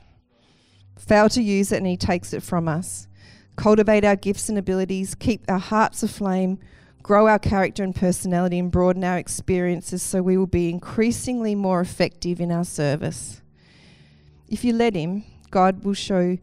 Fail 0.97 1.30
to 1.30 1.41
use 1.41 1.72
it, 1.72 1.78
and 1.78 1.88
He 1.88 1.97
takes 1.97 2.34
it 2.34 2.41
from 2.41 2.68
us. 2.68 3.08
Cultivate 3.56 4.04
our 4.04 4.16
gifts 4.16 4.49
and 4.49 4.58
abilities, 4.58 5.14
keep 5.14 5.43
our 5.47 5.60
hearts 5.60 6.01
aflame, 6.01 6.58
grow 7.04 7.28
our 7.28 7.38
character 7.38 7.84
and 7.84 7.95
personality, 7.95 8.58
and 8.58 8.72
broaden 8.72 9.04
our 9.04 9.18
experiences 9.18 10.01
so 10.01 10.24
we 10.24 10.38
will 10.38 10.47
be 10.47 10.70
increasingly 10.70 11.54
more 11.54 11.80
effective 11.80 12.41
in 12.41 12.51
our 12.51 12.64
service. 12.64 13.41
If 14.49 14.64
you 14.64 14.74
let 14.74 14.95
Him, 14.95 15.26
God 15.51 15.84
will 15.84 15.93
show 15.93 16.39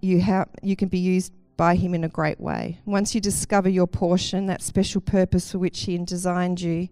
you 0.00 0.20
how 0.22 0.46
you 0.62 0.74
can 0.74 0.88
be 0.88 0.98
used 0.98 1.32
by 1.56 1.76
Him 1.76 1.94
in 1.94 2.04
a 2.04 2.08
great 2.08 2.40
way. 2.40 2.78
Once 2.84 3.14
you 3.14 3.20
discover 3.20 3.68
your 3.68 3.86
portion, 3.86 4.46
that 4.46 4.62
special 4.62 5.00
purpose 5.00 5.52
for 5.52 5.58
which 5.58 5.84
He 5.84 5.96
designed 5.98 6.60
you, 6.60 6.88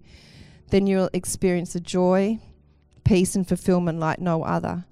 then 0.70 0.86
you'll 0.86 1.10
experience 1.12 1.74
a 1.74 1.80
joy, 1.80 2.38
peace, 3.04 3.34
and 3.36 3.46
fulfillment 3.46 3.98
like 3.98 4.18
no 4.18 4.42
other. 4.42 4.84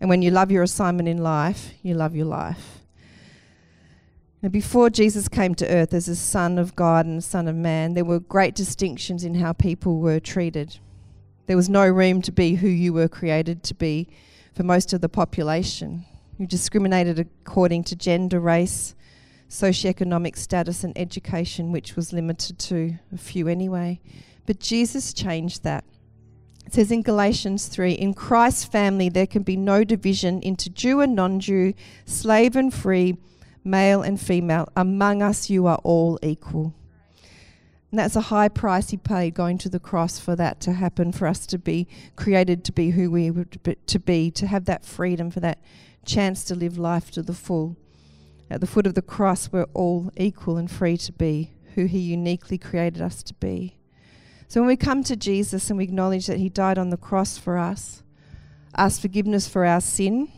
And 0.00 0.08
when 0.08 0.22
you 0.22 0.30
love 0.30 0.50
your 0.50 0.62
assignment 0.62 1.08
in 1.08 1.18
life, 1.18 1.72
you 1.82 1.94
love 1.94 2.14
your 2.14 2.26
life. 2.26 2.80
Now, 4.42 4.50
before 4.50 4.90
Jesus 4.90 5.28
came 5.28 5.54
to 5.56 5.68
earth 5.68 5.94
as 5.94 6.08
a 6.08 6.14
Son 6.14 6.58
of 6.58 6.76
God 6.76 7.06
and 7.06 7.18
a 7.18 7.22
Son 7.22 7.48
of 7.48 7.56
Man, 7.56 7.94
there 7.94 8.04
were 8.04 8.20
great 8.20 8.54
distinctions 8.54 9.24
in 9.24 9.34
how 9.34 9.52
people 9.52 9.98
were 9.98 10.20
treated. 10.20 10.78
There 11.46 11.56
was 11.56 11.68
no 11.68 11.88
room 11.88 12.22
to 12.22 12.32
be 12.32 12.54
who 12.54 12.68
you 12.68 12.92
were 12.92 13.08
created 13.08 13.62
to 13.64 13.74
be 13.74 14.08
for 14.54 14.62
most 14.62 14.92
of 14.92 15.00
the 15.00 15.08
population. 15.08 16.04
You 16.38 16.46
discriminated 16.46 17.18
according 17.18 17.84
to 17.84 17.96
gender, 17.96 18.38
race, 18.38 18.94
socioeconomic 19.48 20.36
status, 20.36 20.84
and 20.84 20.96
education, 20.96 21.72
which 21.72 21.96
was 21.96 22.12
limited 22.12 22.58
to 22.58 22.98
a 23.12 23.18
few 23.18 23.48
anyway. 23.48 24.00
But 24.46 24.60
Jesus 24.60 25.12
changed 25.12 25.62
that. 25.64 25.84
It 26.66 26.74
says 26.74 26.90
in 26.90 27.02
Galatians 27.02 27.68
3 27.68 27.92
In 27.92 28.14
Christ's 28.14 28.64
family, 28.64 29.08
there 29.08 29.26
can 29.26 29.42
be 29.42 29.56
no 29.56 29.84
division 29.84 30.42
into 30.42 30.68
Jew 30.68 31.00
and 31.00 31.14
non 31.14 31.38
Jew, 31.38 31.74
slave 32.04 32.56
and 32.56 32.74
free, 32.74 33.16
male 33.64 34.02
and 34.02 34.20
female. 34.20 34.68
Among 34.76 35.22
us, 35.22 35.48
you 35.48 35.66
are 35.66 35.80
all 35.84 36.18
equal. 36.22 36.74
And 37.90 38.00
that's 38.00 38.16
a 38.16 38.22
high 38.22 38.48
price 38.48 38.90
he 38.90 38.96
paid 38.96 39.34
going 39.34 39.58
to 39.58 39.68
the 39.68 39.78
cross 39.78 40.18
for 40.18 40.34
that 40.36 40.60
to 40.62 40.72
happen, 40.72 41.12
for 41.12 41.28
us 41.28 41.46
to 41.46 41.58
be 41.58 41.86
created 42.16 42.64
to 42.64 42.72
be 42.72 42.90
who 42.90 43.10
we 43.10 43.30
were 43.30 43.44
to 43.44 43.98
be, 44.00 44.30
to 44.32 44.46
have 44.48 44.64
that 44.64 44.84
freedom, 44.84 45.30
for 45.30 45.40
that 45.40 45.60
chance 46.04 46.42
to 46.44 46.54
live 46.54 46.78
life 46.78 47.10
to 47.12 47.22
the 47.22 47.32
full. 47.32 47.76
At 48.48 48.60
the 48.60 48.66
foot 48.66 48.86
of 48.86 48.94
the 48.94 49.02
cross, 49.02 49.50
we're 49.50 49.66
all 49.74 50.10
equal 50.16 50.56
and 50.56 50.70
free 50.70 50.96
to 50.98 51.12
be 51.12 51.52
who 51.74 51.86
he 51.86 51.98
uniquely 51.98 52.58
created 52.58 53.02
us 53.02 53.22
to 53.24 53.34
be. 53.34 53.76
So 54.48 54.60
when 54.60 54.68
we 54.68 54.76
come 54.76 55.02
to 55.04 55.16
Jesus 55.16 55.70
and 55.70 55.76
we 55.76 55.84
acknowledge 55.84 56.26
that 56.26 56.38
He 56.38 56.48
died 56.48 56.78
on 56.78 56.90
the 56.90 56.96
cross 56.96 57.36
for 57.36 57.58
us, 57.58 58.02
ask 58.76 59.00
forgiveness 59.00 59.48
for 59.48 59.64
our 59.64 59.80
sin, 59.80 60.30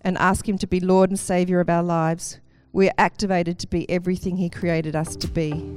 and 0.00 0.16
ask 0.18 0.48
Him 0.48 0.58
to 0.58 0.66
be 0.66 0.78
Lord 0.78 1.10
and 1.10 1.18
Saviour 1.18 1.60
of 1.60 1.68
our 1.68 1.82
lives, 1.82 2.38
we're 2.72 2.92
activated 2.96 3.58
to 3.58 3.66
be 3.66 3.88
everything 3.90 4.36
He 4.36 4.48
created 4.48 4.94
us 4.94 5.16
to 5.16 5.28
be. 5.28 5.76